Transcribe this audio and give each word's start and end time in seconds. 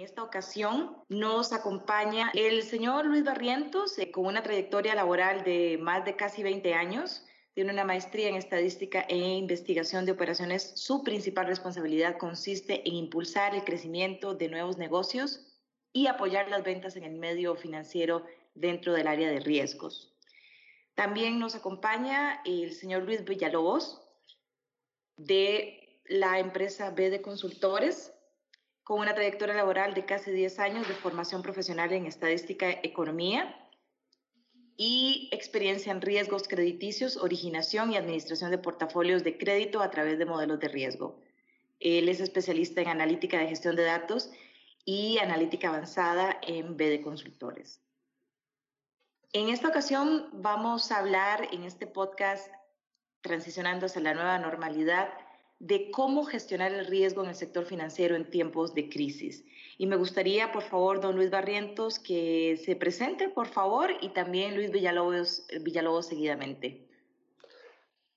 Esta 0.00 0.22
ocasión 0.22 0.96
nos 1.10 1.52
acompaña 1.52 2.30
el 2.32 2.62
señor 2.62 3.04
Luis 3.04 3.22
Barrientos, 3.22 3.98
eh, 3.98 4.10
con 4.10 4.24
una 4.24 4.42
trayectoria 4.42 4.94
laboral 4.94 5.44
de 5.44 5.76
más 5.78 6.06
de 6.06 6.16
casi 6.16 6.42
20 6.42 6.72
años. 6.72 7.22
Tiene 7.52 7.70
una 7.70 7.84
maestría 7.84 8.30
en 8.30 8.36
estadística 8.36 9.02
e 9.02 9.18
investigación 9.18 10.06
de 10.06 10.12
operaciones. 10.12 10.72
Su 10.76 11.04
principal 11.04 11.48
responsabilidad 11.48 12.16
consiste 12.16 12.88
en 12.88 12.94
impulsar 12.94 13.54
el 13.54 13.62
crecimiento 13.62 14.34
de 14.34 14.48
nuevos 14.48 14.78
negocios 14.78 15.46
y 15.92 16.06
apoyar 16.06 16.48
las 16.48 16.64
ventas 16.64 16.96
en 16.96 17.04
el 17.04 17.16
medio 17.16 17.54
financiero 17.54 18.24
dentro 18.54 18.94
del 18.94 19.06
área 19.06 19.30
de 19.30 19.40
riesgos. 19.40 20.16
También 20.94 21.38
nos 21.38 21.54
acompaña 21.54 22.40
el 22.46 22.72
señor 22.72 23.02
Luis 23.02 23.22
Villalobos 23.26 24.00
de 25.18 26.00
la 26.06 26.38
empresa 26.38 26.90
B 26.90 27.10
de 27.10 27.20
Consultores, 27.20 28.14
con 28.90 28.98
una 28.98 29.14
trayectoria 29.14 29.54
laboral 29.54 29.94
de 29.94 30.04
casi 30.04 30.32
10 30.32 30.58
años 30.58 30.88
de 30.88 30.94
formación 30.94 31.42
profesional 31.42 31.92
en 31.92 32.06
estadística 32.06 32.68
economía 32.82 33.56
y 34.76 35.28
experiencia 35.30 35.92
en 35.92 36.00
riesgos 36.00 36.48
crediticios, 36.48 37.16
originación 37.16 37.92
y 37.92 37.96
administración 37.96 38.50
de 38.50 38.58
portafolios 38.58 39.22
de 39.22 39.38
crédito 39.38 39.80
a 39.80 39.92
través 39.92 40.18
de 40.18 40.26
modelos 40.26 40.58
de 40.58 40.66
riesgo. 40.66 41.22
Él 41.78 42.08
es 42.08 42.18
especialista 42.18 42.80
en 42.80 42.88
analítica 42.88 43.38
de 43.38 43.46
gestión 43.46 43.76
de 43.76 43.84
datos 43.84 44.32
y 44.84 45.18
analítica 45.18 45.68
avanzada 45.68 46.40
en 46.42 46.76
B 46.76 46.90
de 46.90 47.00
Consultores. 47.00 47.80
En 49.32 49.50
esta 49.50 49.68
ocasión 49.68 50.30
vamos 50.32 50.90
a 50.90 50.98
hablar 50.98 51.46
en 51.52 51.62
este 51.62 51.86
podcast 51.86 52.52
Transicionando 53.20 53.86
hacia 53.86 54.02
la 54.02 54.14
nueva 54.14 54.36
normalidad 54.40 55.10
de 55.60 55.90
cómo 55.90 56.24
gestionar 56.24 56.72
el 56.72 56.86
riesgo 56.86 57.22
en 57.22 57.28
el 57.28 57.34
sector 57.34 57.66
financiero 57.66 58.16
en 58.16 58.28
tiempos 58.28 58.74
de 58.74 58.88
crisis. 58.88 59.44
Y 59.76 59.86
me 59.86 59.96
gustaría, 59.96 60.52
por 60.52 60.62
favor, 60.62 61.00
don 61.00 61.16
Luis 61.16 61.30
Barrientos, 61.30 61.98
que 61.98 62.56
se 62.56 62.76
presente, 62.76 63.28
por 63.28 63.46
favor, 63.46 63.90
y 64.00 64.08
también 64.08 64.56
Luis 64.56 64.70
Villalobos, 64.72 65.46
Villalobos 65.60 66.06
seguidamente. 66.06 66.86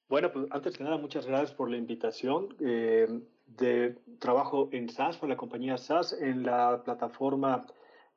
Bueno, 0.08 0.32
pues 0.32 0.48
antes 0.52 0.78
que 0.78 0.84
nada, 0.84 0.98
muchas 0.98 1.26
gracias 1.26 1.52
por 1.54 1.70
la 1.70 1.78
invitación. 1.78 2.56
Eh, 2.62 3.08
de 3.46 3.98
trabajo 4.20 4.70
en 4.72 4.90
SAS, 4.90 5.18
por 5.18 5.30
la 5.30 5.38
compañía 5.38 5.78
SAS, 5.78 6.14
en 6.14 6.44
la 6.44 6.82
plataforma 6.84 7.66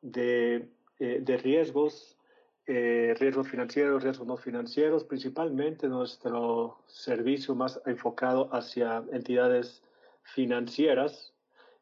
de, 0.02 0.68
eh, 0.98 1.18
de 1.20 1.36
riesgos, 1.36 2.15
eh, 2.66 3.14
riesgos 3.18 3.48
financieros, 3.48 4.02
riesgos 4.02 4.26
no 4.26 4.36
financieros, 4.36 5.04
principalmente 5.04 5.88
nuestro 5.88 6.78
servicio 6.86 7.54
más 7.54 7.80
enfocado 7.86 8.48
hacia 8.52 9.04
entidades 9.12 9.82
financieras 10.22 11.32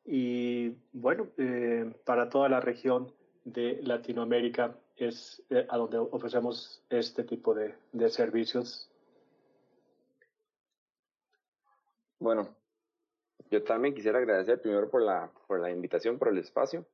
y 0.04 0.76
bueno, 0.92 1.28
eh, 1.38 1.90
para 2.04 2.28
toda 2.28 2.48
la 2.48 2.60
región 2.60 3.12
de 3.44 3.80
Latinoamérica 3.82 4.76
es 4.96 5.42
a 5.68 5.76
donde 5.76 5.98
ofrecemos 5.98 6.82
este 6.90 7.24
tipo 7.24 7.54
de, 7.54 7.74
de 7.92 8.10
servicios. 8.10 8.90
Bueno, 12.18 12.54
yo 13.50 13.62
también 13.62 13.94
quisiera 13.94 14.18
agradecer 14.18 14.60
primero 14.60 14.90
por 14.90 15.02
la, 15.02 15.30
por 15.46 15.60
la 15.60 15.70
invitación, 15.70 16.18
por 16.18 16.28
el 16.28 16.38
espacio. 16.38 16.86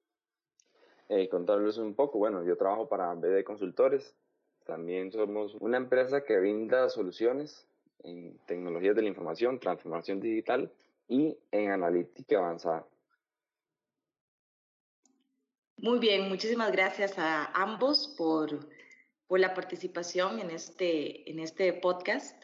Eh, 1.13 1.29
contarles 1.29 1.77
un 1.77 1.97
poco, 1.97 2.19
bueno, 2.19 2.45
yo 2.45 2.57
trabajo 2.57 2.89
para 2.89 3.13
BD 3.15 3.43
Consultores. 3.43 4.15
También 4.65 5.11
somos 5.11 5.57
una 5.57 5.77
empresa 5.77 6.23
que 6.23 6.39
brinda 6.39 6.89
soluciones 6.89 7.67
en 8.05 8.39
tecnologías 8.47 8.95
de 8.95 9.03
la 9.03 9.09
información, 9.09 9.59
transformación 9.59 10.21
digital 10.21 10.71
y 11.09 11.37
en 11.51 11.73
analítica 11.73 12.39
avanzada. 12.39 12.87
Muy 15.79 15.99
bien, 15.99 16.29
muchísimas 16.29 16.71
gracias 16.71 17.19
a 17.19 17.47
ambos 17.61 18.15
por, 18.17 18.69
por 19.27 19.41
la 19.41 19.53
participación 19.53 20.39
en 20.39 20.51
este, 20.51 21.29
en 21.29 21.41
este 21.41 21.73
podcast. 21.73 22.41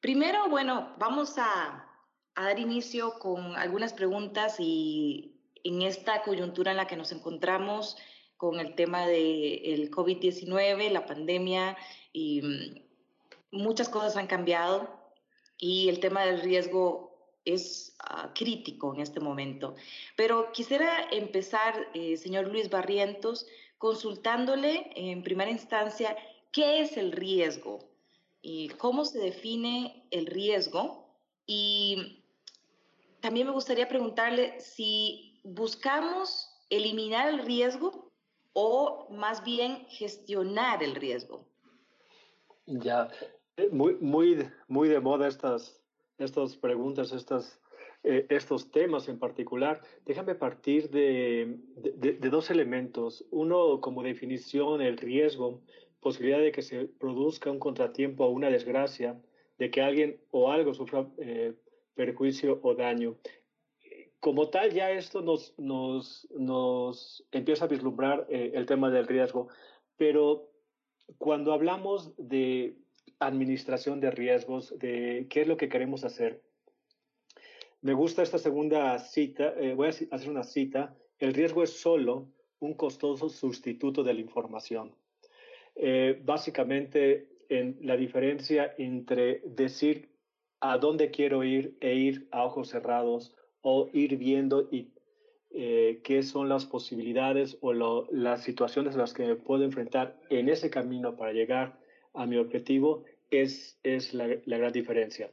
Primero, 0.00 0.48
bueno, 0.48 0.94
vamos 1.00 1.38
a, 1.38 1.90
a 2.36 2.44
dar 2.44 2.60
inicio 2.60 3.18
con 3.18 3.56
algunas 3.56 3.92
preguntas 3.92 4.58
y 4.60 5.35
en 5.66 5.82
esta 5.82 6.22
coyuntura 6.22 6.70
en 6.70 6.76
la 6.76 6.86
que 6.86 6.96
nos 6.96 7.12
encontramos 7.12 7.96
con 8.36 8.60
el 8.60 8.74
tema 8.74 9.06
del 9.06 9.90
COVID-19, 9.90 10.90
la 10.90 11.06
pandemia 11.06 11.76
y 12.12 12.42
mm, 12.42 13.58
muchas 13.62 13.88
cosas 13.88 14.16
han 14.16 14.26
cambiado 14.26 14.88
y 15.58 15.88
el 15.88 16.00
tema 16.00 16.24
del 16.24 16.40
riesgo 16.42 17.16
es 17.44 17.96
ah, 18.00 18.32
crítico 18.34 18.94
en 18.94 19.00
este 19.00 19.20
momento. 19.20 19.74
Pero 20.16 20.52
quisiera 20.52 21.08
empezar, 21.10 21.88
eh, 21.94 22.16
señor 22.16 22.48
Luis 22.48 22.70
Barrientos, 22.70 23.46
consultándole 23.78 24.90
en 24.94 25.22
primera 25.22 25.50
instancia 25.50 26.16
qué 26.52 26.80
es 26.80 26.96
el 26.96 27.12
riesgo 27.12 27.78
y 28.42 28.68
cómo 28.68 29.04
se 29.04 29.18
define 29.18 30.06
el 30.10 30.26
riesgo 30.26 31.06
y 31.46 32.22
también 33.20 33.46
me 33.46 33.52
gustaría 33.52 33.88
preguntarle 33.88 34.60
si 34.60 35.25
buscamos 35.46 36.50
eliminar 36.70 37.28
el 37.28 37.38
riesgo 37.38 38.10
o 38.52 39.08
más 39.10 39.44
bien 39.44 39.86
gestionar 39.88 40.82
el 40.82 40.96
riesgo. 40.96 41.46
Ya, 42.66 43.08
eh, 43.56 43.68
muy, 43.70 43.94
muy, 44.00 44.48
muy 44.66 44.88
de 44.88 44.98
moda 44.98 45.28
estas, 45.28 45.80
estas 46.18 46.56
preguntas, 46.56 47.12
estas, 47.12 47.60
eh, 48.02 48.26
estos 48.28 48.72
temas 48.72 49.08
en 49.08 49.20
particular. 49.20 49.80
Déjame 50.04 50.34
partir 50.34 50.90
de, 50.90 51.60
de, 51.76 52.28
dos 52.28 52.50
elementos. 52.50 53.24
Uno, 53.30 53.80
como 53.80 54.02
definición, 54.02 54.80
el 54.80 54.96
riesgo, 54.96 55.62
posibilidad 56.00 56.40
de 56.40 56.50
que 56.50 56.62
se 56.62 56.86
produzca 56.86 57.52
un 57.52 57.60
contratiempo 57.60 58.24
o 58.24 58.30
una 58.30 58.50
desgracia, 58.50 59.20
de 59.58 59.70
que 59.70 59.80
alguien 59.80 60.20
o 60.32 60.50
algo 60.50 60.74
sufra 60.74 61.06
eh, 61.18 61.54
perjuicio 61.94 62.58
o 62.62 62.74
daño. 62.74 63.16
Como 64.20 64.48
tal, 64.48 64.72
ya 64.72 64.90
esto 64.90 65.22
nos, 65.22 65.54
nos, 65.58 66.26
nos 66.36 67.24
empieza 67.32 67.66
a 67.66 67.68
vislumbrar 67.68 68.26
eh, 68.28 68.52
el 68.54 68.66
tema 68.66 68.90
del 68.90 69.06
riesgo, 69.06 69.48
pero 69.96 70.50
cuando 71.18 71.52
hablamos 71.52 72.12
de 72.16 72.76
administración 73.18 74.00
de 74.00 74.10
riesgos, 74.10 74.76
de 74.78 75.26
qué 75.30 75.42
es 75.42 75.48
lo 75.48 75.56
que 75.56 75.68
queremos 75.68 76.04
hacer, 76.04 76.42
me 77.82 77.94
gusta 77.94 78.22
esta 78.22 78.38
segunda 78.38 78.98
cita, 78.98 79.54
eh, 79.56 79.74
voy 79.74 79.88
a 79.88 79.90
hacer 79.90 80.30
una 80.30 80.42
cita, 80.42 80.96
el 81.18 81.34
riesgo 81.34 81.62
es 81.62 81.78
solo 81.78 82.28
un 82.58 82.74
costoso 82.74 83.28
sustituto 83.28 84.02
de 84.02 84.14
la 84.14 84.20
información. 84.20 84.94
Eh, 85.74 86.20
básicamente, 86.24 87.28
en 87.48 87.78
la 87.82 87.96
diferencia 87.96 88.74
entre 88.78 89.40
decir 89.44 90.08
a 90.60 90.78
dónde 90.78 91.10
quiero 91.10 91.44
ir 91.44 91.76
e 91.80 91.94
ir 91.94 92.28
a 92.32 92.44
ojos 92.44 92.70
cerrados 92.70 93.36
o 93.68 93.90
ir 93.92 94.16
viendo 94.16 94.68
y, 94.70 94.86
eh, 95.50 96.00
qué 96.04 96.22
son 96.22 96.48
las 96.48 96.66
posibilidades 96.66 97.58
o 97.62 97.72
lo, 97.72 98.06
las 98.12 98.44
situaciones 98.44 98.94
a 98.94 98.98
las 98.98 99.12
que 99.12 99.26
me 99.26 99.34
puedo 99.34 99.64
enfrentar 99.64 100.16
en 100.30 100.48
ese 100.48 100.70
camino 100.70 101.16
para 101.16 101.32
llegar 101.32 101.76
a 102.14 102.26
mi 102.26 102.36
objetivo 102.36 103.02
es, 103.28 103.76
es 103.82 104.14
la, 104.14 104.28
la 104.44 104.58
gran 104.58 104.72
diferencia. 104.72 105.32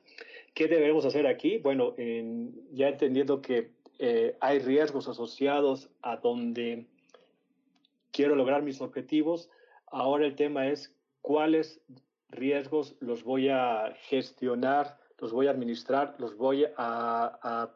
¿Qué 0.55 0.67
debemos 0.67 1.05
hacer 1.05 1.27
aquí? 1.27 1.59
Bueno, 1.59 1.94
en, 1.97 2.55
ya 2.71 2.89
entendiendo 2.89 3.39
que 3.39 3.69
eh, 3.99 4.35
hay 4.39 4.57
riesgos 4.57 5.07
asociados 5.07 5.91
a 6.01 6.17
donde 6.17 6.88
quiero 8.11 8.35
lograr 8.35 8.63
mis 8.63 8.81
objetivos, 8.81 9.51
ahora 9.85 10.25
el 10.25 10.35
tema 10.35 10.69
es 10.69 10.91
cuáles 11.21 11.81
riesgos 12.29 12.95
los 13.00 13.23
voy 13.23 13.50
a 13.50 13.94
gestionar 14.09 14.97
los 15.23 15.31
voy 15.31 15.47
a 15.47 15.51
administrar, 15.51 16.15
los 16.17 16.35
voy 16.35 16.65
a, 16.75 17.69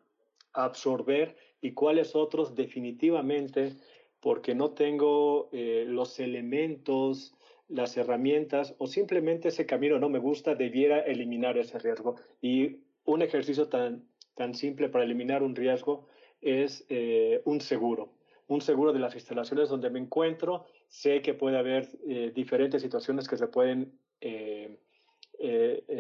absorber 0.58 1.36
y 1.62 1.74
cuáles 1.74 2.16
otros 2.16 2.56
definitivamente, 2.56 3.76
porque 4.20 4.56
no 4.56 4.72
tengo 4.72 5.50
eh, 5.52 5.86
los 5.88 6.20
elementos, 6.20 7.34
las 7.68 7.98
herramientas 7.98 8.76
o 8.78 8.88
simplemente 8.88 9.50
ese 9.50 9.66
camino 9.66 10.00
no 10.00 10.10
me 10.10 10.20
gusta, 10.20 10.56
debiera 10.56 11.00
eliminar 11.00 11.58
ese 11.58 11.80
riesgo. 11.80 12.16
Y 12.42 12.78
un 13.06 13.22
ejercicio 13.22 13.68
tan, 13.70 14.08
tan 14.36 14.54
simple 14.54 14.90
para 14.90 15.04
eliminar 15.04 15.44
un 15.44 15.56
riesgo 15.56 16.08
es 16.42 16.86
eh, 16.90 17.42
un 17.46 17.62
seguro. 17.62 18.14
Un 18.48 18.62
seguro 18.62 18.94
de 18.94 19.00
las 19.00 19.14
instalaciones 19.14 19.70
donde 19.70 19.90
me 19.90 20.00
encuentro. 20.00 20.66
Sé 20.88 21.22
que 21.22 21.34
puede 21.34 21.58
haber 21.58 21.88
eh, 22.08 22.32
diferentes 22.34 22.82
situaciones 22.82 23.28
que 23.28 23.38
se 23.38 23.48
pueden 23.48 23.94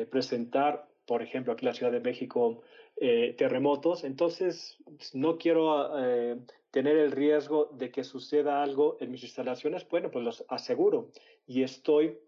presentar 0.09 0.87
por 1.07 1.23
ejemplo, 1.23 1.53
aquí 1.53 1.65
en 1.65 1.69
la 1.69 1.73
Ciudad 1.73 1.91
de 1.91 2.01
México, 2.01 2.61
eh, 2.97 3.33
terremotos. 3.37 4.03
Entonces, 4.03 4.77
no 5.13 5.37
quiero 5.37 5.97
eh, 5.99 6.37
tener 6.69 6.97
el 6.97 7.11
riesgo 7.11 7.69
de 7.73 7.89
que 7.89 8.03
suceda 8.03 8.61
algo 8.61 8.97
en 8.99 9.11
mis 9.11 9.23
instalaciones. 9.23 9.87
Bueno, 9.87 10.11
pues 10.11 10.25
los 10.25 10.45
aseguro 10.49 11.11
y 11.47 11.63
estoy 11.63 12.19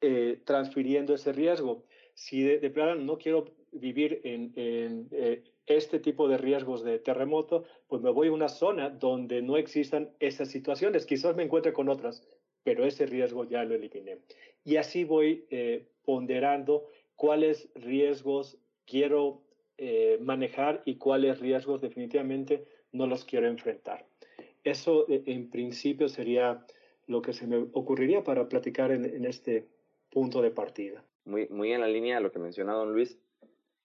eh, 0.00 0.40
transfiriendo 0.44 1.14
ese 1.14 1.32
riesgo. 1.32 1.84
Si 2.14 2.42
de, 2.42 2.70
plano 2.70 2.94
no 2.94 3.18
quiero 3.18 3.44
vivir 3.72 4.22
en, 4.24 4.52
en, 4.56 5.44
este 5.66 5.98
tipo 5.98 6.28
de 6.28 6.38
riesgos 6.38 6.82
de 6.82 6.98
terremoto, 6.98 7.64
pues 7.88 8.00
me 8.00 8.10
voy 8.10 8.28
a 8.28 8.32
una 8.32 8.48
zona 8.48 8.88
donde 8.88 9.42
no 9.42 9.58
existan 9.58 10.10
esas 10.20 10.48
situaciones. 10.48 11.04
Quizás 11.04 11.36
me 11.36 11.42
encuentre 11.42 11.74
con 11.74 11.90
otras, 11.90 12.26
pero 12.62 12.86
ese 12.86 13.04
riesgo 13.04 13.44
ya 13.44 13.64
lo 13.64 13.74
eliminé. 13.74 14.20
Y 14.64 14.76
así 14.76 15.04
voy 15.04 15.46
eh, 15.50 15.86
ponderando 16.04 16.88
cuáles 17.16 17.68
riesgos 17.74 18.58
quiero 18.84 19.42
eh, 19.78 20.18
manejar 20.22 20.82
y 20.84 20.96
cuáles 20.96 21.40
riesgos 21.40 21.80
definitivamente 21.80 22.64
no 22.92 23.06
los 23.06 23.24
quiero 23.24 23.46
enfrentar. 23.46 24.06
Eso 24.64 25.06
eh, 25.08 25.22
en 25.26 25.50
principio 25.50 26.08
sería 26.08 26.64
lo 27.06 27.22
que 27.22 27.32
se 27.32 27.46
me 27.46 27.56
ocurriría 27.72 28.22
para 28.22 28.48
platicar 28.48 28.90
en, 28.90 29.24
este 29.24 29.66
punto 30.10 30.42
de 30.42 30.50
partida. 30.50 31.04
Muy, 31.24 31.48
muy 31.48 31.72
en 31.72 31.80
la 31.80 31.88
línea 31.88 32.16
de 32.16 32.22
lo 32.22 32.32
que 32.32 32.38
menciona 32.38 32.72
don 32.72 32.92
Luis. 32.92 33.18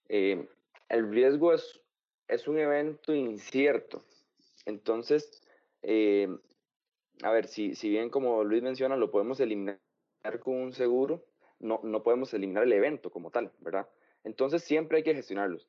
Eh, 0.08 0.46
el 0.88 1.10
riesgo 1.10 1.52
es, 1.52 1.80
es 2.28 2.48
un 2.48 2.58
evento 2.58 3.14
incierto. 3.14 4.02
Entonces, 4.66 5.42
a 7.22 7.30
ver, 7.30 7.48
si, 7.48 7.74
si 7.74 7.88
bien 7.88 8.10
como 8.10 8.44
Luis 8.44 8.62
menciona, 8.62 8.96
lo 8.96 9.10
podemos 9.10 9.40
eliminar 9.40 9.78
con 10.40 10.54
un 10.54 10.72
seguro, 10.72 11.24
no, 11.62 11.80
no 11.82 12.02
podemos 12.02 12.34
eliminar 12.34 12.64
el 12.64 12.72
evento 12.72 13.10
como 13.10 13.30
tal, 13.30 13.52
¿verdad? 13.60 13.88
Entonces 14.24 14.62
siempre 14.62 14.98
hay 14.98 15.02
que 15.02 15.14
gestionarlos. 15.14 15.66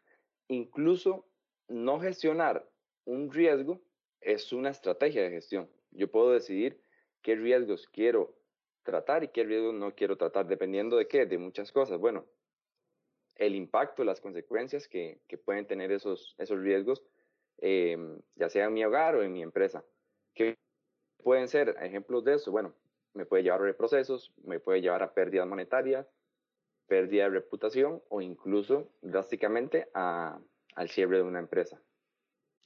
Incluso 0.47 1.25
no 1.67 1.99
gestionar 1.99 2.69
un 3.05 3.31
riesgo 3.31 3.81
es 4.21 4.51
una 4.53 4.69
estrategia 4.69 5.23
de 5.23 5.29
gestión. 5.29 5.69
Yo 5.91 6.09
puedo 6.11 6.31
decidir 6.31 6.81
qué 7.21 7.35
riesgos 7.35 7.87
quiero 7.87 8.35
tratar 8.83 9.23
y 9.23 9.29
qué 9.29 9.43
riesgos 9.43 9.73
no 9.73 9.95
quiero 9.95 10.17
tratar, 10.17 10.47
dependiendo 10.47 10.97
de 10.97 11.07
qué, 11.07 11.25
de 11.25 11.37
muchas 11.37 11.71
cosas. 11.71 11.99
Bueno, 11.99 12.25
el 13.35 13.55
impacto, 13.55 14.03
las 14.03 14.21
consecuencias 14.21 14.87
que, 14.87 15.21
pueden 15.45 15.65
tener 15.65 15.91
esos, 15.91 16.35
esos 16.37 16.59
riesgos, 16.59 17.03
em, 17.57 18.19
ya 18.35 18.49
sea 18.49 18.65
en 18.65 18.73
mi 18.73 18.83
hogar 18.83 19.15
o 19.15 19.23
en 19.23 19.31
mi 19.31 19.41
empresa. 19.41 19.83
¿Qué 20.33 20.57
pueden 21.23 21.47
ser 21.47 21.75
ejemplos 21.81 22.23
de 22.23 22.35
eso? 22.35 22.51
Bueno, 22.51 22.73
me 23.13 23.25
puede 23.25 23.43
llevar 23.43 23.61
a 23.61 23.65
reprocesos, 23.65 24.33
me 24.43 24.59
puede 24.59 24.81
llevar 24.81 25.03
a 25.03 25.13
pérdidas 25.13 25.47
monetarias, 25.47 26.07
pérdida 26.87 27.23
de 27.23 27.29
reputación 27.29 28.01
o 28.09 28.21
incluso 28.21 28.89
drásticamente 29.01 29.89
al 29.93 30.89
cierre 30.89 31.17
de 31.17 31.23
una 31.23 31.39
empresa. 31.39 31.81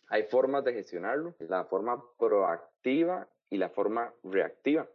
Hay 0.09 0.23
formas 0.23 0.63
de 0.63 0.73
gestionarlo, 0.73 1.35
la 1.39 1.65
forma 1.65 2.03
proactiva 2.17 3.27
y 3.49 3.57
la 3.57 3.69
forma 3.69 4.13
reactiva. 4.23 4.89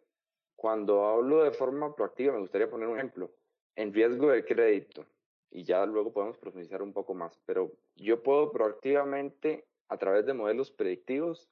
Cuando 0.56 1.04
hablo 1.06 1.42
de 1.44 1.50
forma 1.50 1.94
proactiva, 1.94 2.32
me 2.32 2.40
gustaría 2.40 2.70
poner 2.70 2.88
un 2.88 2.96
ejemplo. 2.96 3.30
En 3.76 3.92
riesgo 3.92 4.30
de 4.30 4.44
crédito, 4.44 5.06
y 5.50 5.64
ya 5.64 5.84
luego 5.86 6.12
podemos 6.12 6.38
profundizar 6.38 6.82
un 6.82 6.92
poco 6.92 7.14
más, 7.14 7.38
pero 7.44 7.72
yo 7.96 8.22
puedo 8.22 8.52
proactivamente, 8.52 9.66
a 9.88 9.98
través 9.98 10.24
de 10.24 10.34
modelos 10.34 10.70
predictivos, 10.70 11.48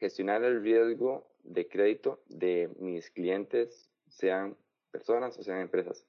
gestionar 0.00 0.42
el 0.42 0.62
riesgo 0.62 1.30
de 1.44 1.68
crédito 1.68 2.20
de 2.26 2.70
mis 2.78 3.10
clientes, 3.10 3.90
sean 4.08 4.56
personas 4.90 5.38
o 5.38 5.42
sean 5.42 5.60
empresas 5.60 6.06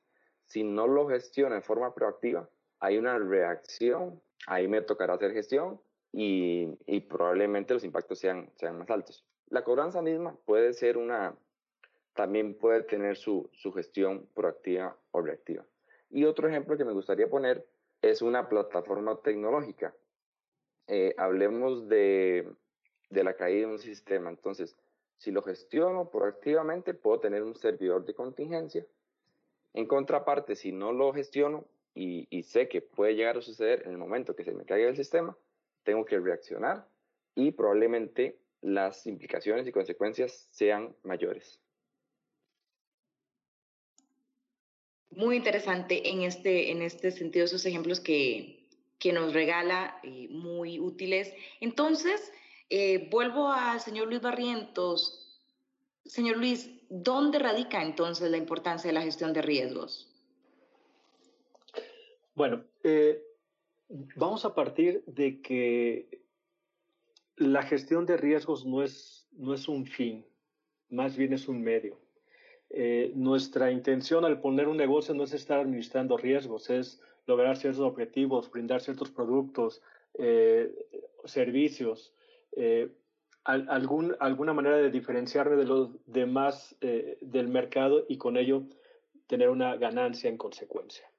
si 0.51 0.63
no 0.65 0.85
lo 0.85 1.07
gestiono 1.07 1.55
de 1.55 1.61
forma 1.61 1.93
proactiva, 1.95 2.49
hay 2.81 2.97
una 2.97 3.17
reacción, 3.17 4.21
ahí 4.47 4.67
me 4.67 4.81
tocará 4.81 5.13
hacer 5.13 5.31
gestión 5.31 5.79
y, 6.11 6.67
probablemente 7.07 7.73
los 7.73 7.85
impactos 7.85 8.19
sean, 8.19 8.51
sean 8.57 8.77
más 8.77 8.89
altos. 8.89 9.25
La 9.47 9.63
cobranza 9.63 10.01
misma 10.01 10.35
puede 10.43 10.73
ser 10.73 10.97
una, 10.97 11.38
también 12.15 12.57
puede 12.57 12.83
tener 12.83 13.15
su, 13.15 13.49
su 13.53 13.71
gestión 13.71 14.27
proactiva 14.33 14.97
o 15.11 15.21
reactiva. 15.21 15.65
Y 16.09 16.25
otro 16.25 16.49
ejemplo 16.49 16.75
que 16.75 16.83
me 16.83 16.91
gustaría 16.91 17.29
poner 17.29 17.65
es 18.01 18.21
una 18.21 18.49
plataforma 18.49 19.21
tecnológica. 19.21 19.95
Eh, 20.88 21.15
hablemos 21.17 21.88
de, 21.88 22.51
de 23.11 23.23
la 23.23 23.35
caída 23.35 23.67
de 23.67 23.73
un 23.73 23.79
sistema. 23.79 24.29
Entonces, 24.29 24.75
si 25.17 25.31
lo 25.31 25.43
gestiono 25.43 26.09
proactivamente, 26.09 26.93
puedo 26.95 27.19
tener 27.19 27.43
un 27.43 27.55
servidor 27.55 28.05
de 28.05 28.15
contingencia 28.15 28.85
en 29.73 29.85
contraparte, 29.85 30.55
si 30.55 30.71
no 30.71 30.91
lo 30.91 31.13
gestiono 31.13 31.65
y, 31.93 32.43
sé 32.43 32.67
que 32.67 32.81
puede 32.81 33.15
llegar 33.15 33.37
a 33.37 33.41
suceder 33.41 33.83
en 33.85 33.91
el 33.91 33.97
momento 33.97 34.35
que 34.35 34.43
se 34.43 34.53
me 34.53 34.65
caiga 34.65 34.89
el 34.89 34.95
sistema, 34.95 35.37
tengo 35.83 36.05
que 36.05 36.19
reaccionar 36.19 36.87
y 37.35 37.51
probablemente 37.51 38.39
las 38.61 39.05
implicaciones 39.07 39.67
y 39.67 39.71
consecuencias 39.71 40.47
sean 40.51 40.95
mayores. 41.03 41.61
Muy 45.11 45.35
interesante 45.35 46.09
en 46.09 46.21
este, 46.21 46.71
en 46.71 46.81
este 46.81 47.11
sentido 47.11 47.45
esos 47.45 47.65
ejemplos 47.65 47.99
que, 47.99 48.65
que 48.97 49.11
nos 49.11 49.33
regala, 49.33 49.99
eh, 50.03 50.27
muy 50.29 50.79
útiles. 50.79 51.33
Entonces, 51.59 52.31
eh, 52.71 53.07
vuelvo 53.12 53.51
al 53.51 53.79
señor 53.79 54.07
Luis 54.07 54.21
Barrientos. 54.21 55.39
Señor 56.06 56.38
Luis, 56.38 56.69
¿Dónde 56.94 57.39
radica 57.39 57.81
entonces 57.81 58.29
la 58.29 58.35
importancia 58.35 58.89
de 58.89 58.94
la 58.94 59.01
gestión 59.01 59.31
de 59.31 59.41
riesgos? 59.41 60.09
Bueno, 62.35 62.65
eh, 62.83 63.23
vamos 64.18 64.44
a 64.44 64.53
partir 64.53 65.06
de 65.06 65.41
que 65.41 66.21
la 67.38 67.63
gestión 67.63 68.06
de 68.06 68.18
riesgos 68.18 68.65
no 68.65 68.83
es, 68.83 69.25
no 69.31 69.53
es 69.53 69.69
un 69.69 69.85
fin, 69.85 70.25
más 70.89 71.15
bien 71.15 71.31
es 71.31 71.47
un 71.47 71.62
medio. 71.62 71.97
Eh, 72.69 73.13
nuestra 73.15 73.71
intención 73.71 74.25
al 74.25 74.41
poner 74.41 74.67
un 74.67 74.75
negocio 74.75 75.13
no 75.13 75.24
es 75.24 75.31
estar 75.31 75.59
administrando 75.59 76.17
riesgos, 76.17 76.69
es 76.69 77.00
lograr 77.25 77.56
ciertos 77.56 77.83
objetivos, 77.83 78.51
brindar 78.51 78.81
ciertos 78.81 79.09
productos, 79.12 79.81
eh, 80.15 80.75
servicios, 81.24 82.13
algún, 83.44 84.15
alguna 84.19 84.53
manera 84.53 84.77
de 84.77 84.92
diferenciarme 84.92 85.56
de 85.56 85.65
los 85.65 85.89
demás 86.06 86.75
eh, 86.81 87.18
del 87.21 87.48
mercado 87.48 88.06
y 88.07 88.18
con 88.18 88.38
ello 88.38 88.63
tener 89.27 89.50
una 89.50 89.75
ganancia 89.77 90.30
en 90.30 90.38
consecuencia. 90.38 91.09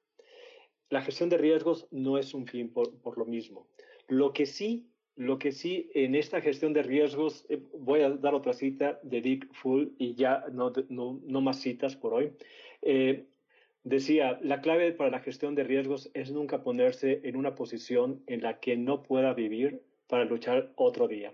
La 0.88 1.02
gestión 1.02 1.28
de 1.30 1.38
riesgos 1.38 1.88
no 1.90 2.18
es 2.18 2.34
un 2.34 2.46
fin 2.46 2.72
por, 2.72 3.00
por 3.00 3.18
lo 3.18 3.24
mismo. 3.24 3.66
Lo 4.08 4.32
que 4.32 4.46
sí, 4.46 4.90
lo 5.16 5.38
que 5.38 5.52
sí 5.52 5.90
en 5.94 6.14
esta 6.14 6.40
gestión 6.40 6.72
de 6.74 6.82
riesgos, 6.82 7.46
eh, 7.48 7.62
voy 7.72 8.02
a 8.02 8.10
dar 8.10 8.34
otra 8.34 8.52
cita 8.52 9.00
de 9.02 9.20
Dick 9.20 9.52
Full 9.54 9.88
y 9.98 10.14
ya 10.14 10.44
no, 10.52 10.72
no, 10.90 11.20
no 11.24 11.40
más 11.40 11.60
citas 11.60 11.96
por 11.96 12.12
hoy. 12.12 12.32
Eh, 12.82 13.24
decía, 13.84 14.38
la 14.42 14.60
clave 14.60 14.92
para 14.92 15.10
la 15.10 15.20
gestión 15.20 15.54
de 15.54 15.64
riesgos 15.64 16.10
es 16.14 16.30
nunca 16.30 16.62
ponerse 16.62 17.20
en 17.24 17.36
una 17.36 17.54
posición 17.54 18.22
en 18.26 18.42
la 18.42 18.60
que 18.60 18.76
no 18.76 19.02
pueda 19.02 19.32
vivir 19.34 19.82
para 20.12 20.26
luchar 20.26 20.70
otro 20.76 21.08
día 21.08 21.32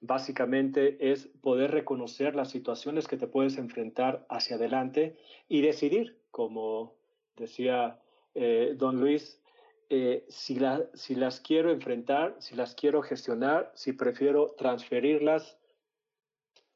básicamente 0.00 1.12
es 1.12 1.28
poder 1.40 1.70
reconocer 1.70 2.34
las 2.34 2.50
situaciones 2.50 3.06
que 3.06 3.16
te 3.16 3.28
puedes 3.28 3.56
enfrentar 3.58 4.26
hacia 4.28 4.56
adelante 4.56 5.16
y 5.48 5.62
decidir, 5.62 6.18
como 6.32 6.96
decía 7.36 8.00
eh, 8.34 8.74
don 8.76 8.98
Luis, 8.98 9.40
eh, 9.88 10.24
si, 10.28 10.56
las 10.56 11.40
quiero 11.40 11.70
enfrentar, 11.70 12.34
si 12.40 12.56
las 12.56 12.74
quiero 12.74 13.02
gestionar, 13.02 13.70
si 13.76 13.92
prefiero 13.92 14.56
transferirlas 14.58 15.56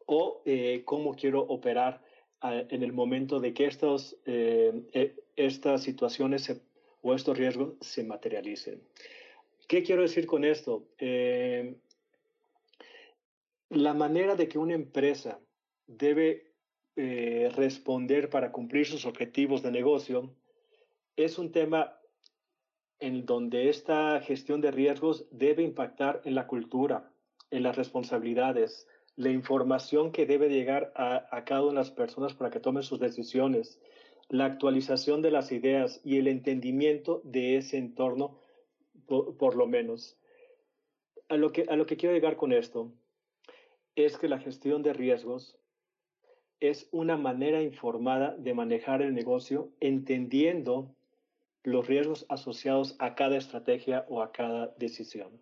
o 0.05 0.43
eh, 0.45 0.83
cómo 0.85 1.17
quiero 1.17 1.41
operar 1.41 2.05
en 2.43 2.85
el 2.85 2.93
momento 2.93 3.41
de 3.41 3.53
que 3.53 3.67
estos, 3.67 4.17
e, 4.25 5.17
estas 5.35 5.83
situaciones 5.83 6.63
o 7.03 7.15
estos 7.15 7.37
riesgos 7.37 7.75
se 7.81 8.05
materialicen. 8.05 8.81
¿Qué 9.67 9.83
quiero 9.83 10.03
decir 10.03 10.27
con 10.27 10.45
esto? 10.45 10.89
la 13.69 13.95
manera 13.95 14.37
de 14.37 14.49
que 14.49 14.59
una 14.59 14.75
empresa 14.75 15.41
debe 15.89 16.55
eh, 16.95 17.51
responder 17.57 18.31
para 18.31 18.53
cumplir 18.53 18.87
sus 18.87 19.05
objetivos 19.07 19.63
de 19.63 19.73
negocio 19.73 20.33
es 21.17 21.39
un 21.39 21.51
tema 21.51 21.99
en 23.01 23.27
donde 23.27 23.69
esta 23.69 24.21
gestión 24.21 24.61
de 24.61 24.71
riesgos 24.71 25.27
debe 25.31 25.63
impactar 25.63 26.23
en 26.25 26.35
la 26.35 26.47
cultura, 26.47 27.11
en 27.51 27.63
las 27.63 27.77
responsabilidades, 27.77 28.87
la 29.17 29.31
información 29.31 30.13
que 30.13 30.27
debe 30.27 30.49
llegar 30.49 30.93
a, 30.95 31.45
cada 31.45 31.63
una 31.63 31.71
de 31.71 31.77
las 31.77 31.91
personas 31.91 32.35
para 32.35 32.51
que 32.51 32.61
tomen 32.61 32.83
sus 32.83 33.01
decisiones, 33.01 33.81
la 34.29 34.45
actualización 34.45 35.23
de 35.23 35.31
las 35.31 35.53
ideas 35.53 36.01
y 36.05 36.19
el 36.19 36.29
entendimiento 36.29 37.21
de 37.25 37.57
ese 37.57 37.79
entorno, 37.79 38.39
por, 39.07 39.57
lo 39.57 39.67
menos. 39.67 40.17
A 41.29 41.37
lo, 41.37 41.53
que, 41.53 41.67
a 41.69 41.77
lo 41.77 41.87
que 41.87 41.97
quiero 41.97 42.15
llegar 42.15 42.37
con 42.37 42.53
esto 42.53 42.93
es 43.95 44.19
que 44.19 44.29
la 44.29 44.39
gestión 44.39 44.83
de 44.83 44.93
riesgos 44.93 45.59
es 46.61 46.89
una 46.93 47.17
manera 47.17 47.63
informada 47.63 48.35
de 48.37 48.55
manejar 48.55 49.03
el 49.03 49.15
negocio 49.15 49.71
entendiendo 49.81 50.95
los 51.63 51.87
riesgos 51.87 52.27
asociados 52.29 52.95
a 52.99 53.15
cada 53.15 53.37
estrategia 53.37 54.07
o 54.09 54.23
a 54.23 54.33
cada 54.33 54.69
decisión. 54.79 55.41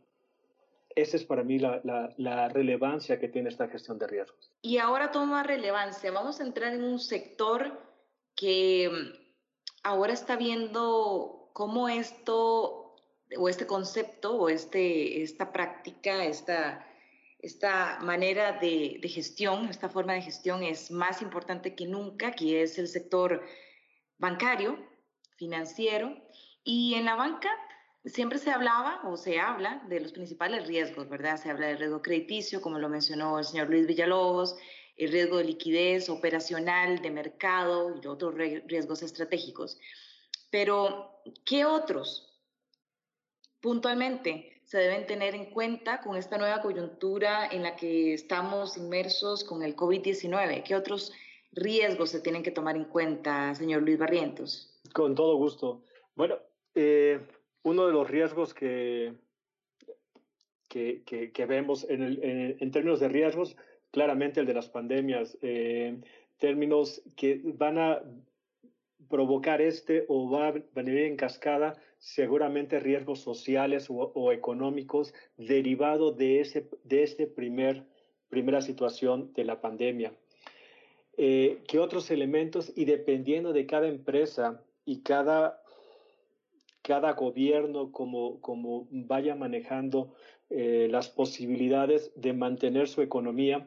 Esa 0.97 1.17
es 1.17 1.25
para 1.25 1.43
mí 1.43 1.59
la, 1.59 2.49
relevancia 2.49 3.19
que 3.19 3.29
tiene 3.29 3.49
esta 3.49 3.69
gestión 3.69 3.99
de 3.99 4.07
riesgos. 4.07 4.53
Y 4.63 4.79
ahora 4.79 5.11
toma 5.11 5.43
relevancia. 5.43 6.11
Vamos 6.13 6.41
a 6.41 6.45
entrar 6.45 6.73
en 6.73 6.85
un 6.85 6.99
sector 6.99 7.79
que 8.37 8.89
mm, 8.91 9.25
ahora 9.83 10.13
está 10.13 10.37
viendo 10.37 11.51
cómo 11.53 11.89
esto 11.89 12.84
o 13.37 13.49
este 13.49 13.67
concepto 13.67 14.37
o 14.37 14.49
este, 14.49 15.23
esta 15.23 15.53
práctica, 15.53 16.25
esta, 16.25 16.87
esta 17.41 17.99
manera 18.01 18.53
de, 18.53 18.99
de, 19.01 19.09
gestión, 19.09 19.69
esta 19.69 19.89
forma 19.89 20.15
de 20.15 20.23
gestión 20.23 20.63
es 20.63 20.91
más 20.91 21.23
importante 21.23 21.75
que 21.75 21.87
nunca, 21.87 22.33
que 22.33 22.63
es 22.63 22.79
el 22.79 22.89
sector 22.89 23.43
bancario, 24.19 24.79
financiero, 25.37 26.17
y 26.65 26.95
en 26.95 27.05
la 27.05 27.15
banca 27.15 27.51
siempre 28.07 28.39
se 28.39 28.51
hablaba 28.51 29.01
o 29.05 29.17
se 29.17 29.39
habla 29.39 29.83
de 29.89 30.01
los 30.01 30.13
principales 30.13 30.67
riesgos, 30.67 31.09
¿verdad? 31.09 31.37
Se 31.37 31.51
habla 31.51 31.69
del 31.69 31.79
riesgo 31.79 32.03
crediticio, 32.03 32.61
como 32.61 32.79
lo 32.79 32.89
mencionó 32.89 33.39
el 33.39 33.45
señor 33.45 33.69
Luis 33.71 33.87
Villalobos, 33.87 34.57
el 34.97 35.11
riesgo 35.11 35.39
de 35.39 35.45
liquidez 35.45 36.09
operacional, 36.09 37.01
de 37.01 37.11
mercado 37.11 37.95
y 38.01 38.07
otros 38.07 38.35
riesgos 38.35 39.03
estratégicos. 39.03 39.79
Pero, 40.51 41.23
¿qué 41.45 41.65
otros 41.65 42.34
puntualmente 43.65 44.61
se 44.65 44.77
deben 44.77 45.07
tener 45.07 45.35
en 45.35 45.47
cuenta 45.47 46.03
con 46.03 46.19
esta 46.19 46.37
nueva 46.37 46.61
coyuntura 46.61 47.49
en 47.51 47.63
la 47.63 47.77
que 47.77 48.13
estamos 48.13 48.77
inmersos 48.77 49.43
con 49.43 49.63
el 49.63 49.75
COVID-19? 49.75 50.63
¿Qué 50.65 50.77
otros 50.77 51.15
riesgos 51.51 52.11
se 52.11 52.21
tienen 52.21 52.43
que 52.43 52.51
tomar 52.51 52.77
en 52.77 52.85
cuenta, 52.85 53.55
señor 53.55 53.81
Luis 53.81 53.99
Barrientos? 53.99 54.79
Con 54.93 55.15
todo 55.15 55.37
gusto. 55.37 55.83
Bueno, 56.15 56.37
eh, 56.75 57.21
uno 57.63 57.87
de 57.87 57.93
los 57.95 58.07
riesgos 58.11 58.53
que, 58.53 59.15
que, 60.69 61.03
que, 61.03 61.47
vemos 61.47 61.87
en, 61.89 62.03
el, 62.03 62.57
en, 62.61 62.71
términos 62.71 63.01
de 63.01 63.09
riesgos, 63.09 63.57
claramente 63.91 64.41
el 64.41 64.47
de 64.47 64.55
las 64.55 64.69
pandemias, 64.69 65.39
eh, 65.41 66.03
términos 66.37 67.01
que 67.17 67.41
van 67.43 67.79
a 67.79 68.03
provocar 69.09 69.63
este 69.63 70.05
o 70.09 70.29
va 70.29 70.49
a 70.49 70.55
venir 70.75 70.99
en 70.99 71.17
cascada 71.17 71.75
seguramente 72.05 72.81
riesgos 72.81 73.21
sociales 73.21 73.87
o, 73.89 74.31
económicos 74.31 75.15
derivados 75.39 76.17
de, 76.19 76.41
ese, 76.41 76.69
de 76.83 77.03
este 77.03 77.27
primer, 77.27 77.85
primera 78.29 78.61
situación 78.61 79.33
de 79.33 79.45
la 79.45 79.61
pandemia. 79.63 80.13
Eh, 81.17 81.63
¿Qué 81.67 81.79
otros 81.79 82.11
elementos? 82.11 82.73
Y 82.77 82.85
dependiendo 82.85 83.53
de 83.55 83.65
cada 83.65 83.89
empresa 83.89 84.63
y 84.85 85.01
cada 85.01 85.63
cada 86.83 87.15
gobierno 87.15 87.91
como, 87.93 88.43
como 88.43 88.87
vaya 88.91 89.35
manejando 89.35 90.15
eh, 90.51 90.87
las 90.91 91.09
posibilidades 91.09 92.13
de 92.15 92.35
mantener 92.35 92.89
su 92.89 93.01
economía. 93.01 93.67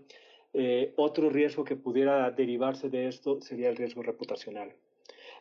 Eh, 0.53 0.93
otro 0.97 1.31
riesgo 1.31 1.63
que 1.63 1.75
pudiera 1.75 2.29
derivarse 2.29 2.89
de 2.89 3.07
esto 3.07 3.41
sería 3.41 3.69
el 3.69 3.75
riesgo 3.75 4.03
reputacional. 4.03 4.71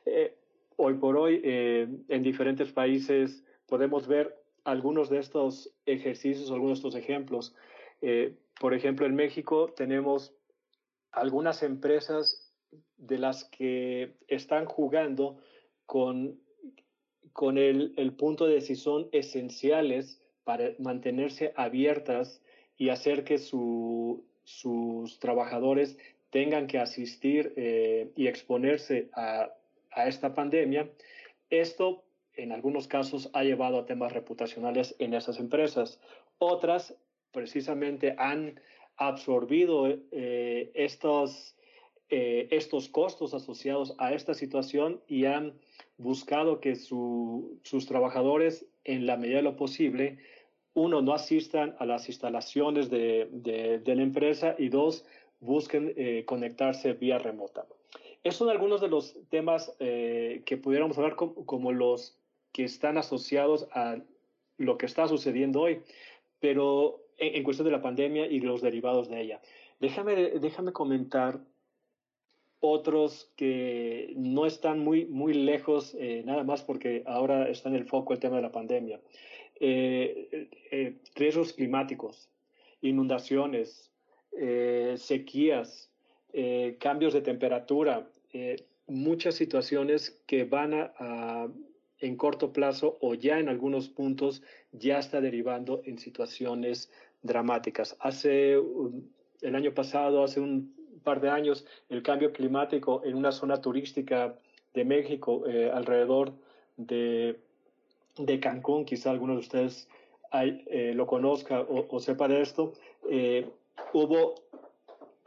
Eh, 0.07 0.35
hoy 0.77 0.95
por 0.95 1.17
hoy, 1.17 1.41
en 1.43 2.23
diferentes 2.23 2.73
países 2.73 3.45
podemos 3.67 4.07
ver 4.07 4.37
algunos 4.65 5.11
de 5.11 5.19
estos 5.19 5.73
ejercicios, 5.87 6.51
algunos 6.51 6.83
de 6.83 6.89
estos 6.89 6.95
ejemplos. 7.03 7.55
por 8.61 8.75
ejemplo, 8.75 9.07
en 9.07 9.15
México 9.15 9.73
tenemos 9.77 10.35
algunas 11.13 11.63
empresas 11.63 12.53
de 12.97 13.19
las 13.19 13.45
que 13.45 14.17
están 14.29 14.67
jugando 14.67 15.39
con 15.87 16.39
con 17.37 17.59
el, 17.59 17.93
el 17.99 18.15
punto 18.15 18.47
de 18.47 18.63
si 18.63 18.77
son 18.77 19.11
esenciales 19.13 20.23
para 20.43 20.71
mantenerse 20.79 21.53
abiertas 21.55 22.41
y 22.79 22.89
hacer 22.89 23.25
que 23.25 23.37
su, 23.37 24.25
sus 24.43 25.19
trabajadores 25.19 25.99
tengan 26.31 26.67
que 26.67 26.79
asistir 26.79 27.53
eh, 27.57 28.11
y 28.17 28.27
exponerse 28.29 29.11
a, 29.13 29.53
a, 29.97 30.07
esta 30.09 30.35
pandemia, 30.35 30.91
esto 31.51 32.05
en 32.35 32.53
algunos 32.53 32.87
casos 32.87 33.31
ha 33.33 33.43
llevado 33.43 33.79
a 33.79 33.87
temas 33.87 34.13
reputacionales 34.13 34.95
en 34.99 35.15
esas 35.15 35.41
empresas. 35.41 36.01
Otras 36.39 36.95
precisamente 37.33 38.15
han 38.19 38.61
absorbido 38.97 39.89
eh, 39.89 40.71
estos, 40.75 41.57
eh, 42.09 42.49
estos 42.51 42.89
costos 42.89 43.35
asociados 43.35 43.95
a 43.99 44.13
esta 44.13 44.35
situación 44.35 45.01
y 45.07 45.25
han 45.25 45.55
buscado 45.99 46.61
que 46.61 46.77
sus 46.77 47.87
trabajadores, 47.87 48.67
en 48.85 49.07
la 49.07 49.17
medida 49.17 49.39
de 49.39 49.43
lo 49.43 49.57
posible, 49.57 50.19
uno, 50.75 51.01
no 51.01 51.15
asistan 51.15 51.75
a 51.79 51.87
las 51.87 52.09
instalaciones 52.09 52.91
de, 52.91 53.29
de, 53.33 53.95
la 53.95 54.03
empresa 54.03 54.55
y 54.59 54.69
dos, 54.69 55.07
busquen 55.41 55.95
eh, 55.97 56.25
conectarse 56.27 56.93
vía 56.93 57.19
remota. 57.19 57.67
Esos 58.27 58.39
son 58.39 58.51
algunos 58.51 58.81
de 58.81 58.89
los 58.89 59.17
temas 59.29 59.73
eh, 59.79 60.43
que 60.45 60.57
pudiéramos 60.57 60.99
hablar 60.99 61.15
como, 61.15 61.71
los 61.71 62.19
que 62.51 62.65
están 62.65 62.99
asociados 62.99 63.69
a 63.71 63.99
lo 64.59 64.79
que 64.79 64.87
está 64.87 65.07
sucediendo 65.07 65.61
hoy, 65.61 65.83
pero 66.41 67.05
en, 67.19 67.45
cuestión 67.45 67.67
de 67.67 67.71
la 67.71 67.83
pandemia 67.83 68.27
y 68.27 68.41
los 68.41 68.63
derivados 68.63 69.09
de 69.09 69.21
ella. 69.21 69.41
Déjame, 69.79 70.41
déjame 70.41 70.73
comentar 70.73 71.39
otros 72.59 73.31
que 73.37 74.13
no 74.17 74.45
están 74.45 74.81
muy, 74.81 75.05
muy 75.05 75.33
lejos, 75.33 75.95
eh, 75.95 76.25
nada 76.27 76.43
más 76.43 76.65
porque 76.65 77.05
ahora 77.07 77.49
está 77.49 77.69
en 77.69 77.77
el 77.77 77.85
foco 77.85 78.13
el 78.13 78.19
tema 78.19 78.37
de 78.37 78.43
la 78.43 78.51
pandemia. 78.51 79.01
Eh, 79.61 80.49
eh, 80.73 80.97
riesgos 81.15 81.53
climáticos, 81.53 82.29
inundaciones, 82.81 83.93
sequías, 84.97 85.91
cambios 86.79 87.15
de 87.15 87.23
temperatura, 87.23 88.07
muchas 88.87 89.35
situaciones 89.35 90.23
que 90.27 90.45
van 90.45 90.75
a, 90.75 91.49
en 91.99 92.17
corto 92.17 92.53
plazo 92.53 92.99
o 93.01 93.15
ya 93.15 93.39
en 93.39 93.49
algunos 93.49 93.89
puntos 93.89 94.43
ya 94.73 94.99
está 94.99 95.21
derivando 95.21 95.83
en 95.85 95.99
situaciones 95.99 96.91
dramáticas. 97.23 97.97
Hace 98.01 98.55
el 99.43 99.55
año 99.55 99.75
pasado, 99.75 100.23
hace 100.23 100.41
un 100.41 100.75
par 101.03 101.21
de 101.21 101.31
años 101.31 101.67
el 101.89 102.03
cambio 102.03 102.33
climático 102.33 103.03
en 103.05 103.15
una 103.15 103.33
zona 103.33 103.61
turística 103.61 104.39
de 104.75 104.85
México 104.85 105.45
eh, 105.47 105.71
alrededor 105.73 106.33
de, 106.77 107.41
de, 108.19 108.41
Cancún, 108.41 108.85
quizá 108.85 109.11
alguno 109.11 109.35
de 109.35 109.41
ustedes 109.41 109.89
eh, 110.33 110.93
lo 110.95 111.07
conozca 111.07 111.61
o, 111.61 111.99
sepa 112.01 112.29
de 112.29 112.43
esto, 112.43 112.75
eh, 113.09 113.49
hubo 113.95 114.35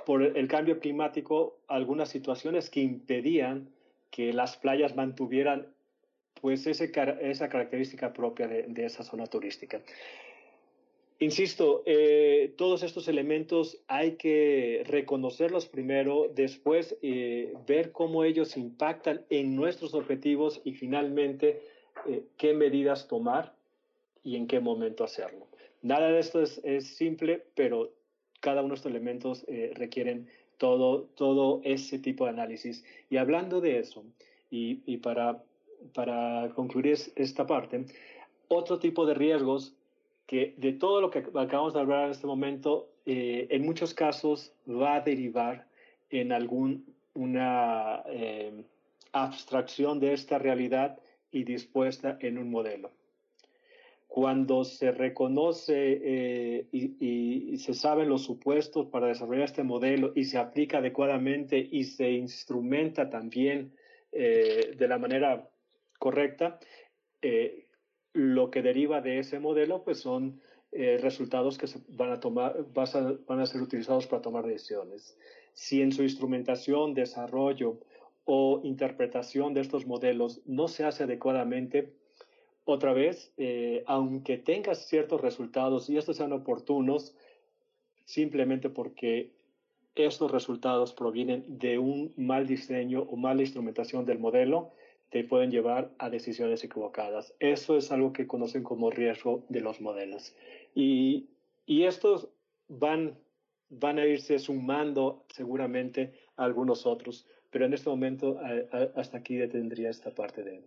por 0.09 0.23
el 0.23 0.47
cambio 0.47 0.79
climático 0.79 1.59
algunas 1.67 2.09
situaciones 2.09 2.71
que 2.71 2.79
impedían 2.79 3.69
que 4.09 4.33
las 4.33 4.57
playas 4.57 4.95
mantuvieran 4.95 5.67
pues 6.41 6.65
ese, 6.65 6.91
esa 7.21 7.47
característica 7.47 8.11
propia 8.11 8.47
de, 8.47 8.63
de 8.63 8.85
esa 8.85 9.03
zona 9.03 9.27
turística. 9.27 9.83
Insisto, 11.19 11.83
eh, 11.85 12.55
todos 12.57 12.81
estos 12.81 13.07
elementos 13.07 13.83
hay 13.87 14.13
que 14.13 14.81
reconocerlos 14.87 15.67
primero, 15.67 16.31
después 16.33 16.97
eh, 17.03 17.53
ver 17.67 17.91
cómo 17.91 18.23
ellos 18.23 18.57
impactan 18.57 19.23
en 19.29 19.55
nuestros 19.55 19.93
objetivos 19.93 20.59
y 20.63 20.73
finalmente 20.73 21.61
eh, 22.07 22.23
qué 22.35 22.55
medidas 22.55 23.07
tomar 23.07 23.53
y 24.23 24.37
en 24.37 24.47
qué 24.47 24.59
momento 24.59 25.03
hacerlo. 25.03 25.45
Nada 25.83 26.09
de 26.11 26.19
esto 26.19 26.41
es, 26.41 26.87
simple, 26.87 27.43
pero 27.53 27.93
cada 28.39 28.61
uno 28.61 28.69
de 28.69 28.75
estos 28.75 28.91
elementos 28.91 29.45
requieren 29.75 30.27
todo, 30.57 31.03
todo 31.15 31.61
ese 31.63 31.99
tipo 31.99 32.25
de 32.25 32.31
análisis. 32.31 32.83
Y 33.09 33.17
hablando 33.17 33.61
de 33.61 33.79
eso, 33.79 34.03
y, 34.51 34.81
y 34.85 34.97
para, 34.97 35.43
para 35.93 36.49
concluir 36.55 36.97
esta 37.15 37.47
parte, 37.47 37.85
otro 38.47 38.79
tipo 38.79 39.05
de 39.05 39.13
riesgos 39.13 39.73
que 40.29 40.53
de 40.57 40.73
todo 40.73 41.01
lo 41.01 41.09
que 41.09 41.19
acabamos 41.19 41.73
de 41.73 41.79
hablar 41.79 42.05
en 42.05 42.11
este 42.11 42.27
momento, 42.27 42.87
eh, 43.07 43.47
en 43.49 43.65
muchos 43.65 43.95
casos 43.95 44.53
va 44.69 44.97
a 44.97 45.01
derivar 45.01 45.65
en 46.11 46.31
alguna 46.31 48.03
eh, 48.05 48.63
abstracción 49.11 49.99
de 49.99 50.13
esta 50.13 50.37
realidad 50.37 50.99
y 51.31 51.45
dispuesta 51.45 52.17
en 52.21 52.37
un 52.37 52.51
modelo. 52.51 52.91
Cuando 54.09 54.65
se 54.65 54.91
reconoce 54.91 55.99
eh, 56.03 56.67
y, 56.71 57.53
y, 57.53 57.57
se 57.57 57.73
saben 57.73 58.09
los 58.09 58.23
supuestos 58.23 58.87
para 58.87 59.07
desarrollar 59.07 59.45
este 59.45 59.63
modelo 59.63 60.11
y 60.15 60.25
se 60.25 60.37
aplica 60.37 60.79
adecuadamente 60.79 61.57
y 61.71 61.83
se 61.83 62.11
instrumenta 62.11 63.09
también 63.09 63.73
de 64.11 64.87
la 64.87 64.97
manera 64.97 65.47
correcta, 65.99 66.59
lo 68.13 68.49
que 68.49 68.63
deriva 68.63 69.01
de 69.01 69.19
ese 69.19 69.39
modelo 69.39 69.83
pues 69.83 69.99
son 69.99 70.41
eh, 70.71 70.99
resultados 71.01 71.57
que 71.57 71.65
se 71.65 71.79
van 71.87 72.11
a 72.11 72.19
tomar, 72.19 72.63
van 72.73 73.39
a 73.39 73.45
ser 73.47 73.59
utilizados 73.59 74.05
para 74.05 74.21
tomar 74.21 74.45
decisiones. 74.45 75.17
Si 75.53 75.81
en 75.81 75.91
su 75.91 76.03
instrumentación, 76.03 76.93
desarrollo 76.93 77.79
o 78.23 78.61
interpretación 78.63 79.55
de 79.55 79.61
estos 79.61 79.87
modelos 79.87 80.41
no 80.45 80.67
se 80.67 80.83
hace 80.83 81.05
adecuadamente, 81.05 81.91
otra 82.65 82.93
vez, 82.93 83.31
eh, 83.37 83.83
aunque 83.87 84.37
tengas 84.37 84.87
ciertos 84.87 85.21
resultados 85.21 85.89
y 85.89 85.97
estos 85.97 86.17
sean 86.17 86.33
oportunos, 86.33 87.15
simplemente 88.05 88.69
porque 88.69 89.31
estos 89.95 90.31
resultados 90.31 90.93
provienen 90.93 91.43
de 91.59 91.77
un 91.77 92.13
mal 92.15 92.47
diseño 92.47 93.01
o 93.03 93.15
mala 93.15 93.41
instrumentación 93.41 94.05
del 94.05 94.19
modelo, 94.19 94.71
te 95.09 95.23
pueden 95.23 95.51
llevar 95.51 95.91
a 95.97 96.09
decisiones 96.09 96.63
equivocadas. 96.63 97.33
Eso 97.39 97.77
es 97.77 97.91
algo 97.91 98.13
que 98.13 98.27
conocen 98.27 98.63
como 98.63 98.91
riesgo 98.91 99.43
de 99.49 99.61
los 99.61 99.81
modelos. 99.81 100.35
Y, 100.75 101.27
estos 101.67 102.29
van, 102.67 103.17
van 103.69 103.99
a 103.99 104.05
irse 104.05 104.39
sumando 104.39 105.23
seguramente 105.29 106.13
a 106.35 106.45
algunos 106.45 106.85
otros, 106.85 107.27
pero 107.51 107.65
en 107.65 107.73
este 107.73 107.89
momento 107.89 108.39
hasta 108.95 109.17
aquí 109.17 109.35
detendría 109.35 109.89
esta 109.89 110.11
parte 110.11 110.43
de, 110.43 110.63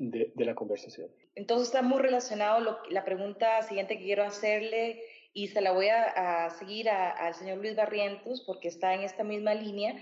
de, 0.00 0.32
la 0.44 0.54
conversación. 0.54 1.08
Entonces 1.34 1.68
está 1.68 1.82
muy 1.82 2.00
relacionado 2.00 2.80
la 2.88 3.04
pregunta 3.04 3.62
siguiente 3.62 3.98
que 3.98 4.04
quiero 4.04 4.24
hacerle 4.24 5.02
y 5.34 5.48
se 5.48 5.60
la 5.60 5.72
voy 5.72 5.88
a, 5.88 6.48
seguir 6.58 6.88
al 6.88 7.34
señor 7.34 7.58
Luis 7.58 7.76
Barrientos 7.76 8.42
porque 8.46 8.68
está 8.68 8.94
en 8.94 9.02
esta 9.02 9.22
misma 9.22 9.54
línea 9.54 9.94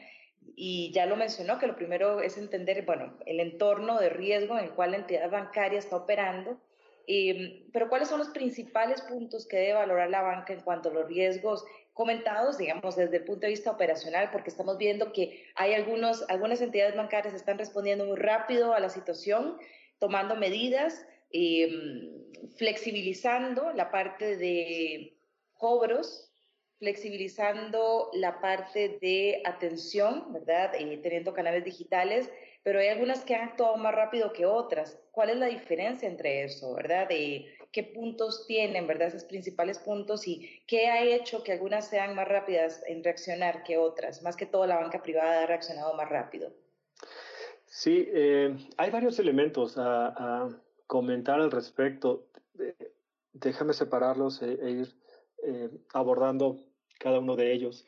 y 0.57 0.93
ya 0.93 1.05
lo 1.05 1.17
mencionó 1.17 1.59
que 1.59 1.67
lo 1.67 1.77
primero 1.77 2.21
es 2.21 2.39
entender, 2.39 2.85
bueno, 2.87 3.19
el 3.27 3.41
entorno 3.41 3.99
de 3.99 4.09
riesgo 4.09 4.57
en 4.57 4.65
el 4.67 4.71
cual 4.71 4.93
la 4.93 4.99
entidad 4.99 5.31
bancaria 5.31 5.79
está 5.79 5.97
operando, 5.97 6.59
em, 7.07 7.65
pero 7.73 7.89
cuáles 7.89 8.09
son 8.09 8.19
los 8.19 8.29
principales 8.29 9.03
puntos 9.03 9.47
que 9.47 9.59
debe 9.59 9.75
valorar 9.75 10.09
la 10.09 10.23
banca 10.23 10.53
en 10.55 10.61
cuanto 10.61 10.89
a 10.89 10.93
los 10.93 11.07
riesgos 11.07 11.65
comentados, 11.93 12.57
digamos, 12.57 12.97
desde 12.97 13.17
el 13.17 13.25
punto 13.25 13.43
de 13.43 13.49
vista 13.49 13.73
operacional, 13.73 14.31
porque 14.31 14.51
estamos 14.51 14.79
viendo 14.79 15.13
que 15.13 15.45
hay 15.57 15.75
algunos, 15.75 16.25
algunas 16.31 16.61
entidades 16.63 16.97
bancarias 16.97 17.35
están 17.35 17.59
respondiendo 17.59 18.07
muy 18.07 18.17
rápido 18.17 18.73
a 18.73 18.81
la 18.81 18.89
situación, 18.89 19.59
tomando 19.99 20.37
medidas, 20.37 21.07
em, 21.31 22.31
flexibilizando 22.57 23.73
la 23.73 23.91
parte 23.91 24.37
de 24.37 25.17
cobros, 25.55 26.33
flexibilizando 26.79 28.11
la 28.15 28.41
parte 28.41 28.99
de 29.01 29.43
atención, 29.45 30.33
¿verdad? 30.33 30.75
Eh, 30.75 30.99
teniendo 31.03 31.35
canales 31.35 31.65
digitales, 31.65 32.31
pero 32.63 32.79
hay 32.81 32.89
algunas 32.89 33.25
que 33.25 33.35
han 33.35 33.49
actuado 33.49 33.77
más 33.77 33.95
rápido 33.95 34.33
que 34.33 34.47
otras. 34.47 34.99
¿Cuál 35.11 35.31
es 35.31 35.37
la 35.37 35.47
diferencia 35.47 36.09
entre 36.09 36.45
eso, 36.45 36.75
verdad? 36.75 37.09
De 37.09 37.47
qué 37.73 37.83
puntos 37.83 38.47
tienen, 38.47 38.87
¿verdad? 38.87 39.09
Esos 39.09 39.25
principales 39.25 39.79
puntos 39.79 40.27
y 40.27 40.63
qué 40.67 40.89
ha 40.89 41.03
hecho 41.03 41.43
que 41.43 41.53
algunas 41.53 41.89
sean 41.89 42.15
más 42.15 42.29
rápidas 42.29 42.83
en 42.87 43.03
reaccionar 43.03 43.65
que 43.65 43.77
otras. 43.79 44.23
Más 44.23 44.37
que 44.37 44.47
todo 44.47 44.67
la 44.67 44.77
banca 44.77 45.03
privada 45.03 45.43
ha 45.43 45.47
reaccionado 45.47 45.95
más 45.95 46.09
rápido. 46.09 46.53
Sí, 47.71 48.09
eh, 48.09 48.57
hay 48.79 48.91
varios 48.91 49.19
elementos 49.19 49.75
a, 49.77 50.49
comentar 50.87 51.39
al 51.39 51.51
respecto. 51.51 52.29
déjame 53.35 53.75
separarlos 53.75 54.41
e, 54.43 54.55
e 54.55 54.71
ir 54.71 54.95
eh, 55.45 55.69
abordando 55.93 56.65
cada 56.99 57.19
uno 57.19 57.37
de 57.37 57.53
ellos. 57.53 57.87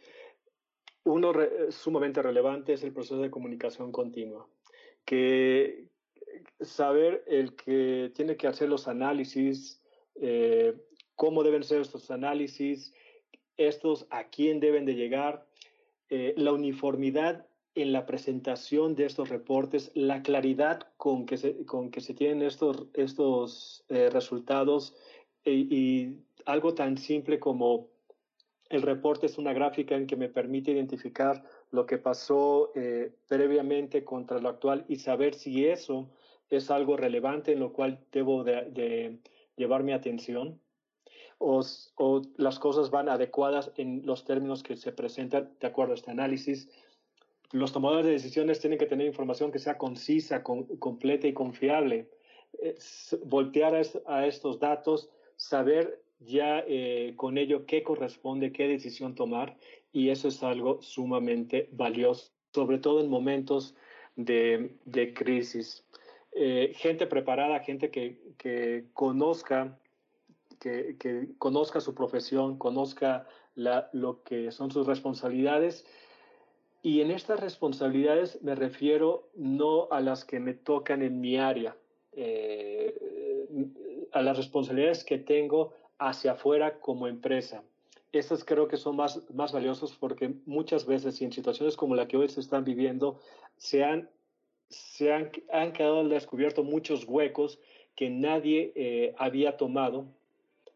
Uno 1.05 1.33
sumamente 1.71 2.23
relevante 2.23 2.75
es 2.75 2.85
el 2.85 2.93
proceso 2.93 3.23
de 3.23 3.31
comunicación 3.31 3.91
continua, 3.91 4.47
que 5.07 5.89
saber 6.61 7.25
el 7.27 7.57
que 7.57 8.13
tiene 8.15 8.37
que 8.37 8.49
hacer 8.49 8.69
los 8.69 8.87
análisis, 8.87 9.83
eh, 10.17 10.77
cómo 11.17 11.43
deben 11.43 11.65
ser 11.65 11.81
estos 11.81 12.11
análisis, 12.11 12.93
estos 13.57 14.07
a 14.11 14.25
quién 14.25 14.61
deben 14.61 14.85
de 14.85 14.95
llegar, 14.95 15.47
la 16.11 16.53
uniformidad 16.53 17.47
en 17.75 17.93
la 17.93 18.07
presentación 18.07 18.95
de 18.95 19.07
estos 19.07 19.29
reportes, 19.29 19.91
la 19.95 20.23
claridad 20.23 20.89
con 20.97 21.27
que 21.27 21.37
se, 21.37 21.65
con 21.67 21.91
que 21.91 22.01
se 22.01 22.15
tienen 22.15 22.43
estos, 22.43 22.87
estos 22.95 23.85
eh, 23.89 24.11
resultados 24.11 24.95
e, 25.45 25.53
y, 25.53 26.17
algo 26.47 26.75
tan 26.75 26.97
simple 26.97 27.39
como 27.39 27.89
el 28.71 28.83
reporte 28.83 29.27
es 29.27 29.37
una 29.37 29.53
gráfica 29.53 29.95
en 29.95 30.07
que 30.07 30.17
me 30.17 30.29
permite 30.29 30.71
identificar 30.71 31.45
lo 31.71 31.87
que 31.87 31.99
pasó 31.99 32.73
eh, 32.75 33.13
previamente 33.29 34.05
contra 34.05 34.41
lo 34.41 34.49
actual 34.49 34.85
y 34.89 34.97
saber 34.97 35.35
si 35.35 35.67
eso 35.67 36.09
es 36.49 36.71
algo 36.71 36.97
relevante 36.97 37.53
en 37.53 37.61
lo 37.61 37.73
cual 37.73 38.01
debo 38.11 38.43
de, 38.43 39.19
llevar 39.57 39.83
mi 39.83 39.93
atención 39.93 40.59
o, 41.39 41.61
o, 41.97 42.23
las 42.37 42.59
cosas 42.59 42.91
van 42.91 43.09
adecuadas 43.09 43.71
en 43.77 44.03
los 44.07 44.25
términos 44.25 44.63
que 44.63 44.77
se 44.77 44.93
presentan 44.93 45.51
de 45.61 45.67
acuerdo 45.67 45.93
a 45.93 45.97
este 45.97 46.11
análisis 46.11 46.69
los 47.53 47.73
tomadores 47.73 48.07
de 48.07 48.13
decisiones 48.13 48.61
tienen 48.61 48.79
que 48.79 48.87
tener 48.87 49.07
información 49.07 49.51
que 49.51 49.59
sea 49.59 49.77
concisa, 49.79 50.43
completa 50.43 51.27
y 51.27 51.33
confiable. 51.33 52.09
voltear 53.25 53.75
a, 54.07 54.27
estos 54.27 54.59
datos, 54.61 55.11
saber 55.37 56.03
ya 56.21 56.65
eh, 56.67 57.15
con 57.17 57.39
ello 57.39 57.67
qué 57.67 57.83
corresponde, 57.83 58.53
qué 58.53 58.69
decisión 58.69 59.15
tomar, 59.15 59.57
y 59.93 60.11
eso 60.11 60.29
es 60.29 60.43
algo 60.43 60.81
sumamente 60.83 61.69
valioso, 61.73 62.33
sobre 62.55 62.79
todo 62.79 63.01
en 63.01 63.09
momentos 63.09 63.75
de, 64.15 65.13
crisis. 65.15 65.85
Eh, 66.33 66.73
gente 66.77 67.07
preparada, 67.07 67.61
gente 67.61 67.91
que, 67.91 68.87
conozca, 68.93 69.79
que, 70.61 71.29
conozca 71.39 71.81
su 71.81 71.95
profesión, 71.95 72.59
conozca 72.59 73.27
lo 73.55 74.23
que 74.23 74.53
son 74.53 74.71
sus 74.71 74.87
responsabilidades 74.87 75.85
y 76.83 77.01
en 77.01 77.11
estas 77.11 77.41
responsabilidades 77.41 78.43
me 78.43 78.55
refiero 78.55 79.29
no 79.35 79.89
a 79.91 80.01
las 80.01 80.25
que 80.25 80.41
me 80.41 80.55
tocan 80.55 81.03
en 81.03 81.21
mi 81.21 81.37
área, 81.37 81.77
eh, 82.13 83.47
a 84.13 84.23
las 84.23 84.37
responsabilidades 84.37 85.05
que 85.05 85.19
tengo 85.19 85.73
hacia 85.99 86.33
afuera 86.33 86.81
como 86.81 87.07
empresa. 87.07 87.63
Estas 88.13 88.45
creo 88.45 88.67
que 88.67 88.77
son 88.77 88.97
más, 88.97 89.31
más 89.33 89.53
valiosas 89.53 89.93
porque 89.93 90.35
muchas 90.47 90.87
veces 90.87 91.21
y 91.21 91.25
en 91.25 91.33
situaciones 91.33 91.77
como 91.77 91.95
la 91.95 92.09
que 92.09 92.17
hoy 92.17 92.29
se 92.29 92.41
están 92.41 92.65
viviendo 92.65 93.21
se 93.57 93.85
han, 93.85 94.09
se 94.69 95.13
han, 95.13 95.31
han 95.53 95.73
quedado 95.73 96.01
al 96.01 96.09
descubierto 96.09 96.65
muchos 96.65 97.05
huecos 97.07 97.61
que 97.95 98.09
nadie 98.09 98.73
eh, 98.75 99.15
había 99.19 99.57
tomado 99.57 100.07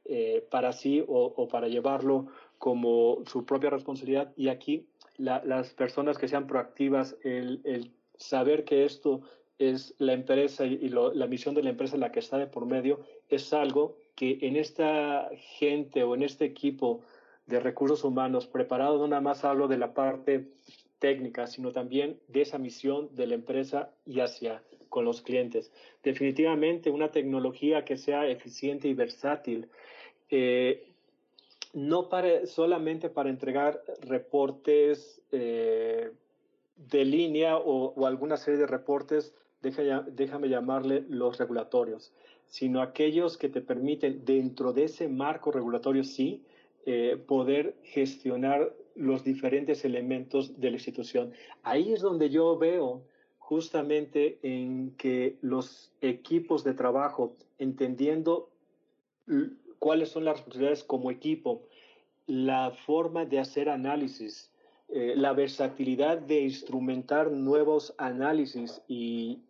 eh, 0.04 0.46
para 0.50 0.72
sí 0.72 1.02
o, 1.08 1.32
o, 1.36 1.48
para 1.48 1.66
llevarlo 1.66 2.26
como 2.58 3.22
su 3.26 3.46
propia 3.46 3.70
responsabilidad 3.70 4.32
y 4.36 4.48
aquí 4.48 4.86
las 5.16 5.70
personas 5.74 6.18
que 6.18 6.28
sean 6.28 6.46
proactivas, 6.46 7.16
el, 7.22 7.92
saber 8.16 8.64
que 8.64 8.84
esto 8.84 9.22
es 9.58 9.94
la 9.98 10.12
empresa 10.12 10.66
y, 10.66 10.88
la 10.88 11.26
misión 11.26 11.54
de 11.54 11.62
la 11.62 11.70
empresa 11.70 11.96
la 11.96 12.12
que 12.12 12.20
está 12.20 12.38
de 12.38 12.46
por 12.46 12.66
medio, 12.66 13.00
es 13.28 13.52
algo 13.52 13.96
que 14.14 14.38
en 14.42 14.56
esta 14.56 15.30
gente 15.58 16.02
o 16.02 16.14
en 16.14 16.22
este 16.22 16.44
equipo 16.44 17.02
de 17.46 17.60
recursos 17.60 18.04
humanos 18.04 18.46
preparado, 18.46 18.98
no 18.98 19.08
nada 19.08 19.20
más 19.20 19.44
hablo 19.44 19.68
de 19.68 19.78
la 19.78 19.92
parte 19.94 20.48
técnica, 20.98 21.46
sino 21.46 21.72
también 21.72 22.18
de 22.28 22.42
esa 22.42 22.58
misión 22.58 23.14
de 23.14 23.26
la 23.26 23.34
empresa 23.34 23.90
y 24.06 24.20
hacia 24.20 24.62
con 24.88 25.04
los 25.04 25.22
clientes. 25.22 25.72
Definitivamente 26.02 26.90
una 26.90 27.10
tecnología 27.10 27.84
que 27.84 27.96
sea 27.96 28.28
eficiente 28.28 28.88
y 28.88 28.94
versátil 28.94 29.68
eh, 30.30 30.93
no 31.74 32.08
para, 32.08 32.46
solamente 32.46 33.10
para 33.10 33.28
entregar 33.28 33.82
reportes 34.00 35.20
eh, 35.32 36.12
de 36.76 37.04
línea 37.04 37.58
o, 37.58 38.06
alguna 38.06 38.36
serie 38.36 38.60
de 38.60 38.66
reportes, 38.66 39.34
déjame 39.60 40.48
llamarle 40.48 41.04
los 41.08 41.38
regulatorios, 41.38 42.12
sino 42.46 42.80
aquellos 42.80 43.36
que 43.36 43.48
te 43.48 43.60
permiten 43.60 44.24
dentro 44.24 44.72
de 44.72 44.84
ese 44.84 45.08
marco 45.08 45.50
regulatorio, 45.50 46.04
sí, 46.04 46.44
eh, 46.86 47.16
poder 47.26 47.76
gestionar 47.82 48.72
los 48.94 49.24
diferentes 49.24 49.84
elementos 49.84 50.60
de 50.60 50.70
la 50.70 50.76
institución. 50.76 51.32
Ahí 51.62 51.92
es 51.92 52.00
donde 52.00 52.30
yo 52.30 52.56
veo 52.58 53.02
justamente 53.38 54.38
en 54.42 54.92
que 54.96 55.38
los 55.40 55.92
equipos 56.00 56.62
de 56.62 56.74
trabajo, 56.74 57.36
entendiendo 57.58 58.50
cuáles 59.84 60.08
son 60.08 60.24
las 60.24 60.36
responsabilidades 60.36 60.82
como 60.82 61.10
equipo, 61.10 61.60
la 62.26 62.70
forma 62.70 63.26
de 63.26 63.38
hacer 63.38 63.68
análisis, 63.68 64.50
eh, 64.88 65.12
la 65.14 65.34
versatilidad 65.34 66.16
de 66.16 66.40
instrumentar 66.40 67.30
nuevos 67.30 67.94
análisis 67.98 68.80
y, 68.88 69.42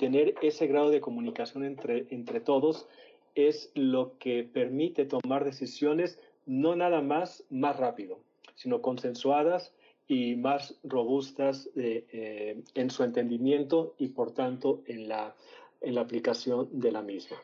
tener 0.00 0.34
ese 0.42 0.66
grado 0.66 0.90
de 0.90 1.00
comunicación 1.00 1.64
entre, 1.64 2.08
entre 2.10 2.40
todos 2.40 2.88
es 3.36 3.70
lo 3.76 4.18
que 4.18 4.42
permite 4.42 5.04
tomar 5.04 5.44
decisiones 5.44 6.18
no 6.46 6.74
nada 6.74 7.00
más 7.00 7.44
más 7.48 7.76
rápido, 7.76 8.18
sino 8.56 8.82
consensuadas 8.82 9.72
y 10.08 10.34
más 10.34 10.80
robustas 10.82 11.70
eh, 11.76 12.60
en 12.74 12.90
su 12.90 13.04
entendimiento 13.04 13.94
y 13.98 14.08
por 14.08 14.32
tanto 14.32 14.82
en 14.86 15.08
la, 15.08 15.36
en 15.80 15.94
la 15.94 16.00
aplicación 16.00 16.68
de 16.72 16.90
la 16.90 17.02
misma. 17.02 17.36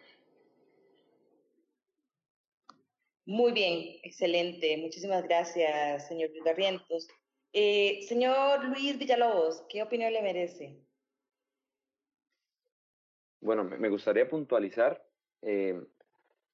Muy 3.31 3.53
bien, 3.53 4.01
excelente. 4.03 4.77
Muchísimas 4.79 5.23
gracias, 5.23 6.09
señor 6.09 6.31
Luis 6.31 6.43
Barrientos. 6.43 7.07
Eh, 7.53 8.01
señor 8.09 8.65
Luis 8.65 8.99
Villalobos, 8.99 9.63
¿qué 9.69 9.85
opinión 9.85 10.13
le 10.13 10.21
merece? 10.21 10.77
Bueno, 13.41 13.63
me 13.63 13.89
gustaría 13.89 14.29
puntualizar 14.29 15.07
eh, 15.43 15.81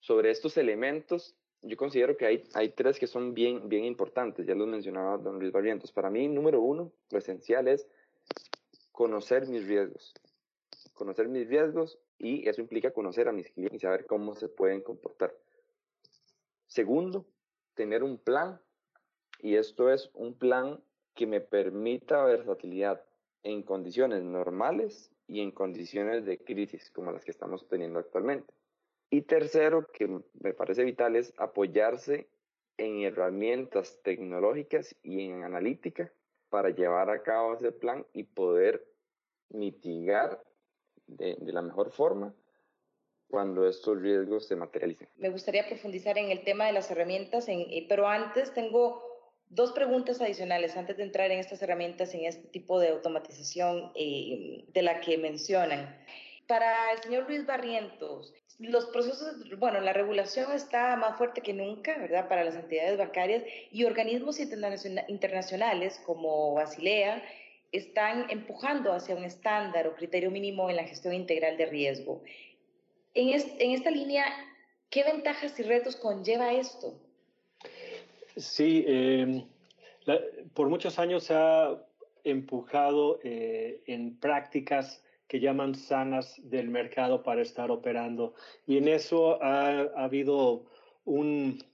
sobre 0.00 0.30
estos 0.30 0.58
elementos. 0.58 1.34
Yo 1.62 1.78
considero 1.78 2.14
que 2.14 2.26
hay, 2.26 2.42
hay 2.52 2.68
tres 2.68 2.98
que 2.98 3.06
son 3.06 3.32
bien, 3.32 3.70
bien 3.70 3.86
importantes, 3.86 4.46
ya 4.46 4.54
los 4.54 4.68
mencionaba 4.68 5.16
don 5.16 5.38
Luis 5.38 5.52
Barrientos. 5.52 5.92
Para 5.92 6.10
mí, 6.10 6.28
número 6.28 6.60
uno, 6.60 6.92
lo 7.08 7.18
esencial 7.18 7.68
es 7.68 7.88
conocer 8.92 9.48
mis 9.48 9.66
riesgos. 9.66 10.12
conocer 10.92 11.26
mis 11.28 11.48
riesgos 11.48 11.98
y 12.18 12.46
eso 12.46 12.60
implica 12.60 12.90
conocer 12.90 13.28
a 13.28 13.32
mis 13.32 13.50
clientes 13.50 13.78
y 13.78 13.80
saber 13.80 14.04
cómo 14.04 14.34
se 14.34 14.50
pueden 14.50 14.82
comportar. 14.82 15.32
Segundo, 16.66 17.26
tener 17.74 18.02
un 18.02 18.18
plan 18.18 18.60
y 19.40 19.56
esto 19.56 19.90
es 19.90 20.10
un 20.14 20.34
plan 20.34 20.82
que 21.14 21.26
me 21.26 21.40
permita 21.40 22.24
versatilidad 22.24 23.02
en 23.42 23.62
condiciones 23.62 24.22
normales 24.22 25.10
y 25.26 25.40
en 25.40 25.50
condiciones 25.50 26.24
de 26.24 26.38
crisis 26.38 26.90
como 26.90 27.12
las 27.12 27.24
que 27.24 27.30
estamos 27.30 27.66
teniendo 27.68 27.98
actualmente. 27.98 28.52
Y 29.10 29.22
tercero, 29.22 29.86
que 29.92 30.08
me 30.40 30.52
parece 30.52 30.84
vital, 30.84 31.16
es 31.16 31.32
apoyarse 31.38 32.28
en 32.76 33.02
herramientas 33.02 33.98
tecnológicas 34.02 34.96
y 35.02 35.24
en 35.24 35.44
analítica 35.44 36.12
para 36.48 36.70
llevar 36.70 37.10
a 37.10 37.22
cabo 37.22 37.54
ese 37.54 37.72
plan 37.72 38.04
y 38.12 38.24
poder 38.24 38.86
mitigar 39.50 40.42
de, 41.06 41.36
la 41.40 41.62
mejor 41.62 41.90
forma 41.90 42.34
cuando 43.28 43.68
estos 43.68 44.00
riesgos 44.00 44.46
se 44.46 44.56
materialicen. 44.56 45.08
Me 45.16 45.30
gustaría 45.30 45.66
profundizar 45.66 46.16
en 46.18 46.30
el 46.30 46.42
tema 46.44 46.66
de 46.66 46.72
las 46.72 46.90
herramientas, 46.90 47.48
eh, 47.48 47.86
pero 47.88 48.08
antes 48.08 48.52
tengo 48.54 49.02
dos 49.48 49.72
preguntas 49.72 50.20
adicionales, 50.20 50.76
antes 50.76 50.96
de 50.96 51.04
entrar 51.04 51.30
en 51.30 51.38
estas 51.38 51.62
herramientas, 51.62 52.14
en 52.14 52.24
este 52.24 52.48
tipo 52.48 52.78
de 52.80 52.88
automatización 52.88 53.92
eh, 53.94 54.64
de 54.72 54.82
la 54.82 55.00
que 55.00 55.18
mencionan. 55.18 55.96
Para 56.46 56.92
el 56.92 57.02
señor 57.02 57.26
Luis 57.28 57.44
Barrientos, 57.46 58.32
los 58.58 58.86
procesos, 58.86 59.36
bueno, 59.58 59.80
la 59.80 59.92
regulación 59.92 60.52
está 60.52 60.96
más 60.96 61.18
fuerte 61.18 61.42
que 61.42 61.52
nunca, 61.52 61.98
¿verdad? 61.98 62.28
Para 62.28 62.44
las 62.44 62.54
entidades 62.54 62.96
bancarias 62.96 63.42
y 63.70 63.84
organismos 63.84 64.38
internacionales 64.40 66.00
como 66.06 66.54
Basilea 66.54 67.22
están 67.72 68.30
empujando 68.30 68.92
hacia 68.92 69.14
un 69.14 69.24
estándar 69.24 69.86
o 69.86 69.94
criterio 69.94 70.30
mínimo 70.30 70.70
en 70.70 70.76
la 70.76 70.84
gestión 70.84 71.12
integral 71.12 71.56
de 71.56 71.66
riesgo. 71.66 72.22
En, 73.16 73.72
esta 73.72 73.90
línea, 73.90 74.26
¿qué 74.90 75.02
ventajas 75.02 75.58
y 75.58 75.62
retos 75.62 75.96
conlleva 75.96 76.52
esto? 76.52 77.00
Sí, 78.36 78.84
em, 78.86 79.42
por 80.52 80.68
muchos 80.68 80.98
años 80.98 81.24
se 81.24 81.34
ha 81.34 81.82
empujado 82.24 83.18
eh, 83.24 83.82
en 83.86 84.20
prácticas 84.20 85.02
que 85.28 85.40
llaman 85.40 85.74
sanas 85.74 86.34
del 86.44 86.68
mercado 86.68 87.22
para 87.22 87.40
estar 87.40 87.70
operando. 87.70 88.34
Y 88.66 88.76
en 88.76 88.88
eso 88.88 89.42
ha, 89.42 89.80
habido 89.96 90.66
un, 91.06 91.64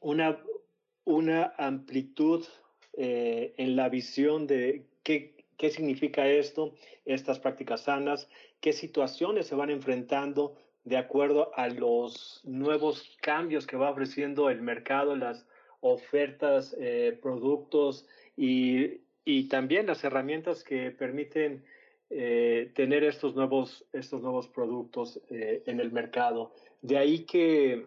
una, 0.00 1.52
amplitud 1.58 2.46
eh, 2.94 3.52
en 3.58 3.76
la 3.76 3.90
visión 3.90 4.46
de 4.46 4.86
qué 5.02 5.70
significa 5.70 6.26
esto, 6.26 6.74
estas 7.04 7.38
prácticas 7.38 7.82
sanas, 7.82 8.26
qué 8.62 8.72
situaciones 8.72 9.48
se 9.48 9.56
van 9.56 9.68
enfrentando 9.68 10.56
de 10.84 10.96
acuerdo 10.96 11.50
a 11.54 11.68
los 11.68 12.40
nuevos 12.44 13.16
cambios 13.20 13.66
que 13.66 13.76
va 13.76 13.90
ofreciendo 13.90 14.48
el 14.48 14.62
mercado, 14.62 15.14
las 15.16 15.46
ofertas, 15.80 16.74
eh, 16.78 17.18
productos 17.20 18.06
y, 18.36 19.02
y, 19.24 19.48
también 19.48 19.86
las 19.86 20.04
herramientas 20.04 20.62
que 20.62 20.92
permiten 20.92 21.64
eh, 22.08 22.72
tener 22.74 23.04
estos 23.04 23.34
nuevos, 23.34 23.84
estos 23.92 24.22
nuevos 24.22 24.46
productos 24.46 25.20
eh, 25.28 25.64
en 25.66 25.80
el 25.80 25.90
mercado. 25.90 26.52
De 26.82 26.98
ahí 26.98 27.24
que 27.24 27.86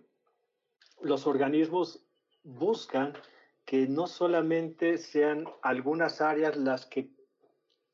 los 1.01 1.25
organismos 1.25 2.03
buscan 2.43 3.13
que 3.63 3.87
no 3.87 4.07
solamente 4.07 4.97
sean 4.97 5.45
algunas 5.61 6.21
áreas 6.21 6.57
las 6.57 6.85
que 6.85 7.14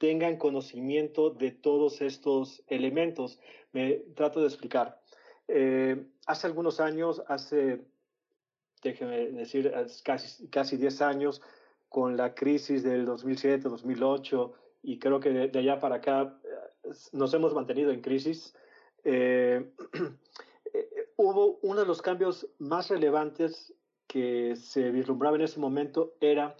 tengan 0.01 0.37
conocimiento 0.37 1.29
de 1.29 1.51
todos 1.51 2.01
estos 2.01 2.63
elementos. 2.65 3.39
Me 3.71 4.01
trato 4.15 4.39
de 4.39 4.47
explicar. 4.47 4.99
Eh, 5.47 6.07
hace 6.25 6.47
algunos 6.47 6.79
años, 6.79 7.21
hace, 7.27 7.85
déjeme 8.81 9.27
decir, 9.27 9.71
casi, 10.03 10.47
casi 10.47 10.77
10 10.77 11.01
años, 11.03 11.43
con 11.87 12.17
la 12.17 12.33
crisis 12.33 12.81
del 12.81 13.05
2007-2008, 13.05 14.51
y 14.81 14.97
creo 14.97 15.19
que 15.19 15.29
de, 15.29 15.59
allá 15.59 15.79
para 15.79 15.97
acá 15.97 16.35
eh, 16.43 16.89
nos 17.11 17.31
hemos 17.35 17.53
mantenido 17.53 17.91
en 17.91 18.01
crisis. 18.01 18.55
Eh, 19.03 19.71
eh, 20.73 21.11
hubo 21.15 21.59
uno 21.61 21.81
de 21.81 21.85
los 21.85 22.01
cambios 22.01 22.47
más 22.57 22.89
relevantes 22.89 23.75
que 24.07 24.55
se 24.55 24.89
vislumbraba 24.89 25.35
en 25.35 25.43
ese 25.43 25.59
momento 25.59 26.15
era 26.19 26.57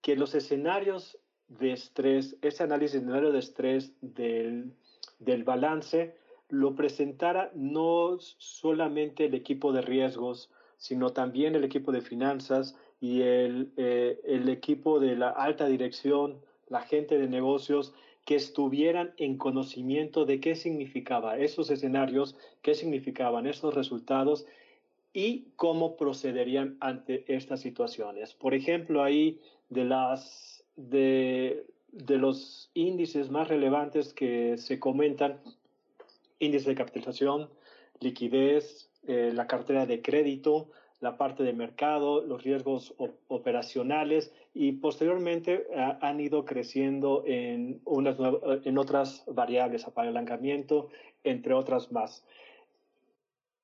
que 0.00 0.14
los 0.14 0.36
escenarios 0.36 1.18
de 1.48 1.72
estrés, 1.72 2.36
ese 2.42 2.62
análisis 2.62 2.94
de 2.94 2.98
escenario 2.98 3.32
de 3.32 3.38
estrés 3.38 3.92
del, 4.00 4.72
del 5.18 5.44
balance, 5.44 6.14
lo 6.48 6.74
presentara 6.74 7.50
no 7.54 8.18
solamente 8.18 9.26
el 9.26 9.34
equipo 9.34 9.72
de 9.72 9.82
riesgos, 9.82 10.50
sino 10.76 11.10
también 11.10 11.54
el 11.54 11.64
equipo 11.64 11.92
de 11.92 12.00
finanzas 12.00 12.76
y 13.00 13.22
el, 13.22 13.72
el 13.76 14.48
equipo 14.48 15.00
de 15.00 15.16
la 15.16 15.30
alta 15.30 15.66
dirección 15.66 16.40
la 16.68 16.82
gente 16.82 17.18
de 17.18 17.28
negocios 17.28 17.94
que 18.24 18.36
estuvieran 18.36 19.14
en 19.16 19.38
conocimiento 19.38 20.26
de 20.26 20.40
qué 20.40 20.54
significaba 20.54 21.38
esos 21.38 21.70
escenarios, 21.70 22.36
qué 22.62 22.74
significaban 22.74 23.46
esos 23.46 23.74
resultados 23.74 24.46
y 25.12 25.48
cómo 25.56 25.96
procederían 25.96 26.76
ante 26.80 27.24
estas 27.34 27.60
situaciones. 27.60 28.34
Por 28.34 28.54
ejemplo, 28.54 29.02
ahí 29.02 29.40
de 29.70 29.84
las 29.84 30.57
de, 30.78 31.66
los 32.08 32.70
índices 32.74 33.30
más 33.30 33.48
relevantes 33.48 34.14
que 34.14 34.56
se 34.56 34.78
comentan, 34.78 35.40
índice 36.38 36.70
de 36.70 36.76
capitalización, 36.76 37.50
liquidez, 38.00 38.88
eh, 39.06 39.32
la 39.34 39.46
cartera 39.46 39.86
de 39.86 40.00
crédito, 40.00 40.70
la 41.00 41.16
parte 41.16 41.42
de 41.42 41.52
mercado, 41.52 42.22
los 42.22 42.42
riesgos 42.42 42.94
operacionales 43.28 44.32
y 44.52 44.72
posteriormente 44.72 45.66
han 46.00 46.20
ido 46.20 46.44
creciendo 46.44 47.22
en, 47.24 47.80
unas, 47.84 48.16
en 48.64 48.78
otras 48.78 49.22
variables, 49.28 49.86
apalancamiento, 49.86 50.88
entre 51.22 51.54
otras 51.54 51.92
más. 51.92 52.24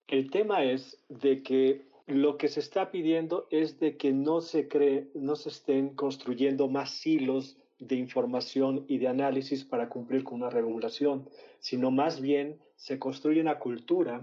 El 0.06 0.30
tema 0.30 0.62
es 0.62 1.02
de 1.08 1.42
que 1.42 1.86
lo 2.06 2.36
que 2.36 2.48
se 2.48 2.60
está 2.60 2.90
pidiendo 2.90 3.46
es 3.50 3.78
de 3.78 3.96
que 3.96 4.12
no 4.12 4.40
se 4.40 4.68
cree, 4.68 5.08
no 5.14 5.36
se 5.36 5.48
estén 5.48 5.94
construyendo 5.94 6.68
más 6.68 7.06
hilos 7.06 7.56
de 7.78 7.96
información 7.96 8.84
y 8.88 8.98
de 8.98 9.08
análisis 9.08 9.64
para 9.64 9.88
cumplir 9.88 10.24
con 10.24 10.42
una 10.42 10.50
regulación, 10.50 11.28
sino 11.60 11.90
más 11.90 12.20
bien 12.20 12.58
se 12.76 12.98
construye 12.98 13.40
una 13.40 13.58
cultura 13.58 14.22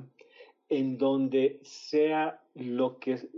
en 0.70 0.98
donde 0.98 1.60
sea 1.64 2.42
lo 2.54 2.98
que, 3.00 3.30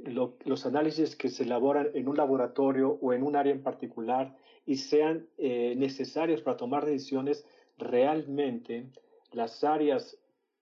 los 0.45 0.65
análisis 0.65 1.15
que 1.15 1.29
se 1.29 1.43
elaboran 1.43 1.89
en 1.93 2.07
un 2.07 2.17
laboratorio 2.17 2.99
o 3.01 3.13
en 3.13 3.23
un 3.23 3.35
área 3.35 3.53
en 3.53 3.63
particular 3.63 4.35
y 4.65 4.75
sean 4.75 5.27
eh, 5.37 5.73
necesarios 5.75 6.41
para 6.41 6.57
tomar 6.57 6.85
decisiones, 6.85 7.45
realmente 7.77 8.85
las 9.31 9.63
áreas 9.63 10.17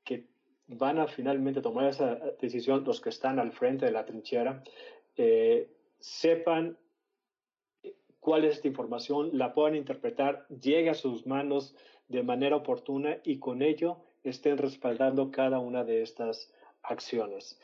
que 0.05 0.30
van 0.77 0.99
a 0.99 1.07
finalmente 1.07 1.61
tomar 1.61 1.87
esa 1.87 2.15
decisión, 2.39 2.83
los 2.85 3.01
que 3.01 3.09
están 3.09 3.39
al 3.39 3.51
frente 3.51 3.85
de 3.85 3.91
la 3.91 4.05
trinchera, 4.05 4.63
eh, 5.17 5.69
sepan 5.99 6.77
cuál 8.19 8.45
es 8.45 8.55
esta 8.55 8.67
información, 8.67 9.31
la 9.33 9.53
puedan 9.53 9.75
interpretar, 9.75 10.47
llegue 10.47 10.89
a 10.89 10.93
sus 10.93 11.25
manos 11.25 11.75
de 12.07 12.23
manera 12.23 12.55
oportuna 12.55 13.17
y 13.23 13.39
con 13.39 13.61
ello 13.61 13.97
estén 14.23 14.57
respaldando 14.57 15.31
cada 15.31 15.59
una 15.59 15.83
de 15.83 16.01
estas 16.01 16.53
acciones. 16.83 17.59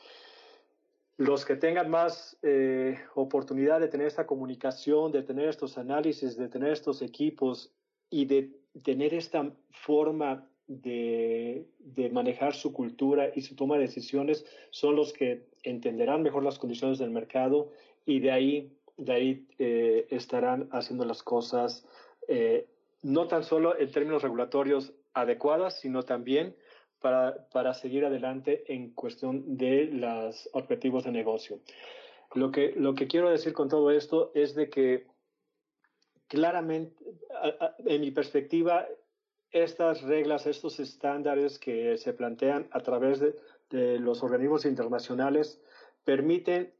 Los 1.16 1.44
que 1.44 1.56
tengan 1.56 1.90
más 1.90 2.38
eh, 2.42 2.98
oportunidad 3.14 3.80
de 3.80 3.88
tener 3.88 4.06
esta 4.06 4.26
comunicación, 4.26 5.10
de 5.10 5.22
tener 5.22 5.48
estos 5.48 5.76
análisis, 5.78 6.36
de 6.36 6.48
tener 6.48 6.72
estos 6.72 7.02
equipos 7.02 7.72
y 8.10 8.26
de 8.26 8.52
tener 8.82 9.14
esta 9.14 9.50
forma 9.70 10.48
de, 10.68 11.66
manejar 12.12 12.54
su 12.54 12.72
cultura 12.72 13.30
y 13.34 13.40
su 13.40 13.56
toma 13.56 13.76
de 13.76 13.82
decisiones 13.82 14.44
son 14.70 14.96
los 14.96 15.12
que 15.12 15.46
entenderán 15.62 16.22
mejor 16.22 16.44
las 16.44 16.58
condiciones 16.58 16.98
del 16.98 17.10
mercado 17.10 17.72
y 18.06 18.20
de 18.20 18.30
ahí, 18.30 18.72
de 18.96 19.12
ahí 19.12 19.46
eh, 19.58 20.06
estarán 20.10 20.68
haciendo 20.70 21.04
las 21.04 21.22
cosas 21.22 21.86
eh, 22.28 22.66
no 23.02 23.26
tan 23.26 23.44
solo 23.44 23.78
en 23.78 23.90
términos 23.90 24.22
regulatorios 24.22 24.92
adecuadas, 25.14 25.80
sino 25.80 26.02
también 26.02 26.54
para, 27.00 27.48
para 27.50 27.74
seguir 27.74 28.04
adelante 28.04 28.72
en 28.72 28.90
cuestión 28.90 29.56
de 29.56 29.86
los 29.86 30.48
objetivos 30.52 31.04
de 31.04 31.12
negocio. 31.12 31.60
Lo 32.34 32.50
que, 32.50 32.72
lo 32.76 32.94
que 32.94 33.06
quiero 33.06 33.30
decir 33.30 33.52
con 33.52 33.68
todo 33.68 33.90
esto 33.90 34.32
es 34.34 34.54
de 34.54 34.68
que 34.68 35.06
claramente, 36.26 37.02
en 37.86 38.00
mi 38.00 38.10
perspectiva, 38.10 38.86
estas 39.50 40.02
reglas, 40.02 40.46
estos 40.46 40.80
estándares 40.80 41.58
que 41.58 41.96
se 41.96 42.12
plantean 42.12 42.68
a 42.70 42.80
través 42.80 43.20
de, 43.20 43.34
de, 43.70 43.98
los 43.98 44.22
organismos 44.22 44.64
internacionales 44.64 45.60
permiten 46.04 46.72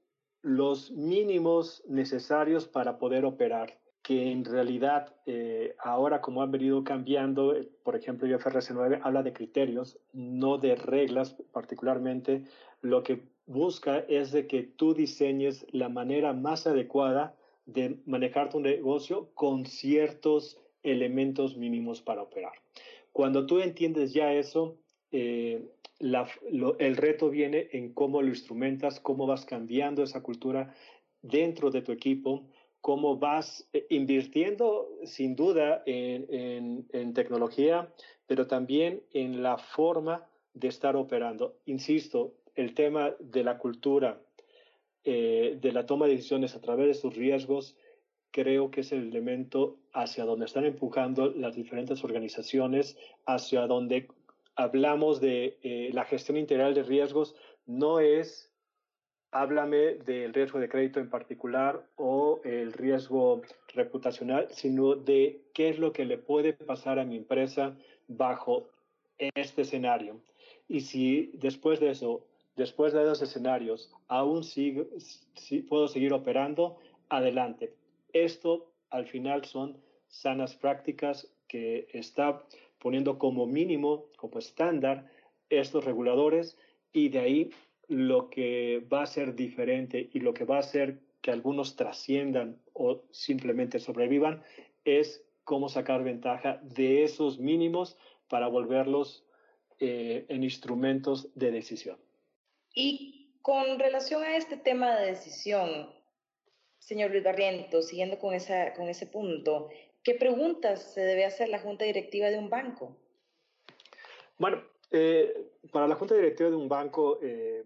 los 0.43 0.91
mínimos 0.93 1.83
necesarios 1.87 2.67
para 2.67 2.99
poder 2.99 3.25
operar 3.25 3.79
que 4.09 4.33
en 4.33 4.45
realidad 4.45 5.15
eh, 5.27 5.75
ahora 5.79 6.23
como 6.23 6.43
han 6.43 6.51
venido 6.51 6.83
cambiando, 6.83 7.55
eh, 7.55 7.69
por 7.83 7.95
ejemplo, 7.95 8.27
IFRS 8.27 8.71
9 8.73 9.01
habla 9.03 9.23
de 9.23 9.35
criterios, 9.35 9.99
no 10.15 10.57
de 10.57 10.77
reglas 10.77 11.37
particularmente, 11.53 12.45
lo 12.81 13.03
que 13.03 13.29
busca 13.47 13.99
es 13.99 14.33
de 14.33 14.47
que 14.47 14.63
tú 14.63 14.95
diseñes 14.95 15.67
la 15.73 15.91
manera 15.91 16.33
más 16.33 16.67
adecuada 16.67 17.35
de 17.67 18.01
manejar 18.07 18.49
tu 18.49 18.61
negocio 18.61 19.29
con 19.35 19.67
ciertos 19.67 20.59
elementos 20.83 21.57
mínimos 21.57 22.01
para 22.01 22.23
operar. 22.23 22.53
Cuando 23.13 23.47
tú 23.47 23.61
entiendes 23.61 24.13
ya 24.13 24.33
eso, 24.33 24.79
eh, 25.11 25.65
el 26.01 26.97
reto 26.97 27.31
viene 27.31 27.69
en 27.73 27.93
cómo 27.93 28.23
lo 28.23 28.29
instrumentas, 28.29 29.01
cómo 29.01 29.27
vas 29.27 29.45
cambiando 29.45 30.03
esa 30.03 30.23
cultura 30.23 30.75
dentro 31.23 31.71
de 31.71 31.83
tu 31.83 31.91
equipo, 31.93 32.47
cómo 32.81 33.17
vas 33.17 33.69
eh, 33.73 33.87
invirtiendo 33.91 34.89
sin 35.05 35.35
duda 35.35 35.83
en, 35.87 37.13
tecnología, 37.15 37.93
pero 38.27 38.47
también 38.47 39.03
en 39.13 39.43
la 39.43 39.59
forma 39.59 40.27
de 40.55 40.69
estar 40.69 40.95
operando. 40.95 41.57
Insisto, 41.67 42.35
el 42.55 42.75
tema 42.75 43.15
de 43.19 43.43
la 43.43 43.59
cultura, 43.59 44.21
eh, 45.05 45.59
de 45.61 45.73
la 45.73 45.87
toma 45.87 46.07
de 46.07 46.13
decisiones 46.13 46.55
a 46.55 46.61
través 46.61 46.87
de 46.87 46.95
sus 46.95 47.17
riesgos, 47.17 47.77
creo 48.31 48.71
que 48.71 48.83
es 48.83 48.93
el 48.93 49.09
elemento 49.09 49.77
hacia 49.93 50.25
donde 50.25 50.47
están 50.47 50.65
empujando 50.65 51.31
las 51.31 51.55
diferentes 51.57 52.05
organizaciones, 52.05 52.97
hacia 53.27 53.67
donde 53.67 54.09
hablamos 54.57 55.21
de 55.21 55.59
eh, 55.63 55.91
la 55.93 56.05
gestión 56.05 56.37
integral 56.37 56.75
de 56.75 56.83
riesgos, 56.83 57.35
no 57.67 58.01
es 58.01 58.49
háblame 59.31 59.95
del 59.95 60.33
riesgo 60.33 60.59
de 60.59 60.69
crédito 60.69 61.01
en 61.01 61.11
particular 61.11 61.87
o 61.97 62.41
el 62.45 62.73
riesgo 62.73 63.43
reputacional, 63.75 64.49
sino 64.51 64.95
de 64.95 65.43
qué 65.53 65.69
es 65.69 65.79
lo 65.79 65.93
que 65.93 66.05
le 66.05 66.19
puede 66.19 66.55
pasar 66.55 66.99
a 66.99 67.05
mi 67.05 67.17
empresa 67.17 67.77
bajo 68.07 68.71
este 69.19 69.63
escenario. 69.63 70.21
Y 70.67 70.81
si 70.81 71.31
después 71.35 71.81
de 71.81 71.91
eso, 71.91 72.25
después 72.57 72.93
de 72.93 73.03
esos 73.03 73.23
escenarios, 73.23 73.93
aún 74.07 74.45
sigo, 74.45 74.87
si 75.35 75.61
puedo 75.61 75.89
seguir 75.89 76.13
operando, 76.13 76.79
adelante. 77.09 77.75
Esto 78.25 78.73
al 78.91 79.07
final 79.07 79.45
son 79.45 79.81
sanas 80.09 80.55
prácticas 80.55 81.33
que 81.47 81.89
está 81.93 82.45
poniendo 82.79 83.19
como 83.19 83.47
mínimo, 83.47 84.07
como 84.17 84.39
estándar, 84.39 85.11
estos 85.51 85.85
reguladores 85.85 86.57
y 86.93 87.09
de 87.09 87.19
ahí 87.19 87.51
lo 87.89 88.29
que 88.29 88.87
va 88.93 89.03
a 89.03 89.07
ser 89.07 89.35
diferente 89.35 90.11
y 90.13 90.21
lo 90.21 90.35
que 90.35 90.45
va 90.45 90.57
a 90.57 90.61
hacer 90.61 91.01
que 91.23 91.31
algunos 91.31 91.77
trasciendan 91.77 92.61
o 92.75 93.03
simplemente 93.11 93.79
sobrevivan 93.79 94.43
es 94.85 95.25
cómo 95.45 95.69
sacar 95.69 96.05
ventaja 96.05 96.61
de 96.63 97.05
esos 97.05 97.39
mínimos 97.39 97.97
para 98.29 98.49
volverlos 98.49 99.25
eh, 99.81 100.27
en 100.29 100.45
instrumentos 100.45 101.31
de 101.35 101.51
decisión. 101.51 101.99
Y 102.75 103.31
con 103.43 103.79
relación 103.79 104.23
a 104.23 104.37
este 104.37 104.57
tema 104.57 104.95
de 104.97 105.07
decisión, 105.07 105.98
señor 106.89 107.11
Luis 107.11 107.23
Barriento, 107.23 107.83
siguiendo 107.83 108.19
con 108.19 108.33
ese 108.33 109.07
punto, 109.13 109.69
¿qué 110.03 110.15
preguntas 110.15 110.95
se 110.95 111.03
debe 111.03 111.27
hacer 111.27 111.51
la 111.51 111.59
junta 111.59 111.85
directiva 111.85 112.31
de 112.31 112.39
un 112.39 112.49
banco? 112.49 112.97
Bueno, 114.39 114.63
eh, 114.91 115.51
para 115.71 115.87
la 115.87 115.97
junta 115.97 116.15
directiva 116.15 116.49
de 116.49 116.57
un 116.57 116.67
banco, 116.67 117.19
eh, 117.21 117.63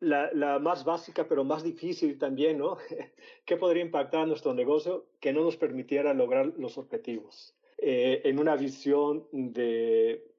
la, 0.00 0.58
más 0.58 0.84
básica, 0.84 1.28
pero 1.28 1.44
más 1.44 1.62
difícil 1.62 2.18
también, 2.18 2.58
¿no? 2.58 2.76
¿Qué 3.46 3.56
podría 3.56 3.84
impactar 3.84 4.22
a 4.22 4.26
nuestro 4.26 4.54
negocio 4.54 5.06
que 5.20 5.32
no 5.32 5.44
nos 5.44 5.56
permitiera 5.56 6.12
lograr 6.12 6.46
los 6.58 6.76
objetivos? 6.76 7.54
Eh, 7.78 8.22
en 8.24 8.40
una 8.40 8.56
visión 8.56 9.28
de, 9.30 10.34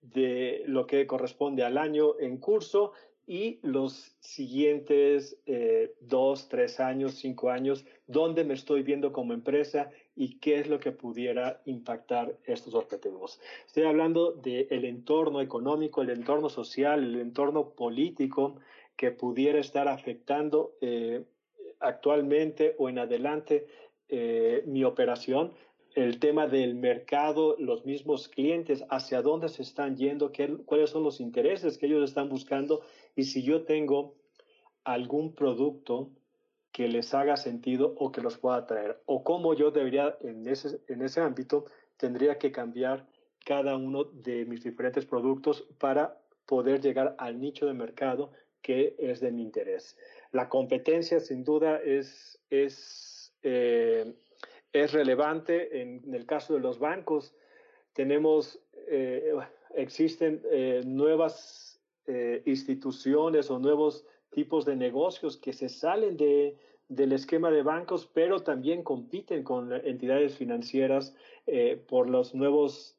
de 0.00 0.62
lo 0.64 0.86
que 0.86 1.06
corresponde 1.06 1.64
al 1.64 1.76
año 1.76 2.18
en 2.18 2.38
curso 2.38 2.92
y 3.26 3.58
los 3.62 4.14
siguientes 4.20 5.38
eh, 5.46 5.94
dos, 6.00 6.48
tres 6.48 6.80
años, 6.80 7.14
cinco 7.14 7.50
años, 7.50 7.84
dónde 8.06 8.44
me 8.44 8.54
estoy 8.54 8.82
viendo 8.82 9.12
como 9.12 9.32
empresa 9.32 9.90
y 10.16 10.38
qué 10.38 10.58
es 10.58 10.68
lo 10.68 10.80
que 10.80 10.92
pudiera 10.92 11.62
impactar 11.64 12.36
estos 12.44 12.74
objetivos. 12.74 13.40
Estoy 13.66 13.84
hablando 13.84 14.32
del 14.32 14.84
entorno 14.84 15.40
económico, 15.40 16.02
el 16.02 16.10
entorno 16.10 16.48
social, 16.48 17.02
el 17.02 17.20
entorno 17.20 17.70
político 17.70 18.56
que 18.96 19.10
pudiera 19.10 19.58
estar 19.58 19.88
afectando 19.88 20.76
eh, 20.80 21.24
actualmente 21.80 22.74
o 22.78 22.88
en 22.88 22.98
adelante 22.98 23.66
eh, 24.08 24.62
mi 24.66 24.84
operación, 24.84 25.52
el 25.94 26.18
tema 26.18 26.46
del 26.46 26.74
mercado, 26.74 27.56
los 27.58 27.84
mismos 27.84 28.28
clientes, 28.28 28.84
hacia 28.88 29.20
dónde 29.22 29.48
se 29.48 29.62
están 29.62 29.96
yendo, 29.96 30.32
qué, 30.32 30.56
cuáles 30.64 30.90
son 30.90 31.02
los 31.02 31.20
intereses 31.20 31.76
que 31.76 31.86
ellos 31.86 32.08
están 32.08 32.28
buscando 32.28 32.82
y 33.14 33.24
si 33.24 33.42
yo 33.42 33.64
tengo 33.64 34.14
algún 34.84 35.34
producto 35.34 36.10
que 36.72 36.88
les 36.88 37.12
haga 37.12 37.36
sentido 37.36 37.94
o 37.98 38.10
que 38.10 38.22
los 38.22 38.38
pueda 38.38 38.66
traer, 38.66 39.00
o 39.06 39.22
cómo 39.22 39.54
yo 39.54 39.70
debería, 39.70 40.16
en 40.22 40.48
ese, 40.48 40.80
en 40.88 41.02
ese 41.02 41.20
ámbito, 41.20 41.66
tendría 41.96 42.38
que 42.38 42.50
cambiar 42.50 43.06
cada 43.44 43.76
uno 43.76 44.04
de 44.04 44.46
mis 44.46 44.62
diferentes 44.62 45.04
productos 45.04 45.66
para 45.78 46.18
poder 46.46 46.80
llegar 46.80 47.14
al 47.18 47.40
nicho 47.40 47.66
de 47.66 47.74
mercado 47.74 48.32
que 48.62 48.94
es 48.98 49.20
de 49.20 49.32
mi 49.32 49.42
interés. 49.42 49.98
La 50.30 50.48
competencia, 50.48 51.20
sin 51.20 51.44
duda, 51.44 51.80
es, 51.84 52.40
es, 52.48 53.34
eh, 53.42 54.14
es 54.72 54.92
relevante. 54.92 55.82
En, 55.82 56.14
el 56.14 56.24
caso 56.24 56.54
de 56.54 56.60
los 56.60 56.78
bancos, 56.78 57.34
tenemos, 57.92 58.60
eh, 58.88 59.34
existen 59.74 60.42
eh, 60.50 60.82
nuevas 60.84 61.71
instituciones 62.44 63.50
o 63.50 63.58
nuevos 63.58 64.04
tipos 64.32 64.64
de 64.64 64.76
negocios 64.76 65.36
que 65.36 65.52
se 65.52 65.68
salen 65.68 66.16
de, 66.16 66.58
del 66.88 67.12
esquema 67.12 67.50
de 67.50 67.62
bancos, 67.62 68.06
pero 68.12 68.40
también 68.40 68.82
compiten 68.82 69.44
con 69.44 69.72
entidades 69.72 70.36
financieras 70.36 71.14
eh, 71.46 71.82
por 71.88 72.10
las 72.10 72.34
nuevas 72.34 72.96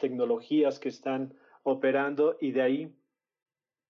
tecnologías 0.00 0.78
que 0.78 0.88
están 0.88 1.34
operando 1.62 2.36
y 2.40 2.52
de 2.52 2.62
ahí, 2.62 2.94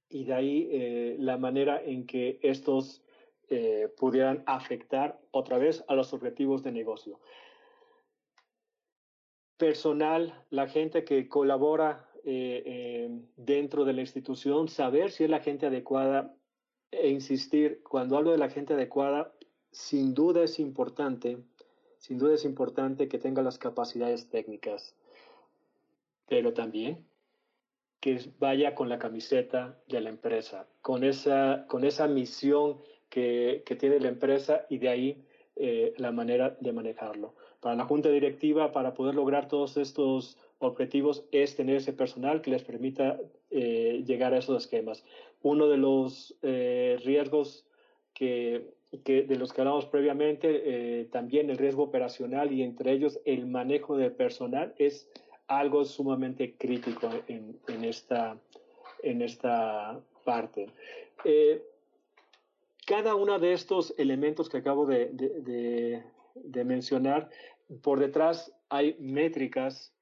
y 0.08 0.24
de 0.24 0.34
ahí 0.34 0.68
eh, 0.70 1.16
la 1.18 1.38
manera 1.38 1.82
en 1.82 2.06
que 2.06 2.38
estos 2.42 3.02
eh, 3.48 3.88
pudieran 3.96 4.42
afectar 4.46 5.18
otra 5.30 5.58
vez 5.58 5.84
a 5.88 5.94
los 5.94 6.12
objetivos 6.12 6.62
de 6.62 6.72
negocio. 6.72 7.18
Personal, 9.56 10.44
la 10.50 10.68
gente 10.68 11.04
que 11.04 11.28
colabora 11.28 12.11
dentro 12.24 13.84
de 13.84 13.92
la 13.92 14.00
institución, 14.00 14.68
saber 14.68 15.10
si 15.10 15.24
es 15.24 15.30
la 15.30 15.40
gente 15.40 15.66
adecuada 15.66 16.34
e 16.90 17.08
insistir, 17.08 17.82
cuando 17.82 18.16
hablo 18.16 18.30
de 18.30 18.38
la 18.38 18.50
gente 18.50 18.74
adecuada, 18.74 19.32
sin 19.70 20.14
duda 20.14 20.44
es 20.44 20.58
importante, 20.58 21.38
sin 21.98 22.18
duda 22.18 22.34
es 22.34 22.44
importante 22.44 23.08
que 23.08 23.18
tenga 23.18 23.42
las 23.42 23.58
capacidades 23.58 24.28
técnicas, 24.28 24.94
pero 26.28 26.52
también 26.52 27.04
que 28.00 28.20
vaya 28.38 28.74
con 28.74 28.88
la 28.88 28.98
camiseta 28.98 29.78
de 29.88 30.00
la 30.00 30.10
empresa, 30.10 30.66
con 30.82 31.04
esa, 31.04 31.66
con 31.68 31.84
esa 31.84 32.08
misión 32.08 32.78
que, 33.08 33.62
que 33.64 33.76
tiene 33.76 34.00
la 34.00 34.08
empresa 34.08 34.66
y 34.68 34.78
de 34.78 34.88
ahí 34.88 35.24
eh, 35.54 35.94
la 35.98 36.10
manera 36.10 36.56
de 36.60 36.72
manejarlo. 36.72 37.34
Para 37.60 37.76
la 37.76 37.84
junta 37.84 38.08
directiva, 38.08 38.72
para 38.72 38.94
poder 38.94 39.14
lograr 39.14 39.48
todos 39.48 39.76
estos 39.76 40.36
objetivos, 40.66 41.24
es 41.32 41.56
tener 41.56 41.76
ese 41.76 41.92
personal 41.92 42.42
que 42.42 42.50
les 42.50 42.62
permita 42.62 43.18
eh, 43.50 44.02
llegar 44.06 44.34
a 44.34 44.38
esos 44.38 44.64
esquemas. 44.64 45.04
Uno 45.42 45.68
de 45.68 45.76
los 45.76 46.34
eh, 46.42 46.98
riesgos 47.04 47.66
que, 48.14 48.70
de 49.04 49.36
los 49.36 49.52
que 49.52 49.60
hablamos 49.60 49.86
previamente, 49.86 50.62
eh, 51.00 51.04
también 51.06 51.50
el 51.50 51.58
riesgo 51.58 51.82
operacional 51.82 52.52
y 52.52 52.62
entre 52.62 52.92
ellos 52.92 53.20
el 53.24 53.46
manejo 53.46 53.96
de 53.96 54.10
personal 54.10 54.74
es 54.78 55.08
algo 55.48 55.84
sumamente 55.84 56.54
crítico 56.56 57.10
en, 57.26 57.84
esta, 57.84 58.38
en 59.02 59.22
esta 59.22 60.00
parte. 60.24 60.66
Cada 62.86 63.14
uno 63.14 63.38
de 63.38 63.52
estos 63.52 63.94
elementos 63.98 64.48
que 64.48 64.58
acabo 64.58 64.86
de 64.86 66.02
mencionar, 66.64 67.28
por 67.80 67.98
detrás 67.98 68.52
hay 68.68 68.96
métricas 68.98 69.92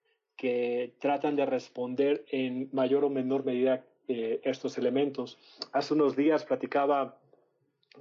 que 0.41 0.95
tratan 1.01 1.37
de 1.37 1.45
responder 1.45 2.25
en 2.31 2.71
mayor 2.73 3.05
o 3.05 3.11
menor 3.11 3.45
medida 3.45 3.85
eh, 4.09 4.41
estos 4.43 4.79
elementos. 4.79 5.37
Hace 5.71 5.93
unos 5.93 6.17
días 6.17 6.47
platicaba 6.47 7.19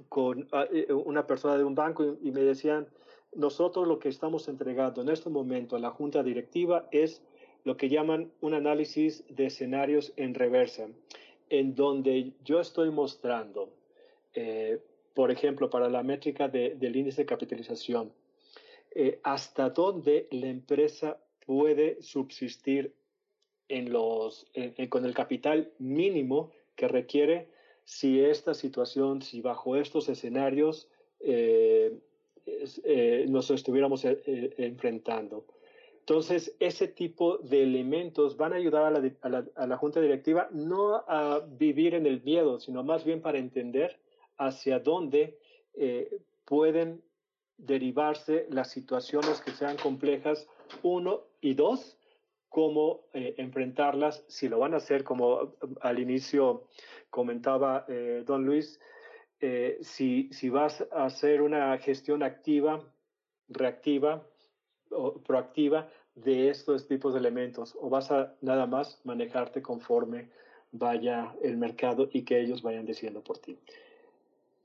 con 0.08 0.48
ah, 0.52 0.64
eh, 0.72 0.90
una 0.90 1.26
persona 1.26 1.58
de 1.58 1.64
un 1.64 1.74
banco 1.74 2.16
y, 2.22 2.30
me 2.30 2.40
decían, 2.40 2.88
nosotros 3.34 3.86
lo 3.86 3.98
que 3.98 4.08
estamos 4.08 4.48
entregando 4.48 5.02
en 5.02 5.10
este 5.10 5.28
momento 5.28 5.76
a 5.76 5.80
la 5.80 5.90
junta 5.90 6.22
directiva 6.22 6.88
es 6.92 7.22
lo 7.64 7.76
que 7.76 7.90
llaman 7.90 8.32
un 8.40 8.54
análisis 8.54 9.22
de 9.28 9.44
escenarios 9.44 10.14
en 10.16 10.32
reversa, 10.32 10.86
en 11.50 11.74
donde 11.74 12.32
yo 12.42 12.58
estoy 12.58 12.88
mostrando, 12.88 13.68
eh, 14.32 14.80
por 15.12 15.30
ejemplo, 15.30 15.68
para 15.68 15.90
la 15.90 16.02
métrica 16.02 16.48
del 16.48 16.96
índice 16.96 17.20
de 17.20 17.26
capitalización, 17.26 18.10
hasta 19.22 19.68
dónde 19.68 20.26
la 20.30 20.46
empresa 20.46 21.18
puede 21.44 22.02
subsistir 22.02 22.94
en 23.68 23.92
los, 23.92 24.46
con 24.88 25.04
el 25.04 25.14
capital 25.14 25.72
mínimo 25.78 26.50
que 26.74 26.88
requiere 26.88 27.48
si 27.84 28.20
esta 28.20 28.54
situación, 28.54 29.22
si 29.22 29.40
bajo 29.40 29.76
estos 29.76 30.08
escenarios 30.08 30.88
eh, 31.20 31.98
eh, 32.46 33.26
nos 33.28 33.50
estuviéramos 33.50 34.04
enfrentando. 34.04 35.46
Entonces, 36.00 36.56
ese 36.58 36.88
tipo 36.88 37.38
de 37.38 37.62
elementos 37.62 38.36
van 38.36 38.52
a 38.52 38.56
ayudar 38.56 38.84
a, 38.84 38.90
la, 39.28 39.44
a 39.54 39.66
la, 39.66 39.76
Junta 39.76 40.00
Directiva 40.00 40.48
no 40.50 40.94
a 41.06 41.46
vivir 41.46 41.94
en 41.94 42.06
el 42.06 42.22
miedo, 42.22 42.58
sino 42.58 42.82
más 42.82 43.04
bien 43.04 43.20
para 43.20 43.38
entender 43.38 44.00
hacia 44.36 44.80
dónde 44.80 45.38
pueden 46.44 47.02
derivarse 47.58 48.46
las 48.50 48.70
situaciones 48.70 49.40
que 49.40 49.52
sean 49.52 49.76
complejas, 49.76 50.48
uno, 50.82 51.22
y 51.40 51.54
dos, 51.54 51.98
cómo 52.50 53.06
eh, 53.14 53.34
enfrentarlas, 53.38 54.24
si 54.28 54.48
lo 54.48 54.58
van 54.58 54.74
a 54.74 54.78
hacer, 54.78 55.04
como 55.04 55.42
eh, 55.42 55.46
al 55.80 55.98
inicio 55.98 56.66
comentaba 57.08 57.86
eh, 57.88 58.22
don 58.26 58.44
Luis, 58.44 58.78
si, 59.80 60.28
si 60.32 60.50
vas 60.50 60.86
a 60.92 61.06
hacer 61.06 61.40
una 61.40 61.78
gestión 61.78 62.22
activa, 62.22 62.84
reactiva 63.48 64.22
o 64.90 65.14
proactiva 65.14 65.88
de 66.14 66.50
estos 66.50 66.86
tipos 66.86 67.14
de 67.14 67.20
elementos, 67.20 67.74
o 67.80 67.88
vas 67.88 68.10
a 68.10 68.34
nada 68.42 68.66
más 68.66 69.00
manejarte 69.04 69.62
conforme 69.62 70.28
vaya 70.72 71.34
el 71.42 71.56
mercado 71.56 72.10
y 72.12 72.22
que 72.22 72.38
ellos 72.38 72.60
vayan 72.60 72.84
diciendo 72.84 73.22
por 73.22 73.38
ti. 73.38 73.56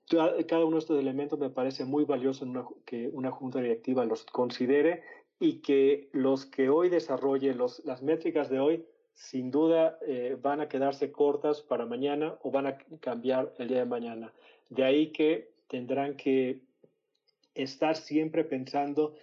Cada 0.09 0.65
uno 0.65 0.75
de 0.75 0.79
estos 0.79 0.99
elementos 0.99 1.39
me 1.39 1.49
parece 1.49 1.85
muy 1.85 2.03
valioso 2.03 2.45
que 2.85 3.09
una 3.13 3.31
junta 3.31 3.61
directiva 3.61 4.03
los 4.03 4.25
considere 4.25 5.03
y 5.39 5.61
que 5.61 6.09
los 6.11 6.45
que 6.45 6.69
hoy 6.69 6.89
desarrollen 6.89 7.57
los, 7.57 7.83
las 7.85 8.01
métricas 8.01 8.49
de 8.49 8.59
hoy 8.59 8.85
sin 9.13 9.49
duda 9.49 9.97
eh, 10.05 10.37
van 10.41 10.61
a 10.61 10.67
quedarse 10.67 11.11
cortas 11.11 11.61
para 11.61 11.85
mañana 11.85 12.37
o 12.41 12.51
van 12.51 12.67
a 12.67 12.77
cambiar 12.99 13.53
el 13.57 13.69
día 13.69 13.79
de 13.79 13.85
mañana. 13.85 14.33
De 14.69 14.83
ahí 14.83 15.11
que 15.11 15.51
tendrán 15.67 16.15
que 16.15 16.61
estar 17.53 17.95
siempre 17.95 18.43
pensando 18.43 19.15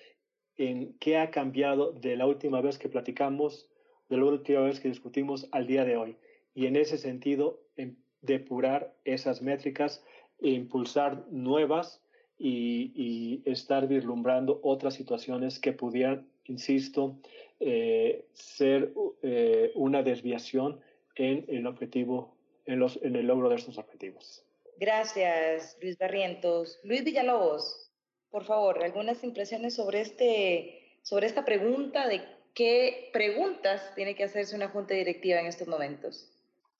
en 0.56 0.94
qué 0.98 1.18
ha 1.18 1.30
cambiado 1.30 1.92
de 1.92 2.16
la 2.16 2.26
última 2.26 2.60
vez 2.60 2.78
que 2.78 2.88
platicamos, 2.88 3.68
de 4.08 4.16
la 4.16 4.24
última 4.24 4.60
vez 4.60 4.80
que 4.80 4.88
discutimos 4.88 5.48
al 5.52 5.66
día 5.66 5.84
de 5.84 5.96
hoy. 5.96 6.16
Y 6.54 6.66
en 6.66 6.76
ese 6.76 6.98
sentido, 6.98 7.60
en 7.76 7.98
depurar 8.22 8.94
esas 9.04 9.42
métricas 9.42 10.02
e 10.40 10.50
impulsar 10.50 11.26
nuevas 11.30 12.02
y, 12.38 13.42
estar 13.44 13.86
vislumbrando 13.86 14.60
otras 14.62 14.94
situaciones 14.94 15.58
que 15.58 15.72
pudieran, 15.72 16.28
insisto, 16.44 17.18
eh, 17.60 18.26
ser 18.32 18.92
eh, 19.22 19.72
una 19.74 20.02
desviación 20.02 20.80
en 21.14 21.44
el 21.48 21.66
objetivo, 21.66 22.36
en, 22.66 22.78
los, 22.78 22.98
en 23.02 23.16
el 23.16 23.26
logro 23.26 23.48
de 23.48 23.56
estos 23.56 23.78
objetivos. 23.78 24.44
Gracias, 24.78 25.76
Luis 25.80 25.98
Barrientos. 25.98 26.80
Luis 26.82 27.04
Villalobos, 27.04 27.90
por 28.30 28.44
favor, 28.44 28.82
algunas 28.82 29.22
impresiones 29.22 29.74
sobre, 29.74 30.00
este, 30.00 30.98
sobre 31.02 31.26
esta 31.26 31.44
pregunta 31.44 32.08
de 32.08 32.22
qué 32.54 33.10
preguntas 33.12 33.94
tiene 33.94 34.14
que 34.14 34.24
hacerse 34.24 34.56
una 34.56 34.68
junta 34.68 34.94
directiva 34.94 35.38
en 35.40 35.46
estos 35.46 35.68
momentos. 35.68 36.28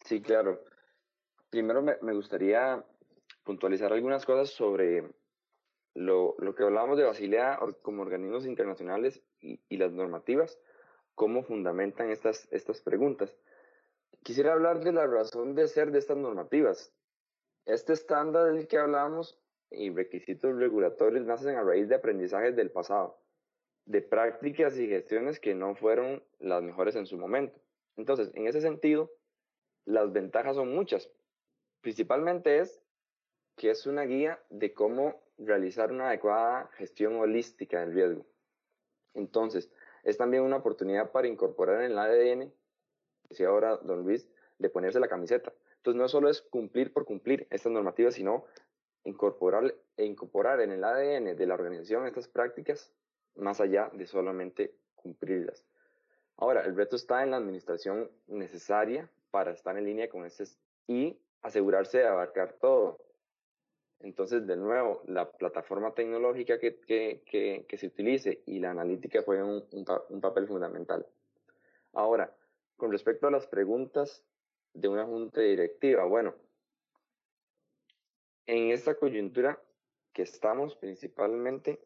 Sí, 0.04 0.20
claro. 0.20 0.64
Primero 1.50 1.82
me, 1.82 1.94
me 2.00 2.14
gustaría 2.14 2.82
puntualizar 3.44 3.92
algunas 3.92 4.24
cosas 4.24 4.50
sobre 4.50 5.04
lo, 5.94 6.34
lo 6.38 6.54
que 6.54 6.62
hablábamos 6.62 6.98
de 6.98 7.04
Basilea 7.04 7.58
como 7.82 8.02
organismos 8.02 8.46
internacionales 8.46 9.22
y, 9.40 9.76
las 9.76 9.92
normativas, 9.92 10.58
cómo 11.14 11.42
fundamentan 11.42 12.10
estas, 12.10 12.48
estas 12.52 12.80
preguntas. 12.80 13.36
Quisiera 14.22 14.52
hablar 14.52 14.82
de 14.82 14.92
la 14.92 15.06
razón 15.06 15.54
de 15.54 15.68
ser 15.68 15.90
de 15.90 15.98
estas 15.98 16.16
normativas. 16.16 16.92
Este 17.66 17.92
estándar 17.92 18.52
del 18.52 18.68
que 18.68 18.78
hablamos 18.78 19.38
y 19.70 19.90
requisitos 19.90 20.56
regulatorios 20.56 21.24
nacen 21.26 21.56
a 21.56 21.62
raíz 21.62 21.88
de 21.88 21.96
aprendizajes 21.96 22.56
del 22.56 22.70
pasado, 22.70 23.18
de 23.84 24.02
prácticas 24.02 24.78
y 24.78 24.88
gestiones 24.88 25.40
que 25.40 25.54
no 25.54 25.74
fueron 25.74 26.22
las 26.38 26.62
mejores 26.62 26.96
en 26.96 27.06
su 27.06 27.18
momento. 27.18 27.58
Entonces, 27.96 28.30
en 28.34 28.46
ese 28.46 28.60
sentido, 28.60 29.10
las 29.84 30.12
ventajas 30.12 30.56
son 30.56 30.72
muchas. 30.74 31.10
Principalmente 31.80 32.58
es 32.58 32.80
que 33.56 33.70
es 33.70 33.86
una 33.86 34.02
guía 34.02 34.42
de 34.50 34.72
cómo 34.72 35.20
realizar 35.46 35.92
una 35.92 36.08
adecuada 36.08 36.68
gestión 36.74 37.16
holística 37.16 37.80
del 37.80 37.94
riesgo. 37.94 38.26
Entonces, 39.14 39.70
es 40.04 40.16
también 40.16 40.42
una 40.42 40.56
oportunidad 40.56 41.12
para 41.12 41.28
incorporar 41.28 41.82
en 41.82 41.92
el 41.92 41.98
ADN, 41.98 42.52
decía 43.28 43.48
ahora 43.48 43.76
don 43.76 44.02
Luis, 44.02 44.28
de 44.58 44.70
ponerse 44.70 45.00
la 45.00 45.08
camiseta. 45.08 45.52
Entonces, 45.76 46.00
no 46.00 46.08
solo 46.08 46.28
es 46.28 46.42
cumplir 46.42 46.92
por 46.92 47.04
cumplir 47.04 47.46
estas 47.50 47.72
normativas, 47.72 48.14
sino 48.14 48.44
incorporar, 49.04 49.74
e 49.96 50.04
incorporar 50.04 50.60
en 50.60 50.70
el 50.72 50.84
ADN 50.84 51.36
de 51.36 51.46
la 51.46 51.54
organización 51.54 52.06
estas 52.06 52.28
prácticas 52.28 52.92
más 53.34 53.60
allá 53.60 53.90
de 53.92 54.06
solamente 54.06 54.74
cumplirlas. 54.94 55.64
Ahora, 56.36 56.62
el 56.64 56.76
reto 56.76 56.96
está 56.96 57.22
en 57.22 57.30
la 57.30 57.36
administración 57.36 58.10
necesaria 58.26 59.10
para 59.30 59.52
estar 59.52 59.76
en 59.76 59.84
línea 59.84 60.08
con 60.08 60.24
este 60.24 60.44
y 60.86 61.18
asegurarse 61.42 61.98
de 61.98 62.06
abarcar 62.06 62.54
todo, 62.54 62.98
entonces, 64.02 64.46
de 64.48 64.56
nuevo, 64.56 65.02
la 65.06 65.30
plataforma 65.30 65.94
tecnológica 65.94 66.58
que, 66.58 67.64
se 67.72 67.86
utilice 67.86 68.42
y 68.46 68.58
la 68.58 68.72
analítica 68.72 69.22
juegan 69.22 69.62
un, 69.70 70.20
papel 70.20 70.48
fundamental. 70.48 71.06
Ahora, 71.92 72.34
con 72.76 72.90
respecto 72.90 73.28
a 73.28 73.30
las 73.30 73.46
preguntas 73.46 74.24
de 74.74 74.88
una 74.88 75.04
junta 75.04 75.40
directiva, 75.40 76.04
bueno, 76.04 76.34
en 78.46 78.72
esta 78.72 78.96
coyuntura 78.96 79.62
que 80.12 80.22
estamos 80.22 80.74
principalmente, 80.74 81.78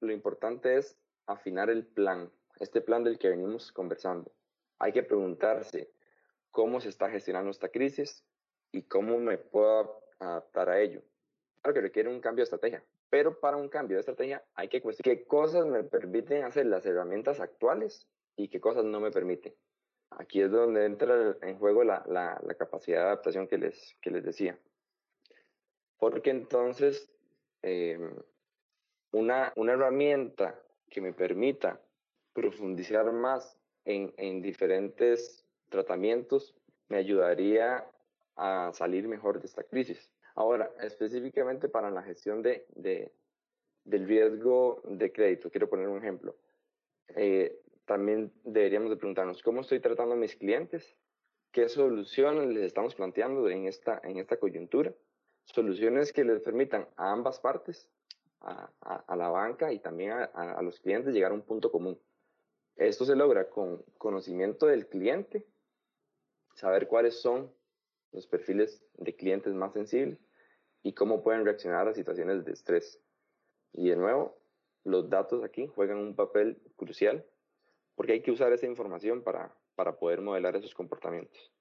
lo 0.00 0.12
importante 0.12 0.78
es 0.78 0.96
afinar 1.26 1.68
el 1.68 1.84
plan, 1.84 2.30
este 2.60 2.80
plan 2.80 3.04
del 3.04 3.18
que 3.18 3.28
venimos 3.28 3.72
conversando. 3.72 4.32
Hay 4.78 4.92
que 4.92 5.02
preguntarse 5.02 5.90
cómo 6.50 6.80
se 6.80 6.88
está 6.88 7.10
gestionando 7.10 7.50
esta 7.50 7.68
crisis 7.68 8.24
y 8.72 8.84
cómo 8.84 9.18
me 9.18 9.36
puedo 9.36 10.00
adaptar 10.18 10.70
a 10.70 10.80
ello 10.80 11.02
que 11.72 11.80
requiere 11.80 12.08
un 12.08 12.20
cambio 12.20 12.42
de 12.42 12.44
estrategia, 12.44 12.84
pero 13.10 13.38
para 13.38 13.56
un 13.56 13.68
cambio 13.68 13.96
de 13.96 14.00
estrategia 14.00 14.44
hay 14.54 14.68
que 14.68 14.80
cuestionar 14.80 15.18
qué 15.18 15.24
cosas 15.26 15.66
me 15.66 15.84
permiten 15.84 16.44
hacer 16.44 16.66
las 16.66 16.84
herramientas 16.86 17.40
actuales 17.40 18.06
y 18.36 18.48
qué 18.48 18.60
cosas 18.60 18.84
no 18.84 19.00
me 19.00 19.10
permiten. 19.10 19.54
Aquí 20.10 20.40
es 20.40 20.50
donde 20.50 20.84
entra 20.84 21.36
en 21.42 21.58
juego 21.58 21.84
la, 21.84 22.04
la, 22.06 22.40
la 22.44 22.54
capacidad 22.54 22.98
de 22.98 23.04
adaptación 23.06 23.48
que 23.48 23.58
les, 23.58 23.96
que 24.00 24.10
les 24.10 24.24
decía. 24.24 24.58
Porque 25.98 26.30
entonces 26.30 27.10
eh, 27.62 27.98
una, 29.12 29.52
una 29.56 29.72
herramienta 29.72 30.60
que 30.88 31.00
me 31.00 31.12
permita 31.12 31.80
profundizar 32.32 33.10
más 33.12 33.58
en, 33.84 34.12
en 34.16 34.42
diferentes 34.42 35.44
tratamientos 35.68 36.54
me 36.88 36.98
ayudaría 36.98 37.90
a 38.36 38.70
salir 38.72 39.08
mejor 39.08 39.40
de 39.40 39.46
esta 39.46 39.64
crisis. 39.64 40.10
Ahora, 40.36 40.70
específicamente 40.80 41.68
para 41.68 41.90
la 41.90 42.02
gestión 42.02 42.42
de, 42.42 42.66
de, 42.74 43.10
del 43.84 44.06
riesgo 44.06 44.82
de 44.84 45.10
crédito, 45.10 45.50
quiero 45.50 45.68
poner 45.68 45.88
un 45.88 45.98
ejemplo. 45.98 46.36
Eh, 47.08 47.58
también 47.86 48.30
deberíamos 48.44 48.90
de 48.90 48.96
preguntarnos, 48.96 49.42
¿cómo 49.42 49.62
estoy 49.62 49.80
tratando 49.80 50.14
a 50.14 50.18
mis 50.18 50.36
clientes? 50.36 50.94
¿Qué 51.52 51.70
soluciones 51.70 52.48
les 52.48 52.64
estamos 52.64 52.94
planteando 52.94 53.48
en 53.48 53.66
esta, 53.66 53.98
en 54.04 54.18
esta 54.18 54.36
coyuntura? 54.36 54.92
Soluciones 55.44 56.12
que 56.12 56.22
les 56.22 56.42
permitan 56.42 56.86
a 56.96 57.12
ambas 57.12 57.40
partes, 57.40 57.88
a, 58.42 58.70
a, 58.80 59.16
la 59.16 59.30
banca 59.30 59.72
y 59.72 59.78
también 59.78 60.10
a, 60.10 60.24
a 60.24 60.62
los 60.62 60.78
clientes, 60.80 61.14
llegar 61.14 61.30
a 61.30 61.34
un 61.34 61.42
punto 61.42 61.72
común. 61.72 61.98
Esto 62.76 63.06
se 63.06 63.16
logra 63.16 63.48
con 63.48 63.82
conocimiento 63.96 64.66
del 64.66 64.86
cliente, 64.86 65.46
saber 66.54 66.88
cuáles 66.88 67.18
son 67.22 67.50
los 68.12 68.26
perfiles 68.26 68.84
de 68.94 69.14
clientes 69.14 69.52
más 69.52 69.72
sensibles 69.72 70.18
y 70.82 70.92
cómo 70.92 71.22
pueden 71.22 71.44
reaccionar 71.44 71.88
a 71.88 71.94
situaciones 71.94 72.44
de 72.44 72.52
estrés. 72.52 73.00
Y 73.72 73.88
de 73.88 73.96
nuevo, 73.96 74.38
los 74.84 75.10
datos 75.10 75.42
aquí 75.44 75.66
juegan 75.66 75.98
un 75.98 76.14
papel 76.14 76.62
crucial 76.76 77.24
porque 77.94 78.12
hay 78.12 78.22
que 78.22 78.30
usar 78.30 78.52
esa 78.52 78.66
información 78.66 79.22
para, 79.22 79.52
para 79.74 79.98
poder 79.98 80.20
modelar 80.20 80.54
esos 80.54 80.74
comportamientos. 80.74 81.52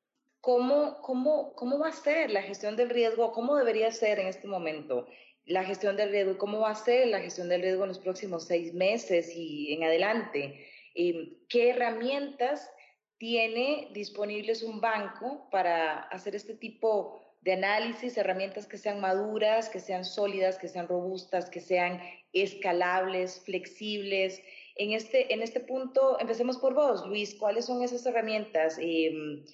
¿Cómo, 0.42 1.02
cómo, 1.02 1.56
¿Cómo 1.56 1.80
va 1.80 1.88
a 1.88 1.92
ser 1.92 2.30
la 2.30 2.44
gestión 2.44 2.76
del 2.76 2.90
riesgo? 2.90 3.32
¿Cómo 3.32 3.56
debería 3.56 3.92
ser 3.92 4.20
en 4.20 4.28
este 4.28 4.48
momento 4.48 5.08
la 5.46 5.64
gestión 5.64 5.98
del 5.98 6.12
riesgo? 6.12 6.38
¿Cómo 6.38 6.60
va 6.60 6.70
a 6.70 6.76
ser 6.76 7.08
la 7.08 7.20
gestión 7.20 7.50
del 7.50 7.64
riesgo 7.64 7.84
en 7.84 7.90
los 7.90 8.00
próximos 8.00 8.46
seis 8.46 8.74
meses 8.74 9.36
y 9.36 9.74
en 9.74 9.84
adelante? 9.86 10.68
¿Qué 10.94 11.70
herramientas 11.70 12.72
tiene 13.18 13.90
disponibles 13.94 14.64
un 14.64 14.82
banco 14.82 15.48
para 15.50 16.02
hacer 16.04 16.36
este 16.36 16.56
tipo 16.56 17.22
de 17.42 17.54
análisis, 17.54 18.18
herramientas 18.18 18.66
que 18.66 18.78
sean 18.78 19.00
maduras, 19.00 19.70
que 19.70 19.80
sean 19.80 20.04
sólidas, 20.04 20.58
que 20.58 20.68
sean 20.68 20.88
robustas, 20.88 21.50
que 21.50 21.62
sean 21.62 22.02
escalables, 22.34 23.40
flexibles. 23.46 24.42
En 24.76 24.94
este, 24.94 25.32
en 25.32 25.44
este 25.44 25.60
punto, 25.60 26.20
empecemos 26.20 26.58
por 26.58 26.74
vos, 26.74 27.06
Luis. 27.08 27.36
¿Cuáles 27.36 27.66
son 27.66 27.84
esas 27.84 28.04
herramientas 28.08 28.78
em, 28.80 29.46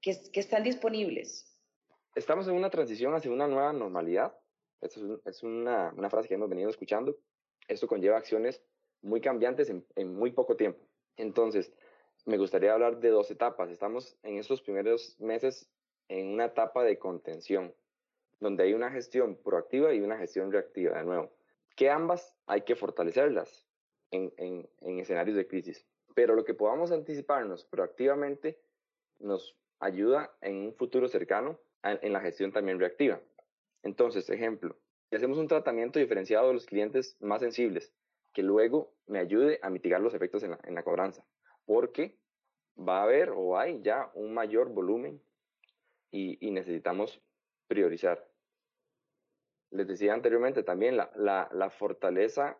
que, 0.00 0.16
que, 0.32 0.40
están 0.40 0.62
disponibles? 0.62 1.54
Estamos 2.14 2.48
en 2.48 2.54
una 2.54 2.70
transición 2.70 3.14
hacia 3.14 3.30
una 3.30 3.46
nueva 3.46 3.72
normalidad. 3.74 4.34
Es, 4.80 4.98
es 5.26 5.42
una, 5.42 5.92
una, 5.94 6.08
frase 6.08 6.28
que 6.28 6.34
hemos 6.34 6.48
venido 6.48 6.70
escuchando. 6.70 7.18
Esto 7.68 7.86
conlleva 7.86 8.16
acciones 8.16 8.62
muy 9.02 9.20
cambiantes 9.20 9.68
en, 9.68 9.86
en 9.94 10.14
muy 10.14 10.32
poco 10.32 10.56
tiempo. 10.56 10.80
Entonces, 11.18 11.70
me 12.26 12.38
gustaría 12.38 12.74
hablar 12.74 12.98
de 12.98 13.10
dos 13.10 13.30
etapas. 13.30 13.70
Estamos 13.70 14.18
en 14.24 14.36
estos 14.36 14.60
primeros 14.60 15.18
meses 15.20 15.70
en 16.08 16.26
una 16.26 16.46
etapa 16.46 16.82
de 16.82 16.98
contención, 16.98 17.72
donde 18.40 18.64
hay 18.64 18.74
una 18.74 18.90
gestión 18.90 19.36
proactiva 19.36 19.94
y 19.94 20.00
una 20.00 20.18
gestión 20.18 20.50
reactiva, 20.52 20.98
de 20.98 21.04
nuevo, 21.04 21.30
que 21.76 21.88
ambas 21.88 22.34
hay 22.46 22.62
que 22.62 22.74
fortalecerlas 22.74 23.64
en, 24.10 24.32
en, 24.36 24.98
escenarios 24.98 25.36
de 25.36 25.46
crisis. 25.46 25.86
Pero 26.14 26.34
lo 26.34 26.44
que 26.44 26.54
podamos 26.54 26.90
anticiparnos 26.90 27.64
proactivamente 27.64 28.58
nos 29.20 29.56
ayuda 29.78 30.34
en 30.40 30.56
un 30.56 30.74
futuro 30.74 31.08
cercano 31.08 31.58
en 31.82 32.12
la 32.12 32.20
gestión 32.20 32.50
también 32.50 32.80
reactiva. 32.80 33.20
Entonces, 33.84 34.28
ejemplo, 34.30 34.76
si 35.10 35.16
hacemos 35.16 35.38
un 35.38 35.46
tratamiento 35.46 36.00
diferenciado 36.00 36.48
de 36.48 36.54
los 36.54 36.66
clientes 36.66 37.16
más 37.20 37.40
sensibles, 37.40 37.92
que 38.32 38.42
luego 38.42 38.92
me 39.06 39.20
ayude 39.20 39.60
a 39.62 39.70
mitigar 39.70 40.00
los 40.00 40.14
efectos 40.14 40.42
en 40.42 40.74
la 40.74 40.82
cobranza, 40.82 41.24
porque 41.66 42.16
va 42.78 43.00
a 43.00 43.02
haber 43.02 43.30
o 43.30 43.58
hay 43.58 43.82
ya 43.82 44.10
un 44.14 44.32
mayor 44.32 44.70
volumen 44.70 45.20
y, 46.10 46.50
necesitamos 46.50 47.20
priorizar. 47.66 48.26
Les 49.70 49.86
decía 49.86 50.14
anteriormente 50.14 50.62
también 50.62 50.96
la, 50.96 51.10
la, 51.14 51.70
fortaleza 51.70 52.58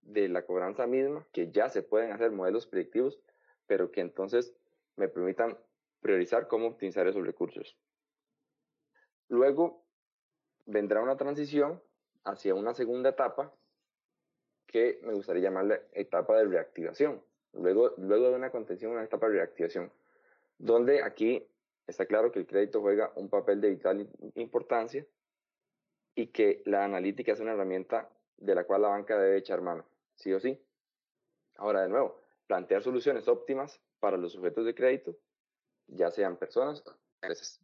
de 0.00 0.28
la 0.28 0.46
cobranza 0.46 0.86
misma, 0.86 1.26
que 1.32 1.50
ya 1.50 1.68
se 1.68 1.82
pueden 1.82 2.12
hacer 2.12 2.30
modelos 2.30 2.66
predictivos, 2.66 3.20
pero 3.66 3.90
que 3.90 4.00
entonces 4.00 4.54
me 4.96 5.08
permitan 5.08 5.58
priorizar 6.00 6.48
cómo 6.48 6.68
optimizar 6.68 7.06
esos 7.06 7.26
recursos. 7.26 7.76
Luego 9.28 9.84
vendrá 10.64 11.02
una 11.02 11.16
transición 11.16 11.82
hacia 12.24 12.54
una 12.54 12.72
segunda 12.72 13.10
etapa 13.10 13.54
que 14.66 15.00
me 15.02 15.12
gustaría 15.12 15.42
llamarle 15.42 15.82
etapa 15.92 16.38
de 16.38 16.46
reactivación. 16.46 17.22
Luego, 17.52 17.94
luego 17.98 18.30
de 18.30 18.36
una 18.36 18.50
contención, 18.50 18.92
una 18.92 19.04
etapa 19.04 19.28
de 19.28 19.34
reactivación, 19.34 19.92
donde 20.58 21.02
aquí 21.02 21.46
está 21.86 22.06
claro 22.06 22.30
que 22.30 22.38
el 22.38 22.46
crédito 22.46 22.80
juega 22.80 23.12
un 23.16 23.28
papel 23.28 23.60
de 23.60 23.70
vital 23.70 24.08
importancia 24.36 25.06
y 26.14 26.28
que 26.28 26.62
la 26.64 26.84
analítica 26.84 27.32
es 27.32 27.40
una 27.40 27.52
herramienta 27.52 28.08
de 28.36 28.54
la 28.54 28.64
cual 28.64 28.82
la 28.82 28.88
banca 28.88 29.18
debe 29.18 29.38
echar 29.38 29.60
mano, 29.60 29.84
sí 30.14 30.32
o 30.32 30.40
sí. 30.40 30.58
Ahora, 31.56 31.82
de 31.82 31.88
nuevo, 31.88 32.20
plantear 32.46 32.82
soluciones 32.82 33.28
óptimas 33.28 33.80
para 34.00 34.16
los 34.16 34.32
sujetos 34.32 34.64
de 34.64 34.74
crédito, 34.74 35.16
ya 35.86 36.10
sean 36.10 36.36
personas 36.36 36.82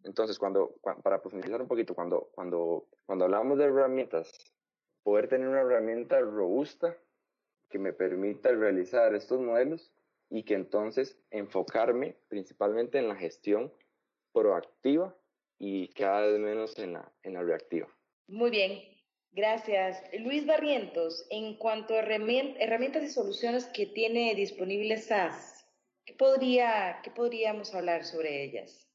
Entonces, 0.04 0.38
cuando, 0.38 0.74
para 1.02 1.20
profundizar 1.22 1.62
un 1.62 1.68
poquito, 1.68 1.94
cuando, 1.94 2.28
cuando, 2.34 2.86
cuando 3.06 3.24
hablamos 3.24 3.56
de 3.56 3.64
herramientas, 3.64 4.30
poder 5.02 5.28
tener 5.28 5.48
una 5.48 5.62
herramienta 5.62 6.20
robusta 6.20 6.96
que 7.68 7.78
me 7.78 7.92
permita 7.92 8.50
realizar 8.50 9.14
estos 9.14 9.40
modelos 9.40 9.92
y 10.30 10.42
que 10.42 10.54
entonces 10.54 11.18
enfocarme 11.30 12.16
principalmente 12.28 12.98
en 12.98 13.08
la 13.08 13.16
gestión 13.16 13.72
proactiva 14.32 15.16
y 15.58 15.88
cada 15.88 16.26
vez 16.26 16.38
menos 16.38 16.78
en 16.78 16.94
la, 16.94 17.12
en 17.22 17.34
la 17.34 17.42
reactiva. 17.42 17.88
Muy 18.28 18.50
bien, 18.50 18.82
gracias. 19.32 20.02
Luis 20.20 20.46
Barrientos, 20.46 21.26
en 21.30 21.56
cuanto 21.56 21.94
a 21.94 21.98
herramientas 21.98 23.02
y 23.02 23.08
soluciones 23.08 23.66
que 23.66 23.86
tiene 23.86 24.34
disponibles 24.34 25.06
SAS, 25.06 25.66
¿qué, 26.04 26.14
podría, 26.14 27.00
qué 27.02 27.10
podríamos 27.10 27.74
hablar 27.74 28.04
sobre 28.04 28.44
ellas? 28.44 28.86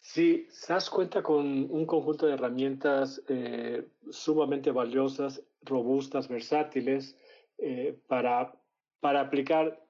Sí, 0.00 0.46
SAS 0.50 0.88
cuenta 0.88 1.22
con 1.22 1.70
un 1.70 1.84
conjunto 1.84 2.26
de 2.26 2.34
herramientas 2.34 3.20
eh, 3.28 3.84
sumamente 4.10 4.70
valiosas, 4.70 5.42
robustas, 5.62 6.28
versátiles, 6.28 7.16
eh, 7.58 7.96
para, 8.06 8.54
para 9.00 9.20
aplicar 9.20 9.80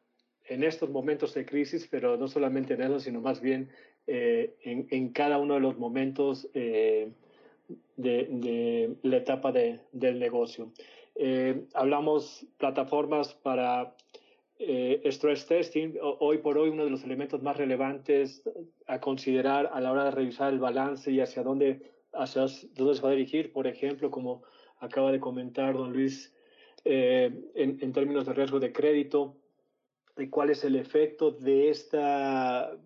en 0.48 0.62
estos 0.62 0.90
momentos 0.90 1.34
de 1.34 1.44
crisis, 1.44 1.88
pero 1.90 2.16
no 2.16 2.28
solamente 2.28 2.74
en 2.74 2.82
eso, 2.82 3.00
sino 3.00 3.20
más 3.20 3.40
bien 3.40 3.70
eh, 4.06 4.54
en, 4.62 4.86
en, 4.90 5.08
cada 5.08 5.38
uno 5.38 5.54
de 5.54 5.60
los 5.60 5.78
momentos 5.78 6.48
eh, 6.54 7.10
de, 7.96 8.96
la 9.02 9.16
etapa 9.16 9.50
de, 9.50 9.80
del 9.92 10.18
negocio. 10.20 10.70
Eh, 11.16 11.64
hablamos 11.74 12.46
plataformas 12.58 13.34
para 13.34 13.94
stress 14.58 15.46
testing. 15.46 15.94
Hoy 16.00 16.38
por 16.38 16.56
hoy 16.56 16.70
uno 16.70 16.84
de 16.84 16.90
los 16.90 17.04
elementos 17.04 17.42
más 17.42 17.56
relevantes 17.56 18.42
a 18.86 19.00
considerar 19.00 19.70
a 19.72 19.80
la 19.80 19.92
hora 19.92 20.04
de 20.04 20.12
revisar 20.12 20.52
el 20.52 20.60
balance 20.60 21.10
y 21.10 21.20
hacia 21.20 21.42
dónde, 21.42 21.82
hacia 22.12 22.46
dónde 22.74 22.94
se 22.94 23.02
va 23.02 23.08
a 23.08 23.12
dirigir, 23.12 23.52
por 23.52 23.66
ejemplo, 23.66 24.10
como 24.10 24.44
acaba 24.78 25.10
de 25.10 25.20
comentar 25.20 25.74
don 25.74 25.92
Luis, 25.92 26.32
en, 26.86 27.78
en 27.80 27.92
términos 27.92 28.26
de 28.26 28.32
riesgo 28.32 28.60
de 28.60 28.72
crédito, 28.72 29.36
y 30.16 30.28
cuál 30.28 30.50
es 30.50 30.64
el 30.64 30.76
efecto 30.76 31.30
de 31.30 31.68
esta 31.70 32.76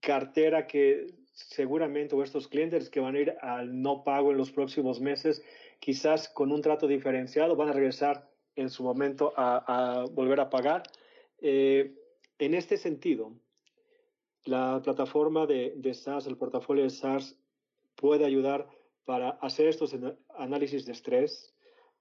cartera 0.00 0.66
que 0.66 1.06
seguramente 1.32 2.14
o 2.14 2.22
estos 2.22 2.48
clientes 2.48 2.90
que 2.90 3.00
van 3.00 3.14
a 3.14 3.20
ir 3.20 3.36
al 3.40 3.80
no 3.80 4.04
pago 4.04 4.32
en 4.32 4.38
los 4.38 4.50
próximos 4.50 5.00
meses, 5.00 5.42
quizás 5.78 6.28
con 6.28 6.52
un 6.52 6.60
trato 6.60 6.86
diferenciado, 6.86 7.56
van 7.56 7.68
a 7.68 7.72
regresar 7.72 8.28
en 8.56 8.68
su 8.68 8.82
momento 8.82 9.32
a, 9.36 10.04
volver 10.12 10.40
a 10.40 10.50
pagar. 10.50 10.82
Eh, 11.40 11.94
en 12.38 12.54
este 12.54 12.76
sentido, 12.76 13.32
la 14.44 14.80
plataforma 14.82 15.46
de, 15.46 15.74
de 15.76 15.94
SaaS, 15.94 16.26
el 16.26 16.36
portafolio 16.36 16.84
de 16.84 16.90
SaaS, 16.90 17.38
puede 17.94 18.24
ayudar 18.24 18.68
para 19.04 19.30
hacer 19.30 19.68
estos 19.68 19.94
análisis 20.36 20.84
de 20.86 20.92
estrés, 20.92 21.51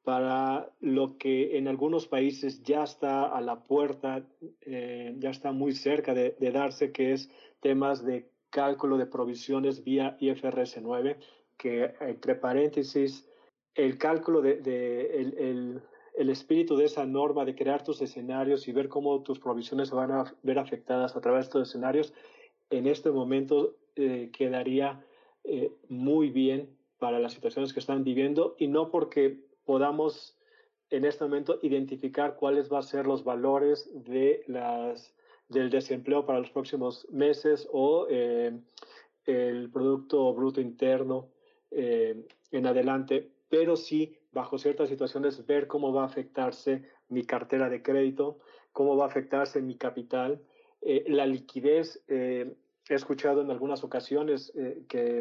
para 0.04 0.72
lo 0.80 1.18
que 1.18 1.58
en 1.58 1.68
algunos 1.68 2.08
países 2.08 2.64
ya 2.64 2.84
está 2.84 3.26
a 3.26 3.42
la 3.42 3.64
puerta, 3.64 4.26
eh, 4.62 5.16
ya 5.20 5.30
está 5.30 5.52
muy 5.52 5.74
cerca 5.74 6.14
de, 6.14 6.36
darse, 6.52 6.92
que 6.92 7.14
es 7.14 7.30
temas 7.60 8.04
de 8.04 8.30
cálculo 8.50 8.98
de 8.98 9.06
provisiones 9.06 9.84
vía 9.84 10.18
IFRS 10.20 10.82
9, 10.82 11.18
que 11.58 11.94
entre 12.02 12.36
paréntesis, 12.36 13.28
el 13.76 13.98
cálculo 13.98 14.42
de, 14.42 14.58
el, 15.14 15.38
el, 15.38 15.82
el, 16.18 16.30
espíritu 16.30 16.76
de 16.76 16.86
esa 16.86 17.06
norma 17.06 17.46
de 17.46 17.56
crear 17.56 17.84
tus 17.84 18.02
escenarios 18.02 18.68
y 18.68 18.72
ver 18.72 18.90
cómo 18.90 19.22
tus 19.22 19.40
provisiones 19.40 19.90
se 19.90 19.96
van 19.96 20.12
a 20.12 20.36
ver 20.42 20.58
afectadas 20.58 21.16
a 21.16 21.22
través 21.22 21.46
de 21.46 21.48
estos 21.48 21.70
escenarios, 21.70 22.14
en 22.72 22.88
este 22.88 23.12
momento 23.12 23.76
eh, 23.96 24.30
quedaría 24.34 25.06
eh, 25.44 25.72
muy 25.90 26.30
bien 26.30 26.70
para 26.98 27.20
las 27.20 27.34
situaciones 27.34 27.74
que 27.74 27.80
están 27.80 28.04
viviendo 28.04 28.56
y 28.58 28.68
no 28.68 28.90
porque 28.90 29.51
podamos 29.72 30.38
en 30.90 31.06
este 31.06 31.24
momento 31.24 31.58
identificar 31.62 32.36
cuáles 32.36 32.68
van 32.68 32.80
a 32.80 32.84
ser 32.84 33.08
los 33.08 33.24
valores 33.24 33.90
de 33.94 34.44
las, 34.48 35.16
del 35.48 35.70
desempleo 35.70 36.26
para 36.26 36.40
los 36.40 36.50
próximos 36.50 37.08
meses 37.10 37.70
o 37.72 38.06
eh, 38.10 38.52
el 39.24 39.70
Producto 39.72 40.34
Bruto 40.34 40.60
Interno 40.60 41.30
eh, 41.72 42.28
en 42.52 42.66
adelante, 42.68 43.32
pero 43.48 43.78
sí 43.78 44.18
bajo 44.34 44.58
ciertas 44.58 44.90
situaciones 44.90 45.46
ver 45.46 45.68
cómo 45.68 45.94
va 45.94 46.02
a 46.02 46.08
afectarse 46.08 46.84
mi 47.08 47.24
cartera 47.24 47.70
de 47.70 47.82
crédito, 47.82 48.40
cómo 48.74 48.98
va 48.98 49.06
a 49.06 49.08
afectarse 49.08 49.62
mi 49.62 49.78
capital, 49.78 50.42
eh, 50.82 51.06
la 51.08 51.26
liquidez. 51.26 52.04
he 52.10 52.54
escuchado 52.90 53.40
en 53.40 53.52
algunas 53.52 53.86
ocasiones 53.86 54.52
que 54.90 55.20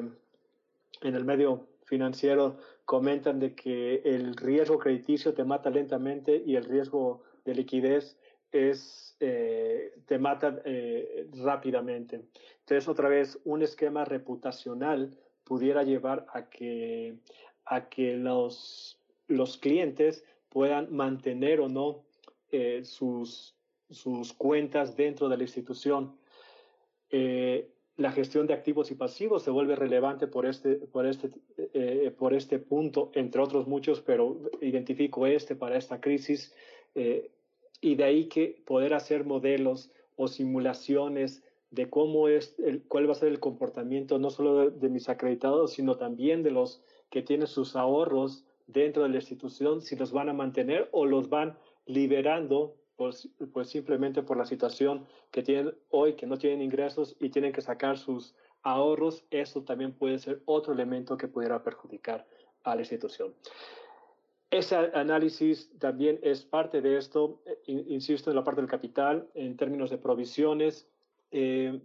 en 1.03 1.15
el 1.15 1.25
medio 1.25 1.69
financiero 1.91 2.57
comentan 2.85 3.41
de 3.41 3.55
que 3.55 4.01
el 4.05 4.37
riesgo 4.37 4.79
crediticio 4.79 5.35
te 5.35 5.45
mata 5.45 5.69
lentamente 5.71 6.43
y 6.47 6.55
el 6.55 6.65
riesgo 6.65 7.23
de 7.45 7.55
liquidez 7.55 8.17
es, 8.53 9.17
eh, 9.19 9.93
te 10.07 10.19
mata 10.19 10.63
eh, 10.65 11.29
rápidamente. 11.43 12.23
Entonces, 12.61 12.89
otra 12.89 13.09
vez, 13.09 13.39
un 13.45 13.63
esquema 13.63 14.05
reputacional 14.05 15.19
pudiera 15.45 15.83
llevar 15.83 16.27
a 16.33 16.49
que, 16.49 17.17
a 17.65 17.89
que 17.89 18.17
los, 18.17 18.99
los 19.27 19.59
clientes 19.59 20.25
puedan 20.49 20.95
mantener 20.95 21.61
o 21.61 21.69
no 21.69 22.05
eh, 22.53 22.83
sus, 22.85 23.57
sus 23.91 24.33
cuentas 24.33 24.97
dentro 24.97 25.29
de 25.29 25.37
la 25.37 25.43
institución 25.43 26.17
la 28.01 28.13
gestión 28.13 28.47
de 28.47 28.55
activos 28.55 28.91
y 28.91 28.95
pasivos 28.95 29.43
se 29.43 29.51
vuelve 29.51 29.77
relevante 29.77 30.27
por 30.27 30.47
este, 30.47 30.77
por 30.77 31.05
este, 31.07 31.31
eh, 31.75 32.11
por 32.19 32.33
este 32.33 32.59
punto, 32.59 33.11
entre 33.15 33.43
otros 33.43 33.69
muchos, 33.69 34.01
pero 34.01 34.39
identifico 34.63 35.27
este 35.27 35.55
para 35.55 35.77
esta 35.77 36.01
crisis. 36.01 36.55
Eh, 36.95 37.31
y 37.83 37.97
de 37.97 38.05
ahí 38.05 38.25
que 38.27 38.63
poder 38.65 38.95
hacer 38.95 39.27
modelos 39.27 39.91
o 40.17 40.29
simulaciones 40.29 41.45
de 41.71 41.91
cómo 41.91 42.29
es, 42.29 42.57
cuál 42.89 43.07
va 43.07 43.13
a 43.13 43.17
ser 43.17 43.29
el 43.29 43.39
comportamiento 43.39 44.19
no 44.19 44.31
solo 44.31 44.71
de, 44.71 44.89
mis 44.89 45.11
acreditados, 45.11 45.75
sino 45.75 45.99
también 45.99 46.43
de 46.43 46.53
los 46.53 46.83
que 47.11 47.21
tienen 47.21 47.49
sus 47.49 47.77
ahorros 47.77 48.45
dentro 48.67 49.03
de 49.03 49.11
la 49.11 49.17
institución, 49.17 49.83
si 49.83 49.95
los 49.95 50.11
van 50.11 50.31
a 50.31 50.33
mantener 50.33 50.89
o 50.93 51.05
los 51.05 51.29
van 51.29 51.59
liberando 51.85 52.77
pues, 53.01 53.71
simplemente 53.71 54.23
por 54.23 54.37
la 54.37 54.45
situación 54.45 55.07
que 55.31 55.43
tienen 55.43 55.75
hoy, 55.89 56.17
que 56.17 56.27
no 56.27 56.37
tienen 56.37 56.61
ingresos 56.61 57.17
y 57.19 57.31
tienen 57.31 57.51
que 57.51 57.63
sacar 57.63 57.97
sus 57.97 58.35
ahorros, 58.63 59.25
eso 59.31 59.63
también 59.63 59.93
puede 59.93 60.19
ser 60.19 60.43
otro 60.45 60.75
elemento 60.75 61.17
que 61.17 61.27
pudiera 61.27 61.63
perjudicar 61.63 62.27
a 62.63 62.75
la 62.75 62.83
institución. 62.83 63.33
Ese 64.51 64.77
análisis 64.77 65.71
también 65.79 66.19
es 66.23 66.45
parte 66.45 66.83
de 66.83 66.99
esto, 66.99 67.41
eh, 67.47 67.85
insisto, 67.89 68.29
en 68.29 68.37
la 68.37 68.45
parte 68.45 68.61
del 68.61 68.69
capital, 68.69 69.31
en 69.33 69.57
términos 69.57 69.89
de 69.89 69.97
provisiones. 69.97 70.87
Eh, 71.31 71.81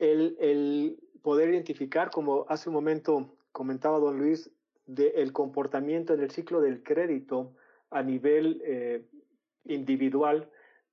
el, 0.00 0.98
poder 1.22 1.50
identificar, 1.50 2.10
como 2.10 2.46
hace 2.48 2.68
un 2.68 2.74
momento 2.74 3.36
comentaba 3.52 4.00
don 4.00 4.18
Luis, 4.18 4.50
del 4.86 5.32
comportamiento 5.32 6.14
en 6.14 6.20
el 6.20 6.32
ciclo 6.32 6.60
del 6.60 6.82
crédito 6.82 7.52
a 7.90 8.02
nivel 8.02 8.60
eh, 8.64 9.04
individual 9.68 10.48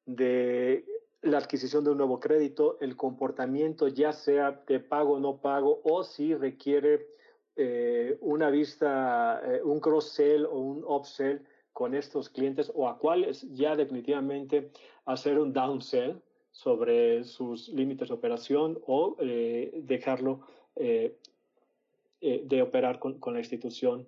de 0.06 0.86
la 1.22 1.38
adquisición 1.38 1.84
de 1.84 1.92
un 1.92 1.98
nuevo 1.98 2.20
crédito, 2.20 2.78
el 2.82 2.98
comportamiento 2.98 3.88
ya 3.88 4.12
sea 4.12 4.64
de 4.68 4.80
pago 4.80 5.14
o 5.14 5.20
no 5.20 5.38
pago, 5.38 5.82
o 5.84 6.04
si 6.04 6.36
requiere 6.36 7.08
eh, 7.56 8.18
una 8.20 8.50
vista, 8.50 9.42
eh, 9.46 9.62
un 9.64 9.80
cross-sell 9.80 10.46
o 10.46 10.58
un 10.58 10.84
upsell 10.84 11.42
con 11.72 11.96
estos 11.96 12.30
clientes 12.30 12.72
o 12.76 12.88
a 12.88 12.98
cuáles 12.98 13.42
ya 13.54 13.76
definitivamente 13.76 14.72
hacer 15.06 15.40
un 15.40 15.54
downsell 15.54 16.22
sobre 16.52 17.24
sus 17.24 17.70
límites 17.70 18.10
de 18.10 18.14
operación 18.14 18.80
o 18.86 19.16
eh, 19.20 19.72
dejarlo 19.84 20.42
de 20.76 22.62
operar 22.64 22.98
con, 22.98 23.20
con 23.20 23.34
la 23.34 23.42
institución 23.42 24.08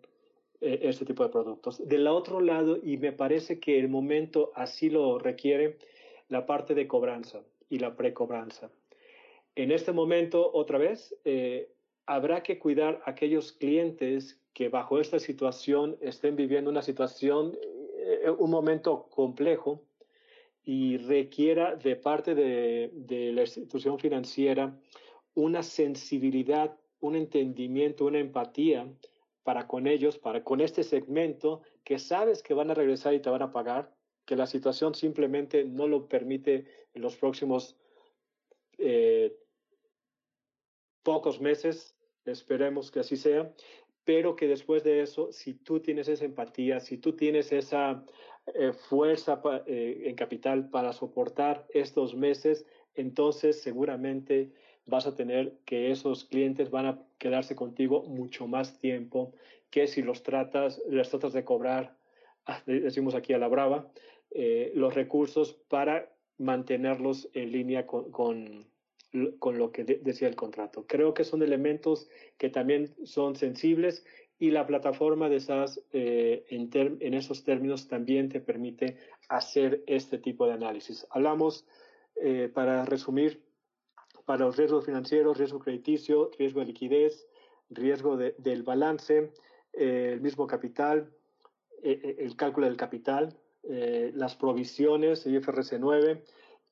este 0.61 1.05
tipo 1.05 1.23
de 1.23 1.29
productos. 1.29 1.85
Del 1.87 2.07
otro 2.07 2.39
lado, 2.39 2.77
y 2.81 2.97
me 2.97 3.11
parece 3.11 3.59
que 3.59 3.79
el 3.79 3.89
momento 3.89 4.51
así 4.55 4.89
lo 4.89 5.19
requiere, 5.19 5.77
la 6.29 6.45
parte 6.45 6.73
de 6.73 6.87
cobranza 6.87 7.43
y 7.69 7.79
la 7.79 7.95
precobranza. 7.95 8.71
En 9.55 9.71
este 9.71 9.91
momento, 9.91 10.51
otra 10.53 10.77
vez, 10.77 11.15
eh, 11.23 11.69
habrá 12.05 12.43
que 12.43 12.59
cuidar 12.59 13.01
a 13.05 13.11
aquellos 13.11 13.51
clientes 13.53 14.39
que 14.53 14.69
bajo 14.69 14.99
esta 14.99 15.19
situación 15.19 15.97
estén 16.01 16.35
viviendo 16.35 16.69
una 16.69 16.81
situación, 16.81 17.57
eh, 17.97 18.29
un 18.37 18.49
momento 18.49 19.07
complejo 19.09 19.81
y 20.63 20.97
requiera 20.97 21.75
de 21.75 21.95
parte 21.95 22.33
de, 22.33 22.89
de 22.93 23.31
la 23.31 23.41
institución 23.41 23.99
financiera 23.99 24.77
una 25.35 25.61
sensibilidad, 25.61 26.77
un 27.01 27.15
entendimiento, 27.15 28.05
una 28.05 28.19
empatía 28.19 28.87
para 29.45 29.67
con 29.67 29.85
ellos, 29.85 30.17
para 30.17 30.43
con 30.43 30.59
este 30.59 30.83
segmento 30.83 31.61
que 31.83 31.99
sabes 31.99 32.41
que 32.41 32.55
van 32.55 32.71
a 32.71 32.73
regresar 32.73 33.13
y 33.13 33.19
te 33.19 33.29
van 33.29 33.43
a 33.43 33.51
pagar, 33.51 33.93
que 34.25 34.35
la 34.35 34.47
situación 34.47 34.95
simplemente 34.95 35.63
no 35.63 35.87
lo 35.87 36.07
permite 36.07 36.65
en 36.95 37.01
los 37.03 37.15
próximos 37.15 37.77
eh, 38.79 39.37
pocos 41.03 41.39
meses, 41.39 41.95
esperemos 42.25 42.89
que 42.89 43.01
así 43.01 43.17
sea, 43.17 43.53
pero 44.03 44.35
que 44.35 44.47
después 44.47 44.83
de 44.83 45.03
eso, 45.03 45.31
si 45.31 45.53
tú 45.53 45.79
tienes 45.79 46.07
esa 46.07 46.25
empatía, 46.25 46.79
si 46.79 46.97
tú 46.97 47.15
tienes 47.15 47.51
esa 47.51 48.03
eh, 48.47 48.73
fuerza 48.73 49.43
eh, 49.67 50.05
en 50.05 50.15
capital 50.15 50.71
para 50.71 50.91
soportar 50.91 51.67
estos 51.69 52.15
meses, 52.15 52.65
entonces 52.95 53.61
seguramente 53.61 54.53
vas 54.85 55.07
a 55.07 55.15
tener 55.15 55.53
que 55.65 55.91
esos 55.91 56.25
clientes 56.25 56.69
van 56.69 56.85
a 56.85 56.99
quedarse 57.17 57.55
contigo 57.55 58.03
mucho 58.03 58.47
más 58.47 58.77
tiempo 58.79 59.33
que 59.69 59.87
si 59.87 60.01
los 60.01 60.23
tratas, 60.23 60.81
les 60.89 61.09
tratas 61.09 61.33
de 61.33 61.43
cobrar, 61.43 61.97
ah, 62.45 62.61
decimos 62.65 63.15
aquí 63.15 63.33
a 63.33 63.37
la 63.37 63.47
brava, 63.47 63.91
eh, 64.31 64.71
los 64.75 64.93
recursos 64.93 65.53
para 65.67 66.11
mantenerlos 66.37 67.29
en 67.33 67.51
línea 67.51 67.85
con, 67.87 68.11
con, 68.11 69.57
lo 69.57 69.71
que 69.71 69.83
decía 69.83 70.27
el 70.27 70.35
contrato. 70.35 70.85
Creo 70.87 71.13
que 71.13 71.23
son 71.23 71.41
elementos 71.41 72.09
que 72.37 72.49
también 72.49 72.93
son 73.05 73.35
sensibles 73.35 74.05
y 74.37 74.51
la 74.51 74.67
plataforma 74.67 75.29
de 75.29 75.39
SAS 75.39 75.81
eh, 75.93 76.45
en, 76.49 76.69
en, 76.99 77.13
esos 77.13 77.43
términos 77.45 77.87
también 77.87 78.27
te 78.27 78.41
permite 78.41 78.97
hacer 79.29 79.83
este 79.87 80.17
tipo 80.17 80.45
de 80.45 80.53
análisis. 80.53 81.07
Hablamos, 81.09 81.65
eh, 82.17 82.49
para 82.53 82.85
resumir, 82.85 83.44
para 84.25 84.45
los 84.45 84.57
riesgos 84.57 84.85
financieros, 84.85 85.37
riesgo 85.37 85.59
crediticio, 85.59 86.31
riesgo 86.37 86.59
de 86.59 86.65
liquidez, 86.67 87.27
riesgo 87.69 88.17
del 88.17 88.63
balance, 88.63 89.31
el 89.73 90.21
mismo 90.21 90.47
capital, 90.47 91.11
el 91.81 92.35
cálculo 92.35 92.67
del 92.67 92.77
capital, 92.77 93.37
eh, 93.67 94.11
las 94.13 94.35
provisiones, 94.35 95.25
IFRS 95.25 95.79
9, 95.79 96.23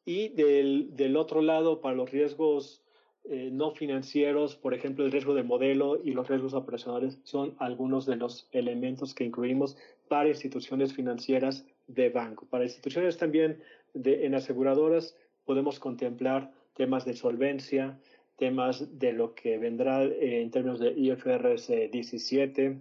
y 0.05 0.29
del, 0.29 0.95
del, 0.95 1.17
otro 1.17 1.41
lado, 1.41 1.81
para 1.81 1.95
los 1.95 2.11
riesgos 2.11 2.83
eh, 3.23 3.49
no 3.51 3.71
financieros, 3.71 4.55
por 4.55 4.75
ejemplo, 4.75 5.03
el 5.03 5.11
riesgo 5.11 5.33
de 5.33 5.41
modelo 5.41 5.99
y 6.03 6.11
los 6.11 6.27
riesgos 6.27 6.53
operacionales 6.53 7.19
son 7.23 7.55
algunos 7.57 8.05
de 8.05 8.17
los 8.17 8.47
elementos 8.51 9.15
que 9.15 9.23
incluimos 9.23 9.75
para 10.07 10.29
instituciones 10.29 10.93
financieras 10.93 11.65
de 11.87 12.09
banco. 12.09 12.45
Para 12.47 12.65
instituciones 12.65 13.17
también 13.17 13.63
de, 13.95 14.27
en 14.27 14.35
aseguradoras 14.35 15.15
podemos 15.45 15.79
contemplar 15.79 16.51
temas 16.73 17.05
de 17.05 17.15
solvencia, 17.15 17.99
temas 18.35 18.99
de 18.99 19.13
lo 19.13 19.35
que 19.35 19.57
vendrá 19.57 20.03
eh, 20.03 20.41
en 20.41 20.51
términos 20.51 20.79
de 20.79 20.91
IFRS 20.91 21.91
17, 21.91 22.79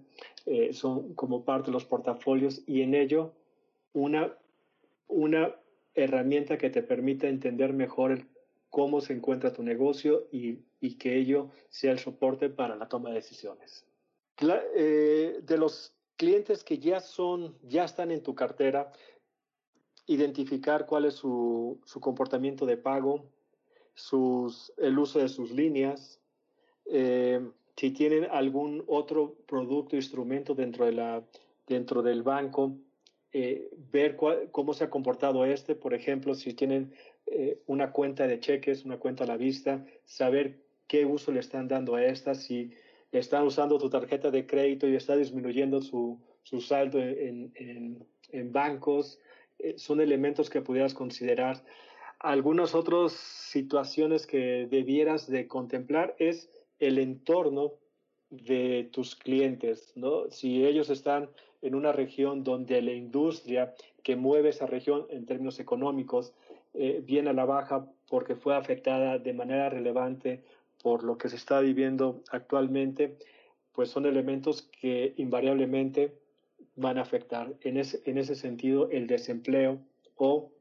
son 0.73 1.15
como 1.15 1.45
parte 1.45 1.67
de 1.67 1.73
los 1.73 1.85
portafolios 1.85 2.63
y 2.67 2.83
en 2.83 2.95
ello 2.95 3.33
una, 3.93 4.35
una 5.07 5.55
herramienta 5.95 6.59
que 6.59 6.71
te 6.71 6.83
permita 6.83 7.29
entender 7.29 7.73
mejor 7.73 8.27
cómo 8.71 9.01
se 9.01 9.13
encuentra 9.13 9.53
tu 9.53 9.63
negocio 9.63 10.27
y, 10.33 10.59
y, 10.81 10.97
que 10.97 11.17
ello 11.17 11.51
sea 11.69 11.93
el 11.93 11.99
soporte 11.99 12.49
para 12.49 12.75
la 12.75 12.89
toma 12.89 13.11
de 13.11 13.17
decisiones. 13.17 13.87
Eh, 14.75 15.41
de 15.43 15.59
los 15.59 15.95
clientes 16.17 16.65
que 16.65 16.79
ya 16.79 17.01
son, 17.01 17.57
ya 17.63 17.85
están 17.85 18.11
en 18.11 18.23
tu 18.23 18.35
cartera, 18.35 18.91
identificar 20.07 20.87
cuál 20.87 21.05
es 21.05 21.15
su, 21.15 21.81
su 21.85 22.01
comportamiento 22.01 22.67
de 22.67 22.77
pago, 22.77 23.27
sus, 23.95 24.73
el 24.79 24.99
uso 24.99 25.19
de 25.19 25.29
sus 25.29 25.51
líneas, 25.51 26.21
eh, 26.87 27.41
si 27.77 27.91
tienen 27.91 28.27
algún 28.31 28.85
otro 28.87 29.37
producto, 29.47 29.97
instrumento 29.97 30.55
dentro, 30.55 30.87
de 30.87 30.93
la, 30.93 31.23
dentro 31.67 32.03
del 32.03 32.23
banco, 32.23 32.77
eh, 33.33 33.71
ver 33.91 34.17
cómo 34.51 34.75
se 34.75 34.85
ha 34.85 34.91
comportado 34.91 35.45
este, 35.47 35.75
por 35.75 35.95
ejemplo, 35.95 36.35
si 36.35 36.53
tienen 36.53 36.93
eh, 37.27 37.63
una 37.67 37.93
cuenta 37.93 38.27
de 38.27 38.41
cheques, 38.41 38.85
una 38.85 38.99
cuenta 38.99 39.25
a 39.25 39.27
la 39.27 39.39
vista, 39.39 39.85
saber 40.05 40.61
qué 40.87 41.07
uso 41.07 41.33
le 41.33 41.41
están 41.41 41.67
dando 41.69 41.95
a 41.95 42.05
esta, 42.05 42.35
si 42.35 42.73
están 43.11 43.45
usando 43.45 43.79
tu 43.79 43.89
tarjeta 43.89 44.31
de 44.31 44.47
crédito 44.47 44.87
y 44.87 44.97
está 44.97 45.17
disminuyendo 45.17 45.81
su, 45.81 46.21
su 46.43 46.61
saldo 46.61 46.99
en, 46.99 47.53
en, 47.55 48.07
en 48.31 48.53
bancos, 48.53 49.19
son 49.77 50.01
elementos 50.01 50.51
que 50.51 50.61
pudieras 50.61 50.93
considerar. 50.93 51.63
Algunas 52.23 52.77
otras 52.77 53.13
situaciones 53.13 54.29
que 54.29 54.69
debieras 54.71 55.29
de 55.29 55.49
contemplar 55.49 56.15
es 56.21 56.49
el 56.79 57.01
entorno 57.01 57.73
de 58.31 58.89
tus 58.93 59.17
clientes, 59.17 59.93
¿no? 59.97 60.31
Si 60.31 60.65
ellos 60.65 60.89
están 60.89 61.31
en 61.63 61.75
una 61.75 61.91
región 61.91 62.45
donde 62.45 62.81
la 62.81 62.93
industria 62.93 63.75
que 64.05 64.15
mueve 64.15 64.51
esa 64.51 64.67
región 64.67 65.07
en 65.11 65.27
términos 65.27 65.59
económicos 65.59 66.33
eh, 66.75 67.03
viene 67.05 67.31
a 67.31 67.33
la 67.33 67.45
baja 67.45 67.89
porque 68.09 68.37
fue 68.37 68.55
afectada 68.55 69.19
de 69.19 69.33
manera 69.33 69.69
relevante 69.69 70.45
por 70.81 71.03
lo 71.03 71.19
que 71.19 71.29
se 71.29 71.37
está 71.37 71.59
viviendo 71.59 72.23
actualmente, 72.31 73.19
pues 73.73 73.91
son 73.91 74.07
elementos 74.07 74.63
que 74.81 75.13
invariablemente 75.17 76.13
van 76.77 76.99
a 76.99 77.03
afectar 77.03 77.53
en 77.63 77.79
ese, 77.79 78.01
en 78.07 78.19
ese 78.19 78.37
sentido 78.37 78.89
el 78.91 79.09
desempleo 79.09 79.81
o 80.15 80.53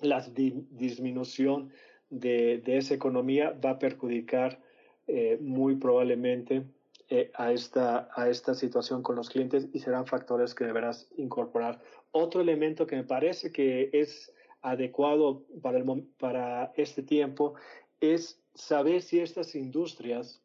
la 0.00 0.20
disminución 0.20 1.70
de, 2.10 2.58
de, 2.64 2.78
esa 2.78 2.94
economía 2.94 3.56
va 3.64 3.70
a 3.70 3.78
perjudicar 3.78 4.60
eh, 5.06 5.38
muy 5.40 5.76
probablemente 5.76 6.64
eh, 7.08 7.30
a, 7.34 7.52
esta, 7.52 8.08
a 8.14 8.28
esta 8.28 8.54
situación 8.54 9.02
con 9.02 9.16
los 9.16 9.28
clientes 9.28 9.68
y 9.72 9.80
serán 9.80 10.06
factores 10.06 10.54
que 10.54 10.64
deberás 10.64 11.08
incorporar. 11.16 11.80
Otro 12.10 12.40
elemento 12.40 12.86
que 12.86 12.96
me 12.96 13.04
parece 13.04 13.52
que 13.52 13.90
es 13.92 14.32
adecuado 14.62 15.44
para, 15.60 15.78
el, 15.78 16.04
para 16.18 16.72
este 16.76 17.02
tiempo 17.02 17.54
es 18.00 18.40
saber 18.54 19.02
si 19.02 19.20
estas 19.20 19.54
industrias, 19.54 20.42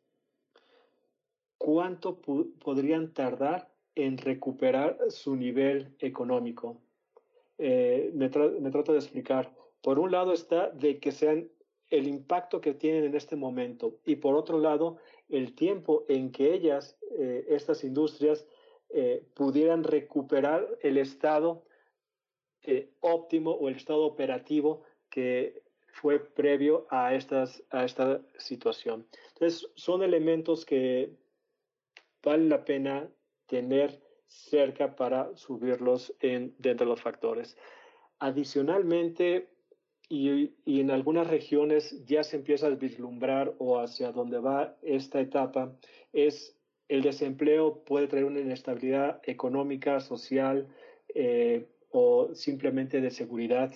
cuánto 1.58 2.20
podrían 2.20 3.14
tardar 3.14 3.72
en 3.96 4.18
recuperar 4.18 4.98
su 5.10 5.36
nivel 5.36 5.96
económico. 6.00 6.82
Eh, 7.58 8.12
me, 8.14 8.30
me, 8.30 8.72
trato 8.72 8.94
de 8.94 9.00
explicar. 9.00 9.54
Por 9.82 10.00
un 10.00 10.12
lado 10.12 10.34
está 10.34 10.70
de 10.70 11.00
que 11.00 11.12
sean 11.12 11.50
el 11.90 12.08
impacto 12.08 12.62
que 12.62 12.74
tienen 12.74 13.06
en 13.06 13.16
este 13.16 13.36
momento 13.36 14.00
y 14.06 14.18
por 14.18 14.36
otro 14.36 14.60
lado, 14.60 14.98
el 15.30 15.56
tiempo 15.56 16.06
en 16.08 16.32
que 16.32 16.54
ellas, 16.54 16.98
eh, 17.18 17.46
estas 17.50 17.84
industrias, 17.84 18.48
eh, 18.90 19.26
pudieran 19.34 19.84
recuperar 19.84 20.68
el 20.82 20.98
estado 20.98 21.64
óptimo 23.00 23.52
o 23.52 23.70
el 23.70 23.78
estado 23.78 24.04
operativo 24.04 24.84
que 25.10 25.64
fue 25.94 26.20
previo 26.20 26.86
a, 26.90 27.16
estas, 27.16 27.64
a 27.70 27.86
esta 27.86 28.22
situación. 28.38 29.08
Entonces, 29.34 29.72
son 29.76 30.04
elementos 30.04 30.66
que 30.66 31.16
vale 32.22 32.46
la 32.46 32.66
pena 32.66 33.10
tener 33.48 34.02
cerca 34.28 34.96
para 34.96 35.36
subirlos 35.36 36.14
en, 36.20 36.54
dentro 36.58 36.86
de 36.86 36.92
los 36.92 37.02
factores. 37.02 37.58
Adicionalmente, 38.20 39.50
y, 40.10 40.54
y, 40.66 40.80
en 40.80 40.92
algunas 40.92 41.28
regiones 41.28 42.06
ya 42.06 42.24
se 42.24 42.38
empieza 42.38 42.68
a 42.68 42.72
vislumbrar 42.72 43.56
o 43.58 43.80
hacia 43.80 44.12
dónde 44.12 44.40
va 44.40 44.78
esta 44.82 45.20
etapa, 45.20 45.76
es 46.14 46.58
el 46.88 47.02
desempleo 47.02 47.84
puede 47.84 48.08
traer 48.08 48.26
una 48.26 48.40
inestabilidad 48.40 49.20
económica, 49.24 50.00
social 50.00 50.68
eh, 51.14 51.68
o 51.92 52.34
simplemente 52.34 53.02
de 53.02 53.12
seguridad 53.12 53.74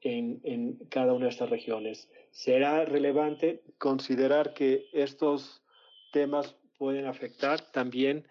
en, 0.00 0.40
en 0.44 0.76
cada 0.88 1.12
una 1.12 1.26
de 1.26 1.30
estas 1.30 1.50
regiones. 1.50 2.10
Será 2.30 2.84
relevante 2.84 3.62
considerar 3.78 4.54
que 4.54 4.86
estos 4.92 5.62
temas 6.12 6.56
pueden 6.78 7.06
afectar 7.06 7.60
también 7.72 8.26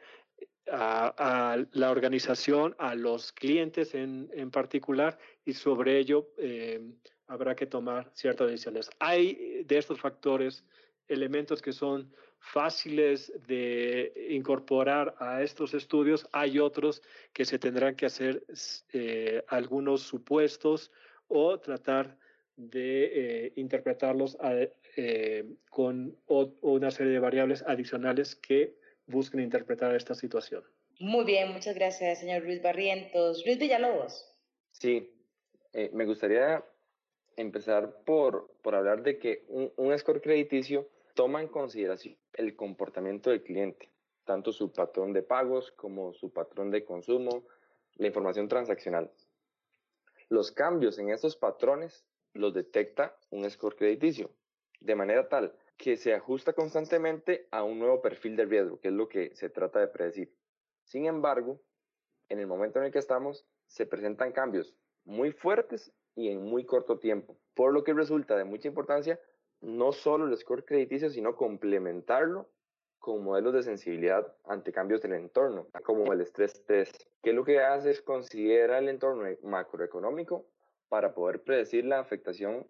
a, 0.72 1.58
la 1.72 1.92
organización, 1.92 2.76
a 2.78 2.96
los 2.96 3.32
clientes 3.32 3.94
en, 3.96 4.30
en 4.34 4.52
particular, 4.52 5.18
y 5.46 5.54
sobre 5.54 5.98
ello 5.98 6.30
eh, 6.38 6.82
habrá 7.28 7.56
que 7.56 7.66
tomar 7.66 8.12
ciertas 8.14 8.50
decisiones. 8.50 8.90
Hay 9.00 9.64
de 9.66 9.78
estos 9.78 10.00
factores 10.00 10.66
elementos 11.08 11.62
que 11.62 11.74
son 11.74 12.14
fáciles 12.40 13.32
de 13.48 14.28
incorporar 14.30 15.16
a 15.20 15.42
estos 15.42 15.74
estudios, 15.74 16.28
hay 16.32 16.60
otros 16.60 17.02
que 17.32 17.46
se 17.46 17.58
tendrán 17.58 17.96
que 17.96 18.06
hacer 18.06 18.44
eh, 18.92 19.44
algunos 19.48 20.02
supuestos 20.02 20.92
o 21.28 21.58
tratar 21.60 22.18
de 22.56 23.46
eh, 23.46 23.54
interpretarlos 23.56 24.38
con 25.70 26.16
una 26.28 26.92
serie 26.92 27.14
de 27.14 27.20
variables 27.20 27.64
adicionales 27.66 28.36
que 28.36 28.76
busquen 29.08 29.42
interpretar 29.42 29.96
esta 29.96 30.16
situación. 30.16 30.64
Muy 31.00 31.26
bien, 31.26 31.52
muchas 31.52 31.76
gracias, 31.76 32.20
señor 32.20 32.44
Luis 32.44 32.62
Barrientos. 32.62 33.44
Luis 33.46 33.58
Villalobos. 33.58 34.32
Sí, 34.72 35.12
eh, 35.74 35.90
me 35.94 36.06
gustaría 36.06 36.64
empezar 37.36 38.04
por, 38.06 38.56
por 38.62 38.76
hablar 38.76 39.02
de 39.04 39.18
que 39.18 39.46
un, 39.48 39.72
un, 39.78 39.98
score 39.98 40.22
crediticio 40.22 40.88
toma 41.16 41.42
en 41.42 41.48
consideración 41.48 42.16
el 42.34 42.56
comportamiento 42.56 43.32
del 43.32 43.44
cliente, 43.44 43.92
tanto 44.24 44.52
su 44.52 44.72
patrón 44.72 45.14
de 45.14 45.24
pagos 45.24 45.72
como 45.72 46.14
su 46.14 46.32
patrón 46.32 46.70
de 46.70 46.84
consumo, 46.84 47.46
la 47.96 48.08
información 48.08 48.48
transaccional. 48.48 49.12
Los 50.30 50.52
cambios 50.52 50.98
en 51.00 51.10
estos 51.10 51.36
patrones 51.36 52.06
los 52.34 52.54
detecta 52.54 53.18
un 53.30 53.50
score 53.50 53.76
crediticio, 53.76 54.32
de 54.80 54.96
manera 54.96 55.28
tal 55.28 55.54
que 55.78 55.98
se 55.98 56.14
ajusta 56.14 56.54
constantemente 56.54 57.48
a 57.52 57.64
un 57.64 57.80
nuevo 57.80 58.02
perfil 58.02 58.36
de 58.36 58.46
riesgo, 58.46 58.80
que 58.80 58.90
es 58.90 58.94
lo 58.94 59.08
que 59.08 59.36
se 59.36 59.50
trata 59.50 59.80
de 59.80 59.88
predecir. 59.88 60.34
Sin 60.84 61.06
embargo, 61.06 61.62
en 62.30 62.40
el 62.40 62.48
momento 62.48 62.80
en 62.80 62.86
el 62.86 62.92
que 62.92 63.00
estamos, 63.00 63.46
se 63.68 63.86
presentan 63.86 64.32
cambios 64.32 64.76
muy 65.06 65.32
fuertes 65.32 65.92
y 66.16 66.30
en 66.30 66.44
muy 66.44 66.66
corto 66.66 67.00
tiempo, 67.00 67.38
por 67.54 67.74
lo 67.74 67.84
que 67.84 67.94
resulta 67.94 68.38
de 68.38 68.44
mucha 68.44 68.68
importancia 68.68 69.20
no 69.62 69.94
solo 69.94 70.28
el 70.28 70.38
score 70.38 70.66
crediticio, 70.66 71.10
sino 71.10 71.36
complementarlo 71.36 72.50
con 73.00 73.24
modelos 73.24 73.54
de 73.54 73.64
sensibilidad 73.64 74.34
ante 74.46 74.72
cambios 74.72 75.02
del 75.02 75.14
entorno, 75.14 75.68
como 75.84 76.14
el 76.14 76.22
estrés 76.22 76.66
test, 76.66 77.04
que 77.22 77.34
lo 77.34 77.44
que 77.44 77.60
hace 77.60 77.92
es 77.92 78.02
considerar 78.02 78.84
el 78.84 78.90
entorno 78.90 79.26
macroeconómico 79.44 80.46
para 80.88 81.14
poder 81.14 81.44
predecir 81.44 81.86
la 81.86 82.00
afectación 82.00 82.68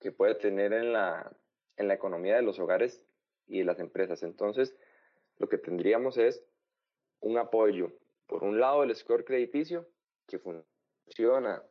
que 0.00 0.12
puede 0.12 0.34
tener 0.36 0.72
en 0.72 0.92
la, 0.92 1.30
en 1.76 1.88
la 1.88 1.94
economía 1.94 2.36
de 2.36 2.42
los 2.42 2.58
hogares 2.58 3.04
y 3.46 3.58
de 3.58 3.64
las 3.64 3.78
empresas. 3.78 4.22
Entonces, 4.22 4.76
lo 5.38 5.48
que 5.48 5.58
tendríamos 5.58 6.16
es 6.16 6.44
un 7.20 7.38
apoyo, 7.38 7.92
por 8.26 8.44
un 8.44 8.60
lado, 8.60 8.82
el 8.82 8.94
score 8.94 9.24
crediticio, 9.24 9.88
que 10.26 10.38
funciona 10.38 11.62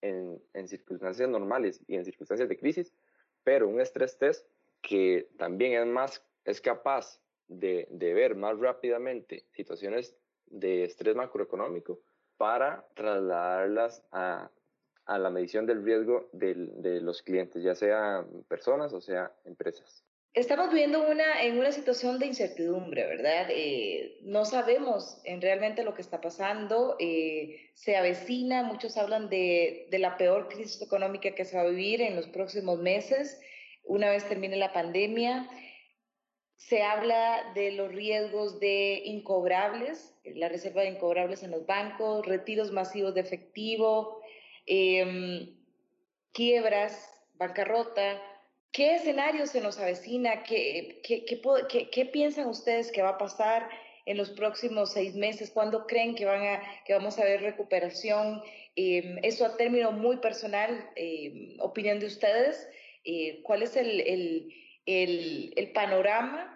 en, 0.00 0.68
circunstancias 0.68 1.28
normales 1.28 1.80
y 1.86 1.96
en 1.96 2.04
circunstancias 2.04 2.48
de 2.48 2.58
crisis, 2.58 2.92
pero 3.42 3.68
un 3.68 3.80
estrés 3.80 4.18
test 4.18 4.46
que 4.82 5.28
también 5.38 5.80
es, 5.80 5.86
más, 5.86 6.22
es 6.44 6.60
capaz 6.60 7.20
de, 7.48 7.86
de 7.90 8.14
ver 8.14 8.34
más 8.34 8.58
rápidamente 8.58 9.46
situaciones 9.52 10.16
de 10.46 10.84
estrés 10.84 11.14
macroeconómico 11.16 12.00
para 12.36 12.86
trasladarlas 12.94 14.04
a, 14.10 14.50
a 15.06 15.18
la 15.18 15.30
medición 15.30 15.66
del 15.66 15.84
riesgo 15.84 16.28
de 16.32 17.00
los 17.00 17.22
clientes, 17.22 17.62
ya 17.62 17.74
sea 17.74 18.24
personas 18.48 18.92
o 18.92 19.00
sea 19.00 19.32
empresas. 19.44 20.04
Estamos 20.34 20.70
viviendo 20.70 21.08
una, 21.08 21.44
en 21.44 21.58
una 21.58 21.70
situación 21.70 22.18
de 22.18 22.26
incertidumbre, 22.26 23.06
¿verdad? 23.06 23.46
Eh, 23.50 24.18
no 24.22 24.44
sabemos 24.44 25.20
en 25.22 25.40
realmente 25.40 25.84
lo 25.84 25.94
que 25.94 26.02
está 26.02 26.20
pasando, 26.20 26.96
eh, 26.98 27.70
se 27.74 27.96
avecina, 27.96 28.64
muchos 28.64 28.96
hablan 28.96 29.28
de, 29.28 29.86
de, 29.92 29.98
la 30.00 30.16
peor 30.16 30.48
crisis 30.48 30.82
económica 30.82 31.36
que 31.36 31.44
se 31.44 31.56
va 31.56 31.62
a 31.62 31.68
vivir 31.68 32.02
en 32.02 32.16
los 32.16 32.26
próximos 32.26 32.80
meses, 32.80 33.40
una 33.84 34.10
vez 34.10 34.28
termine 34.28 34.56
la 34.56 34.72
pandemia. 34.72 35.48
Se 36.56 36.82
habla 36.82 37.52
de 37.54 37.70
los 37.70 37.92
riesgos 37.92 38.58
de 38.58 39.02
incobrables, 39.04 40.16
la 40.24 40.48
reserva 40.48 40.82
de 40.82 40.88
incobrables 40.88 41.44
en 41.44 41.52
los 41.52 41.64
bancos, 41.64 42.26
retiros 42.26 42.72
masivos 42.72 43.14
de 43.14 43.20
efectivo, 43.20 44.20
eh, 44.66 45.54
quiebras, 46.32 47.10
bancarrota. 47.34 48.20
¿Qué 48.72 48.96
escenario 48.96 49.46
se 49.46 49.60
nos 49.60 49.78
avecina? 49.78 50.42
¿Qué, 50.42 51.00
piensan 52.12 52.48
ustedes 52.48 52.90
que 52.90 53.02
va 53.02 53.10
a 53.10 53.18
pasar 53.18 53.68
en 54.04 54.16
los 54.16 54.30
próximos 54.30 54.92
seis 54.92 55.14
meses? 55.14 55.50
¿Cuándo 55.50 55.86
creen 55.86 56.14
que, 56.14 56.24
van 56.24 56.42
a, 56.42 56.62
que 56.84 56.92
vamos 56.92 57.18
a 57.18 57.24
ver 57.24 57.42
recuperación? 57.42 58.42
Eh, 58.76 59.16
eso 59.22 59.46
a 59.46 59.56
término 59.56 59.92
muy 59.92 60.16
personal, 60.16 60.90
eh, 60.96 61.56
opinión 61.60 62.00
de 62.00 62.06
ustedes. 62.06 62.68
Eh, 63.04 63.42
¿Cuál 63.42 63.62
es 63.62 63.76
el, 63.76 64.00
el, 64.86 65.52
el 65.56 65.72
panorama 65.72 66.53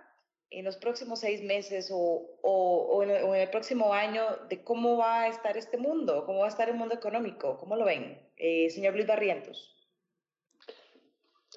en 0.51 0.65
los 0.65 0.77
próximos 0.77 1.21
seis 1.21 1.43
meses 1.43 1.91
o, 1.93 2.39
o, 2.43 3.03
en, 3.03 3.11
el 3.11 3.51
próximo 3.51 3.93
año 3.93 4.23
de 4.49 4.63
cómo 4.63 4.97
va 4.97 5.23
a 5.23 5.29
estar 5.29 5.57
este 5.57 5.77
mundo, 5.77 6.25
cómo 6.25 6.41
va 6.41 6.47
a 6.47 6.51
estar 6.51 6.69
el 6.69 6.77
mundo 6.77 6.95
económico, 6.95 7.59
¿cómo 7.59 7.77
lo 7.77 7.85
ven? 7.85 8.19
Eh, 8.37 8.71
señor 8.71 8.95
Luis 8.95 9.07
Barrientos. 9.07 9.75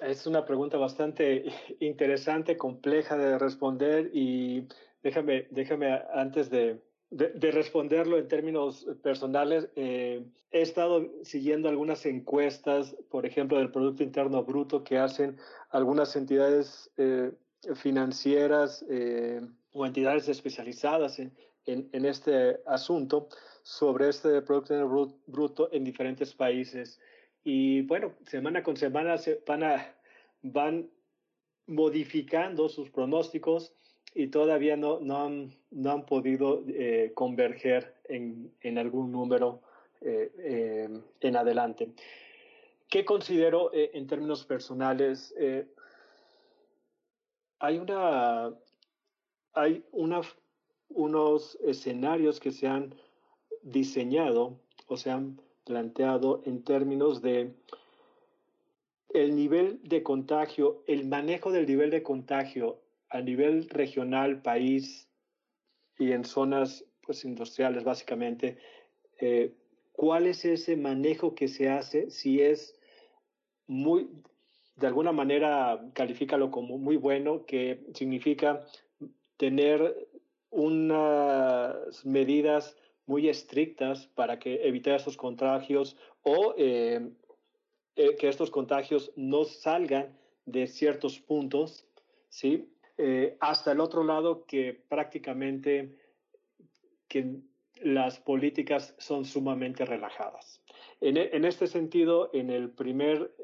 Es 0.00 0.26
una 0.26 0.44
pregunta 0.44 0.76
bastante 0.78 1.44
interesante, 1.80 2.56
compleja 2.56 3.16
de 3.16 3.38
responder 3.38 4.10
y 4.12 4.66
déjame, 5.02 5.46
déjame 5.50 6.02
antes 6.14 6.50
de, 6.50 6.80
de, 7.10 7.50
responderlo 7.50 8.18
en 8.18 8.28
términos 8.28 8.86
personales, 9.02 9.68
eh, 9.76 10.24
he 10.50 10.62
estado 10.62 11.10
siguiendo 11.24 11.68
algunas 11.68 12.04
encuestas, 12.06 12.94
por 13.10 13.26
ejemplo, 13.26 13.58
del 13.58 13.70
Producto 13.70 14.02
Interno 14.02 14.44
Bruto 14.44 14.84
que 14.84 14.98
hacen 14.98 15.38
algunas 15.70 16.14
entidades 16.16 16.90
eh, 16.98 17.32
financieras 17.74 18.84
eh, 18.88 19.40
o 19.72 19.86
entidades 19.86 20.28
especializadas 20.28 21.18
en, 21.18 21.32
este 21.64 22.60
asunto 22.66 23.28
sobre 23.62 24.08
este 24.08 24.42
Producto 24.42 25.18
Bruto 25.26 25.68
en 25.72 25.84
diferentes 25.84 26.34
países. 26.34 27.00
Y 27.44 27.82
bueno, 27.82 28.14
semana 28.26 28.62
con 28.62 28.76
semana 28.76 29.16
se 29.18 29.42
van, 30.42 30.90
modificando 31.66 32.68
sus 32.68 32.90
pronósticos 32.90 33.72
y 34.14 34.26
todavía 34.26 34.76
no, 34.76 34.98
no, 35.00 35.24
han, 35.24 35.54
no 35.70 35.92
han 35.92 36.04
podido 36.04 36.64
eh, 36.66 37.12
converger 37.14 37.94
en, 38.08 38.78
algún 38.78 39.12
número 39.12 39.62
eh, 40.00 40.88
en 41.20 41.36
adelante. 41.36 41.92
¿Qué 42.90 43.04
considero 43.04 43.70
en 43.72 44.06
términos 44.06 44.44
personales? 44.44 45.32
Hay 47.62 47.78
una, 47.78 48.52
hay 49.54 49.84
una, 49.92 50.20
unos 50.88 51.56
escenarios 51.64 52.40
que 52.40 52.50
se 52.50 52.66
han 52.66 52.92
diseñado 53.62 54.58
o 54.88 54.96
se 54.96 55.12
han 55.12 55.40
planteado 55.64 56.42
en 56.44 56.64
términos 56.64 57.22
de 57.22 57.54
el 59.14 59.36
nivel 59.36 59.78
de 59.84 60.02
contagio, 60.02 60.82
el 60.88 61.06
manejo 61.06 61.52
del 61.52 61.68
nivel 61.68 61.90
de 61.90 62.02
contagio 62.02 62.80
a 63.10 63.20
nivel 63.20 63.68
regional, 63.68 64.42
país 64.42 65.08
y 65.98 66.10
en 66.10 66.24
zonas 66.24 66.84
pues, 67.02 67.24
industriales 67.24 67.84
básicamente, 67.84 68.58
eh, 69.20 69.54
¿cuál 69.92 70.26
es 70.26 70.44
ese 70.44 70.76
manejo 70.76 71.36
que 71.36 71.46
se 71.46 71.70
hace 71.70 72.10
si 72.10 72.40
es 72.40 72.74
muy 73.68 74.10
de 74.76 74.86
alguna 74.86 75.12
manera 75.12 75.80
califícalo 75.92 76.50
como 76.50 76.78
muy 76.78 76.96
bueno, 76.96 77.44
que 77.44 77.84
significa 77.94 78.64
tener 79.36 80.08
unas 80.50 82.04
medidas 82.04 82.76
muy 83.06 83.28
estrictas 83.28 84.06
para 84.06 84.38
que 84.38 84.66
evitar 84.66 84.94
estos 84.94 85.16
contagios 85.16 85.96
o 86.22 86.54
eh, 86.56 87.10
eh, 87.96 88.16
que 88.16 88.28
estos 88.28 88.50
contagios 88.50 89.12
no 89.16 89.44
salgan 89.44 90.16
de 90.46 90.66
ciertos 90.66 91.18
puntos, 91.18 91.86
¿sí? 92.28 92.68
Eh, 92.98 93.36
hasta 93.40 93.72
el 93.72 93.80
otro 93.80 94.04
lado 94.04 94.44
que 94.46 94.74
prácticamente 94.88 95.96
que 97.08 97.40
las 97.82 98.20
políticas 98.20 98.94
son 98.98 99.24
sumamente 99.24 99.84
relajadas. 99.84 100.62
En, 101.00 101.16
en 101.16 101.44
este 101.44 101.66
sentido, 101.66 102.30
en 102.32 102.50
el, 102.50 102.70
primer, 102.70 103.34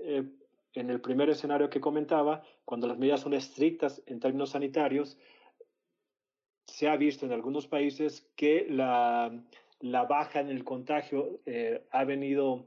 en 0.78 0.90
el 0.90 1.00
primer 1.00 1.28
escenario 1.28 1.68
que 1.68 1.80
comentaba, 1.80 2.42
cuando 2.64 2.86
las 2.86 2.98
medidas 2.98 3.20
son 3.20 3.34
estrictas 3.34 4.00
en 4.06 4.20
términos 4.20 4.50
sanitarios, 4.50 5.18
se 6.66 6.88
ha 6.88 6.96
visto 6.96 7.26
en 7.26 7.32
algunos 7.32 7.66
países 7.66 8.30
que 8.36 8.66
la, 8.68 9.42
baja 10.08 10.40
en 10.40 10.50
el 10.50 10.62
contagio 10.62 11.40
eh, 11.46 11.84
ha 11.90 12.04
venido 12.04 12.66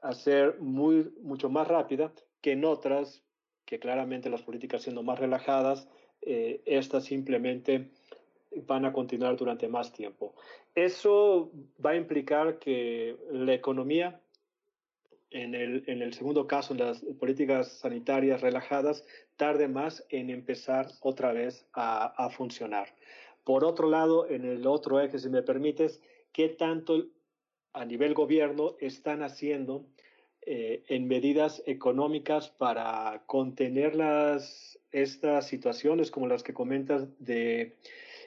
a 0.00 0.12
ser 0.12 0.58
muy, 0.60 1.12
mucho 1.22 1.50
más 1.50 1.68
rápida 1.68 2.12
que 2.40 2.52
en 2.52 2.64
otras, 2.64 3.22
que 3.66 3.78
claramente 3.78 4.30
las 4.30 4.42
políticas 4.42 4.82
siendo 4.82 5.02
más 5.02 5.18
relajadas, 5.18 5.86
eh, 6.22 6.62
estas 6.64 7.04
simplemente 7.04 7.90
van 8.66 8.86
a 8.86 8.92
continuar 8.92 9.36
durante 9.36 9.68
más 9.68 9.92
tiempo. 9.92 10.34
Eso 10.74 11.52
va 11.84 11.90
a 11.90 11.96
implicar 11.96 12.58
que 12.58 13.16
la 13.30 13.52
economía, 13.52 14.20
en 15.30 15.54
el, 15.54 15.84
en 15.86 16.02
el 16.02 16.12
segundo 16.12 16.46
caso, 16.46 16.72
en 16.72 16.80
las 16.80 17.00
políticas 17.18 17.68
sanitarias 17.78 18.40
relajadas, 18.40 19.04
tarde 19.36 19.68
más 19.68 20.04
en 20.10 20.30
empezar 20.30 20.88
otra 21.00 21.32
vez 21.32 21.66
a, 21.72 22.06
a 22.06 22.30
funcionar. 22.30 22.88
Por 23.44 23.64
otro 23.64 23.88
lado, 23.88 24.28
en 24.28 24.44
el 24.44 24.66
otro 24.66 25.00
eje, 25.00 25.18
si 25.18 25.28
me 25.28 25.42
permites, 25.42 26.00
¿qué 26.32 26.48
tanto 26.48 27.06
a 27.72 27.84
nivel 27.84 28.14
gobierno 28.14 28.76
están 28.80 29.22
haciendo 29.22 29.86
eh, 30.42 30.84
en 30.88 31.06
medidas 31.06 31.62
económicas 31.66 32.48
para 32.48 33.22
contener 33.26 33.94
las, 33.94 34.78
estas 34.90 35.46
situaciones 35.46 36.10
como 36.10 36.26
las 36.26 36.42
que 36.42 36.54
comentas 36.54 37.06
de 37.18 37.76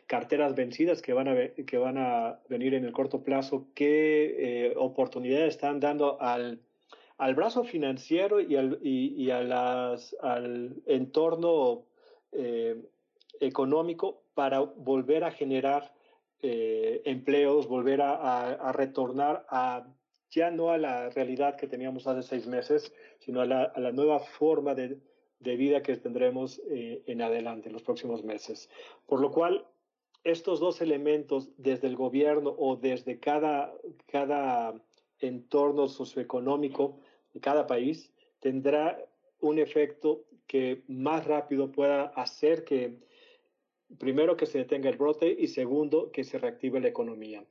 carteras 0.06 0.56
vencidas 0.56 1.02
que 1.02 1.14
van 1.14 1.28
a, 1.28 1.36
que 1.66 1.78
van 1.78 1.98
a 1.98 2.40
venir 2.50 2.74
en 2.74 2.86
el 2.86 2.92
corto 2.92 3.24
plazo? 3.24 3.68
¿Qué 3.74 4.36
eh, 4.68 4.74
oportunidades 4.78 5.56
están 5.56 5.80
dando 5.80 6.22
al, 6.22 6.60
al 7.18 7.36
brazo 7.36 7.64
financiero 7.64 8.42
y 8.42 8.56
al, 8.56 8.80
y, 8.82 9.30
a 9.30 9.42
las, 9.42 10.16
al 10.22 10.82
entorno 10.86 11.86
eh, 12.32 12.82
económico 13.40 14.24
para 14.34 14.60
volver 14.60 15.24
a 15.24 15.32
generar 15.32 15.94
eh, 16.42 17.02
empleos, 17.06 17.68
volver 17.68 18.02
a, 18.02 18.72
retornar 18.74 19.46
a 19.50 19.88
ya 20.30 20.50
no 20.50 20.72
a 20.72 20.78
la 20.78 21.10
realidad 21.10 21.56
que 21.56 21.68
teníamos 21.68 22.08
hace 22.08 22.24
seis 22.24 22.48
meses, 22.48 22.92
sino 23.20 23.42
a 23.42 23.46
la, 23.46 23.92
nueva 23.94 24.20
forma 24.20 24.74
de, 24.74 25.00
vida 25.40 25.84
que 25.84 25.96
tendremos 25.98 26.62
eh, 26.70 27.04
en 27.06 27.22
adelante, 27.22 27.70
en 27.70 27.74
los 27.74 27.84
próximos 27.84 28.24
meses. 28.24 28.70
Por 29.06 29.22
lo 29.22 29.32
cual, 29.32 29.66
estos 30.24 30.60
dos 30.60 30.82
elementos 30.82 31.50
desde 31.58 31.88
el 31.88 31.96
gobierno 31.96 32.56
o 32.58 32.78
desde 32.78 33.20
cada, 33.20 33.74
cada 34.08 34.74
entorno 35.28 35.88
socioeconómico 35.88 37.00
de 37.34 37.40
cada 37.40 37.68
país 37.68 38.14
tendrá 38.40 39.00
un 39.40 39.60
efecto 39.60 40.26
que 40.48 40.84
más 40.88 41.26
rápido 41.26 41.72
pueda 41.72 42.06
hacer 42.16 42.64
que 42.64 43.00
primero, 43.98 44.36
que 44.36 44.46
se 44.46 44.60
detenga 44.60 44.90
el 44.90 44.98
brote 44.98 45.36
y 45.38 45.48
segundo, 45.48 46.12
que 46.12 46.24
se 46.24 46.38
reactive 46.38 46.80
la 46.80 46.88
economía. 46.88 47.46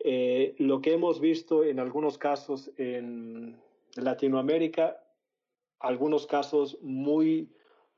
Eh, 0.00 0.54
lo 0.58 0.80
que 0.80 0.92
hemos 0.92 1.20
visto 1.20 1.64
en 1.64 1.78
algunos 1.78 2.18
casos 2.18 2.70
en 2.76 3.56
Latinoamérica, 3.94 5.02
algunos 5.78 6.26
casos 6.26 6.78
muy, 6.82 7.52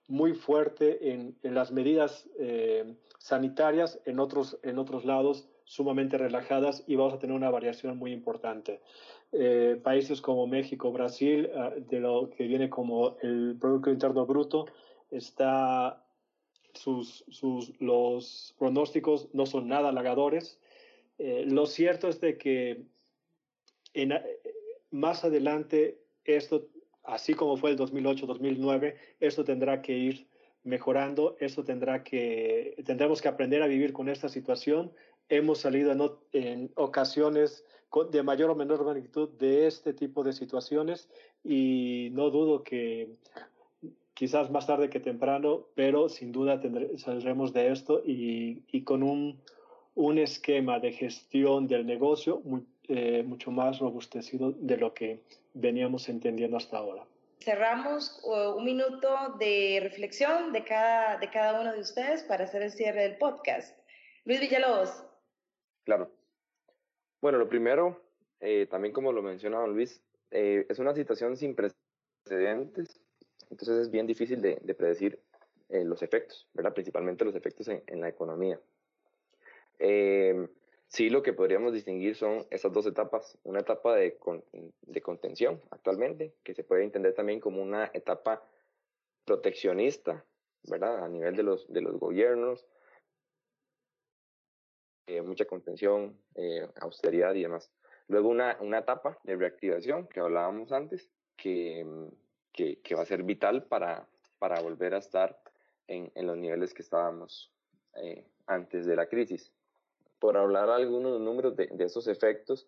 muy 0.07 0.35
fuerte 0.35 1.13
en, 1.13 1.37
las 1.43 1.73
medidas 1.73 2.29
eh, 2.39 2.95
sanitarias, 3.19 4.01
en 4.05 4.21
otros, 4.21 4.59
en 4.63 4.79
otros 4.79 5.05
lados 5.05 5.49
sumamente 5.69 6.17
relajadas 6.17 6.83
y 6.87 6.97
vamos 6.97 7.13
a 7.13 7.19
tener 7.19 7.37
una 7.37 7.51
variación 7.51 7.99
muy 7.99 8.11
importante. 8.13 8.81
Eh, 9.33 9.79
países 9.83 10.23
como 10.23 10.47
México, 10.47 10.91
Brasil, 10.91 11.51
ah, 11.55 11.73
de 11.77 12.01
lo 12.01 12.31
que 12.31 12.47
viene 12.47 12.71
como 12.71 13.19
el 13.21 13.55
Producto 13.61 13.91
Interno 13.91 14.25
Bruto, 14.25 14.65
está 15.11 16.03
sus, 16.73 17.23
sus, 17.29 17.79
los 17.81 18.55
pronósticos 18.59 19.29
no 19.35 19.45
son 19.45 19.69
nada 19.69 19.91
halagadores. 19.91 20.59
Eh, 21.19 21.45
lo 21.47 21.67
cierto 21.67 22.09
es 22.09 22.19
de 22.19 22.39
que 22.39 22.85
en, 23.93 24.15
más 24.91 25.23
adelante 25.25 26.01
esto, 26.25 26.69
así 27.05 27.35
como 27.35 27.59
fue 27.59 27.73
el 27.73 27.79
2008-2009, 27.79 28.97
esto 29.21 29.45
tendrá 29.45 29.83
que 29.83 29.93
ir 29.93 30.29
mejorando, 30.65 31.37
esto 31.41 31.63
tendrá 31.63 32.03
que, 32.03 32.75
tendremos 32.87 33.21
que 33.21 33.29
aprender 33.29 33.63
a 33.63 33.67
vivir 33.67 33.93
con 33.93 34.09
esta 34.09 34.29
situación. 34.29 34.93
Hemos 35.29 35.59
salido 35.59 35.93
en, 35.93 36.01
en 36.33 36.71
ocasiones 36.75 37.65
de 38.11 38.23
mayor 38.23 38.51
o 38.51 38.55
menor 38.55 38.85
magnitud 38.85 39.31
de 39.39 39.67
este 39.67 39.93
tipo 39.93 40.23
de 40.23 40.33
situaciones 40.33 41.09
y 41.43 42.09
no 42.13 42.31
dudo 42.31 42.63
que 42.63 43.17
quizás 44.15 44.51
más 44.51 44.67
tarde 44.67 44.91
que 44.91 45.01
temprano, 45.01 45.67
pero 45.75 46.09
sin 46.09 46.33
duda 46.33 46.61
saldremos 46.97 47.53
de 47.53 47.71
esto 47.71 48.03
y, 48.05 48.65
y 48.73 48.83
con 48.83 49.03
un, 49.03 49.41
un, 49.95 50.19
esquema 50.19 50.81
de 50.81 50.93
gestión 50.93 51.69
del 51.69 51.87
negocio 51.87 52.41
muy, 52.45 52.67
eh, 52.89 53.23
mucho 53.25 53.51
más 53.51 53.79
robustecido 53.79 54.53
de 54.53 54.77
lo 54.77 54.93
que 54.93 55.23
veníamos 55.55 56.09
entendiendo 56.09 56.57
hasta 56.57 56.79
ahora. 56.79 57.05
Cerramos 57.39 58.21
uh, 58.25 58.59
un 58.59 58.65
minuto 58.65 59.09
de 59.39 59.79
reflexión 59.83 60.53
de 60.53 60.65
cada, 60.65 61.19
de 61.19 61.31
cada 61.31 61.61
uno 61.61 61.73
de 61.73 61.81
ustedes 61.81 62.25
para 62.25 62.45
hacer 62.45 62.63
el 62.63 62.73
cierre 62.73 63.03
del 63.03 63.17
podcast. 63.19 63.79
Luis 64.25 64.41
Villalobos. 64.41 65.08
Claro. 65.89 66.11
Bueno, 67.23 67.39
lo 67.39 67.49
primero, 67.49 67.99
eh, 68.41 68.67
también 68.71 68.93
como 68.93 69.11
lo 69.11 69.23
mencionaba 69.23 69.67
Luis, 69.67 70.03
eh, 70.31 70.67
es 70.69 70.79
una 70.79 70.93
situación 70.93 71.35
sin 71.39 71.55
precedentes 71.55 73.01
entonces 73.49 73.87
es 73.87 73.91
bien 73.91 74.07
difícil 74.07 74.43
de, 74.43 74.75
predecir 74.75 75.19
eh, 75.71 75.85
los 75.85 76.03
efectos, 76.03 76.47
¿verdad? 76.53 76.75
Principalmente 76.75 77.25
los 77.25 77.35
efectos 77.35 77.69
en, 77.69 78.01
la 78.03 78.11
economía. 78.11 78.61
Sí, 80.89 81.09
lo 81.09 81.23
que 81.23 81.33
podríamos 81.33 81.73
distinguir 81.73 82.17
son 82.17 82.47
esas 82.51 82.71
dos 82.71 82.85
etapas. 82.87 83.39
Una 83.45 83.61
etapa 83.61 83.97
de, 83.97 84.19
contención 85.03 85.59
actualmente, 85.71 86.35
que 86.43 86.53
se 86.53 86.65
puede 86.65 86.85
entender 86.85 87.15
también 87.15 87.41
como 87.41 87.63
una 87.63 87.91
etapa 87.95 88.43
proteccionista, 89.25 90.23
¿verdad? 90.65 91.03
A 91.03 91.09
nivel 91.09 91.35
de 91.35 91.45
los 91.45 91.67
gobiernos, 91.99 92.67
eh, 95.09 95.23
mucha 95.23 95.45
contención, 95.45 96.17
austeridad 96.81 97.35
y 97.35 97.43
demás. 97.43 97.71
Luego 98.07 98.29
una, 98.29 98.57
una 98.61 98.79
etapa 98.79 99.19
de 99.25 99.37
reactivación 99.37 100.07
que 100.07 100.21
hablábamos 100.21 100.73
antes, 100.73 101.11
que 101.37 101.85
que, 102.83 102.95
va 102.95 103.03
a 103.03 103.07
ser 103.07 103.23
vital 103.23 103.65
para, 103.65 104.09
para 104.39 104.61
volver 104.61 104.95
a 104.95 104.99
estar 104.99 105.41
en, 105.87 106.11
en 106.15 106.27
los 106.27 106.37
niveles 106.37 106.75
que 106.75 106.83
estábamos 106.83 107.53
eh, 107.95 108.25
antes 108.47 108.87
de 108.87 108.97
la 108.97 109.07
crisis. 109.07 109.53
Por 110.19 110.37
hablar 110.37 110.69
algunos 110.69 111.21
números 111.21 111.55
de, 111.57 111.69
de 111.69 111.85
esos 111.85 112.09
efectos, 112.09 112.67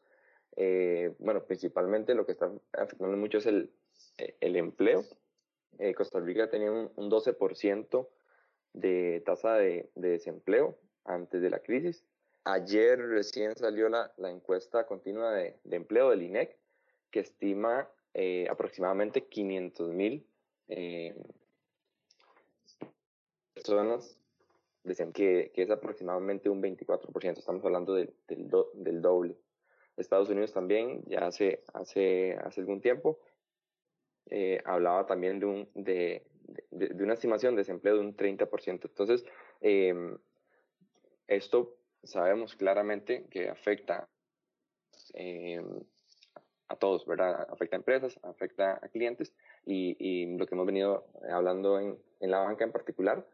eh, 0.56 1.14
bueno, 1.18 1.44
principalmente 1.44 2.14
lo 2.14 2.24
que 2.24 2.32
está 2.32 2.50
afectando 2.72 3.16
mucho 3.16 3.38
es 3.38 3.46
el, 3.46 3.72
eh, 4.18 4.36
el 4.40 4.56
empleo. 4.56 5.04
Costa 5.96 6.20
Rica 6.20 6.50
tenía 6.50 6.70
un, 6.70 7.10
12% 7.10 8.06
de 8.74 9.22
tasa 9.24 9.54
de, 9.54 9.88
desempleo 9.94 10.76
antes 11.06 11.40
de 11.40 11.48
la 11.48 11.60
crisis. 11.60 12.04
Ayer 12.44 12.98
recién 12.98 13.54
salió 13.56 13.88
la, 13.88 14.12
la 14.16 14.30
encuesta 14.30 14.86
continua 14.86 15.32
de, 15.32 15.56
de, 15.64 15.76
empleo 15.76 16.10
del 16.10 16.22
INEC, 16.22 16.56
que 17.10 17.20
estima 17.20 17.88
eh, 18.14 18.46
aproximadamente 18.50 19.26
500 19.26 19.92
mil 19.92 20.26
eh, 20.68 21.14
personas, 23.54 24.18
decían 24.84 25.12
que, 25.12 25.52
que, 25.54 25.62
es 25.62 25.70
aproximadamente 25.70 26.48
un 26.48 26.62
24%, 26.62 27.38
estamos 27.38 27.64
hablando 27.64 27.94
del, 27.94 28.14
del, 28.26 29.02
doble. 29.02 29.36
Estados 29.96 30.30
Unidos 30.30 30.52
también, 30.52 31.02
ya 31.06 31.26
hace, 31.26 31.62
hace, 31.74 32.34
hace 32.42 32.60
algún 32.60 32.80
tiempo, 32.80 33.18
eh, 34.30 34.62
hablaba 34.64 35.06
también 35.06 35.40
de, 35.40 35.46
un, 35.46 35.68
de, 35.74 36.24
de, 36.70 37.04
una 37.04 37.14
estimación 37.14 37.54
de 37.54 37.60
desempleo 37.60 37.96
de 37.96 38.00
un 38.00 38.16
30%. 38.16 38.68
Entonces, 38.84 39.24
em, 39.60 40.16
esto 41.26 41.76
sabemos 42.02 42.56
claramente 42.56 43.26
que 43.30 43.48
afecta 43.48 44.08
em, 45.14 45.82
a 46.68 46.76
todos, 46.76 47.04
¿verdad? 47.06 47.46
Afecta 47.50 47.76
a 47.76 47.78
empresas, 47.78 48.18
afecta 48.22 48.78
a 48.82 48.88
clientes 48.88 49.34
y, 49.66 50.36
lo 50.36 50.46
que 50.46 50.54
hemos 50.54 50.66
venido 50.66 51.06
hablando 51.30 51.78
en, 51.78 51.98
en, 52.20 52.30
la 52.30 52.38
banca 52.38 52.64
en 52.64 52.72
particular, 52.72 53.26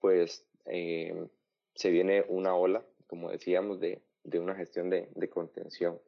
pues 0.00 0.46
eh, 0.64 1.28
se 1.74 1.90
viene 1.90 2.24
una 2.28 2.54
ola, 2.54 2.84
como 3.06 3.30
decíamos, 3.30 3.78
de, 3.78 4.02
de 4.24 4.40
una 4.40 4.54
gestión 4.54 4.90
de, 4.90 5.08
de, 5.14 5.28
contención 5.28 6.00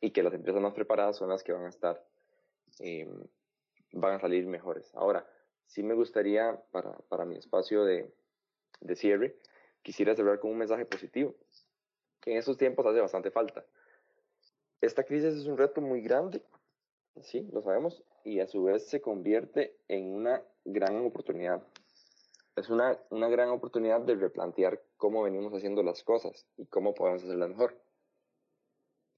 y 0.00 0.10
que 0.10 0.22
las 0.22 0.34
empresas 0.34 0.60
más 0.60 0.74
preparadas 0.74 1.16
son 1.16 1.28
las 1.28 1.44
que 1.44 1.52
van 1.52 1.66
a 1.66 1.68
estar, 1.68 2.02
eh, 2.80 3.08
van 3.92 4.14
a 4.14 4.20
salir 4.20 4.46
mejores. 4.46 4.90
Ahora, 4.94 5.28
sí 5.66 5.82
me 5.82 5.94
gustaría, 5.94 6.60
para, 6.70 6.92
para 7.08 7.24
mi 7.24 7.36
espacio 7.36 7.84
de, 7.84 8.10
de 8.80 8.96
cierre, 8.96 9.36
quisiera 9.82 10.14
cerrar 10.14 10.38
con 10.40 10.50
un 10.50 10.58
mensaje 10.58 10.84
positivo, 10.84 11.34
que 12.20 12.32
en 12.32 12.38
estos 12.38 12.56
tiempos 12.56 12.86
hace 12.86 13.00
bastante 13.00 13.30
falta 13.30 13.64
esta 14.80 15.04
crisis 15.04 15.34
es 15.34 15.46
un 15.46 15.58
reto 15.58 15.80
muy 15.80 16.00
grande, 16.00 16.42
sí, 17.22 17.46
lo 17.52 17.62
sabemos, 17.62 18.02
y 18.24 18.40
a 18.40 18.46
su 18.46 18.64
vez 18.64 18.86
se 18.88 19.00
convierte 19.00 19.76
en 19.88 20.14
una 20.14 20.42
gran 20.64 21.04
oportunidad. 21.04 21.62
Es 22.56 22.68
una, 22.68 22.98
una 23.10 23.28
gran 23.28 23.50
oportunidad 23.50 24.00
de 24.00 24.14
replantear 24.14 24.82
cómo 24.96 25.22
venimos 25.22 25.52
haciendo 25.52 25.82
las 25.82 26.02
cosas 26.02 26.46
y 26.56 26.66
cómo 26.66 26.94
podemos 26.94 27.22
hacerlas 27.22 27.50
mejor. 27.50 27.80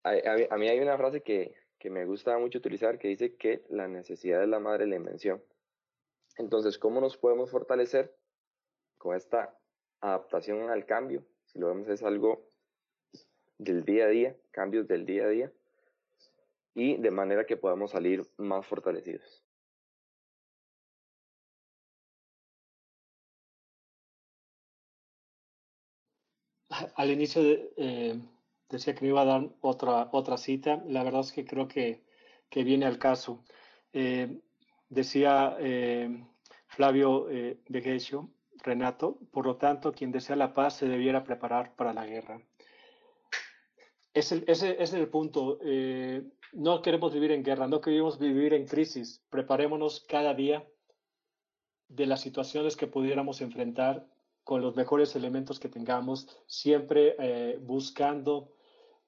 A, 0.04 0.10
a, 0.50 0.56
mí 0.58 0.68
hay 0.68 0.80
una 0.80 0.98
frase 0.98 1.22
que, 1.22 1.54
que 1.78 1.90
me 1.90 2.04
gusta 2.04 2.36
mucho 2.38 2.58
utilizar 2.58 2.98
que 2.98 3.08
dice 3.08 3.36
que 3.36 3.64
la 3.68 3.86
necesidad 3.88 4.42
es 4.42 4.48
la 4.48 4.58
madre 4.58 4.84
de 4.84 4.90
la 4.90 4.96
invención. 4.96 5.42
Entonces, 6.38 6.78
¿cómo 6.78 7.00
nos 7.00 7.16
podemos 7.16 7.50
fortalecer 7.50 8.14
con 8.98 9.16
esta 9.16 9.56
adaptación 10.02 10.68
al 10.70 10.84
cambio? 10.84 11.24
Si 11.46 11.58
lo 11.58 11.68
vemos 11.68 11.88
es 11.88 12.02
algo 12.02 12.44
del 13.58 13.84
día 13.84 14.04
a 14.04 14.08
día, 14.08 14.36
cambios 14.50 14.86
del 14.86 15.06
día 15.06 15.24
a 15.24 15.28
día, 15.28 15.52
y 16.74 16.96
de 16.96 17.10
manera 17.10 17.46
que 17.46 17.56
podamos 17.56 17.92
salir 17.92 18.28
más 18.36 18.66
fortalecidos. 18.66 19.42
Al 26.96 27.10
inicio 27.10 27.42
eh, 27.76 28.18
decía 28.68 28.94
que 28.94 29.02
me 29.02 29.08
iba 29.08 29.22
a 29.22 29.26
dar 29.26 29.48
otra, 29.60 30.08
otra 30.12 30.36
cita, 30.38 30.82
la 30.86 31.04
verdad 31.04 31.20
es 31.20 31.32
que 31.32 31.44
creo 31.44 31.68
que, 31.68 32.02
que 32.48 32.64
viene 32.64 32.86
al 32.86 32.98
caso. 32.98 33.44
Eh, 33.92 34.40
decía 34.88 35.56
eh, 35.60 36.24
Flavio 36.66 37.28
eh, 37.30 37.60
Renato, 38.62 39.18
por 39.32 39.46
lo 39.46 39.56
tanto, 39.56 39.92
quien 39.92 40.12
desea 40.12 40.36
la 40.36 40.52
paz 40.52 40.76
se 40.76 40.88
debiera 40.88 41.24
preparar 41.24 41.74
para 41.76 41.92
la 41.92 42.06
guerra. 42.06 42.40
Ese, 44.14 44.44
es 44.46 44.92
el 44.92 45.08
punto. 45.08 45.58
Eh, 45.62 46.22
no 46.52 46.82
queremos 46.82 47.14
vivir 47.14 47.32
en 47.32 47.42
guerra, 47.42 47.66
no 47.66 47.80
queremos 47.80 48.18
vivir 48.18 48.52
en 48.52 48.66
crisis. 48.66 49.24
Preparémonos 49.30 50.04
cada 50.06 50.34
día 50.34 50.66
de 51.88 52.06
las 52.06 52.20
situaciones 52.20 52.76
que 52.76 52.86
pudiéramos 52.86 53.40
enfrentar 53.40 54.06
con 54.44 54.60
los 54.60 54.76
mejores 54.76 55.14
elementos 55.16 55.60
que 55.60 55.68
tengamos, 55.68 56.28
siempre 56.46 57.14
eh, 57.18 57.58
buscando 57.60 58.52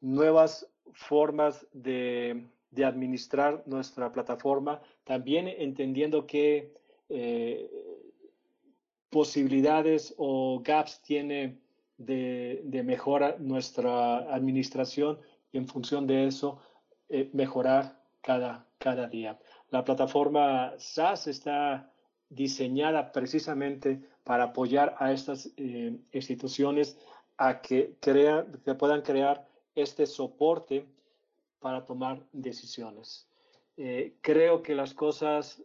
nuevas 0.00 0.70
formas 0.92 1.66
de, 1.72 2.46
administrar 2.84 3.62
nuestra 3.66 4.11
plataforma, 4.12 4.82
también 5.05 5.46
entendiendo 5.46 6.26
qué 6.26 6.74
eh, 7.09 7.70
posibilidades 9.14 10.12
o 10.18 10.60
gaps 10.60 11.00
tiene 11.00 11.60
de, 11.98 12.62
de 12.64 12.82
mejora 12.82 13.36
nuestra 13.38 14.34
administración 14.34 15.20
y 15.52 15.58
en 15.58 15.68
función 15.68 16.08
de 16.08 16.26
eso 16.26 16.58
eh, 17.08 17.30
mejorar 17.32 18.02
cada, 18.20 18.66
cada 18.78 19.06
día. 19.06 19.38
La 19.70 19.84
plataforma 19.84 20.74
SaaS 20.78 21.28
está 21.28 21.92
diseñada 22.28 23.12
precisamente 23.12 24.00
para 24.24 24.44
apoyar 24.50 24.96
a 24.98 25.12
estas 25.12 25.48
eh, 25.58 25.96
instituciones 26.12 26.98
a 27.36 27.60
que, 27.60 27.94
crean, 28.00 28.60
que 28.64 28.74
puedan 28.74 29.02
crear 29.02 29.46
este 29.76 30.06
soporte 30.06 30.86
para 31.60 31.84
tomar 31.84 32.20
decisiones. 32.32 33.28
Eh, 33.76 34.16
creo 34.22 34.60
que 34.60 34.74
las 34.74 34.92
cosas 34.92 35.62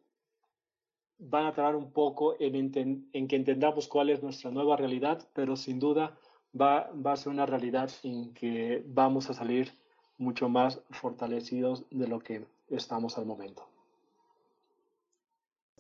van 1.19 1.45
a 1.45 1.53
tardar 1.53 1.75
un 1.75 1.91
poco 1.91 2.35
en, 2.39 2.71
en, 3.13 3.27
que 3.27 3.35
entendamos 3.35 3.87
cuál 3.87 4.09
es 4.09 4.23
nuestra 4.23 4.49
nueva 4.51 4.77
realidad, 4.77 5.27
pero 5.33 5.55
sin 5.55 5.79
duda 5.79 6.17
va, 6.59 6.89
va 6.91 7.13
a 7.13 7.17
ser 7.17 7.31
una 7.31 7.45
realidad 7.45 7.91
en 8.03 8.33
que 8.33 8.83
vamos 8.87 9.29
a 9.29 9.33
salir 9.33 9.73
mucho 10.17 10.49
más 10.49 10.81
fortalecidos 10.89 11.85
de 11.91 12.07
lo 12.07 12.19
que 12.19 12.45
estamos 12.69 13.17
al 13.17 13.25
momento. 13.25 13.67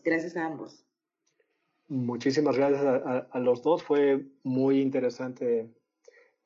Gracias 0.03 0.35
a 0.35 0.45
ambos. 0.45 0.83
Muchísimas 1.87 2.55
gracias 2.55 2.83
a, 2.83 3.39
los 3.39 3.63
dos. 3.63 3.83
Fue 3.83 4.25
muy 4.43 4.79
interesante 4.79 5.69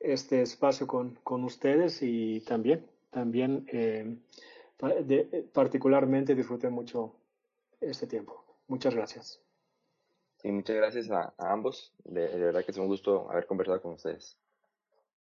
este 0.00 0.42
espacio 0.42 0.86
con, 0.86 1.18
con 1.22 1.44
ustedes 1.44 2.02
y 2.02 2.40
también, 2.40 2.86
también 3.10 3.66
eh, 3.70 4.16
particularmente 5.52 6.34
disfruté 6.34 6.70
mucho 6.70 7.14
este 7.80 8.06
tiempo. 8.06 8.43
Muchas 8.66 8.94
gracias. 8.94 9.40
Sí, 10.36 10.52
muchas 10.52 10.76
gracias 10.76 11.10
a, 11.10 11.34
ambos. 11.38 11.92
De 12.04 12.26
verdad 12.26 12.64
que 12.64 12.70
es 12.70 12.78
un 12.78 12.86
gusto 12.86 13.30
haber 13.30 13.46
conversado 13.46 13.80
con 13.80 13.94
ustedes. 13.94 14.36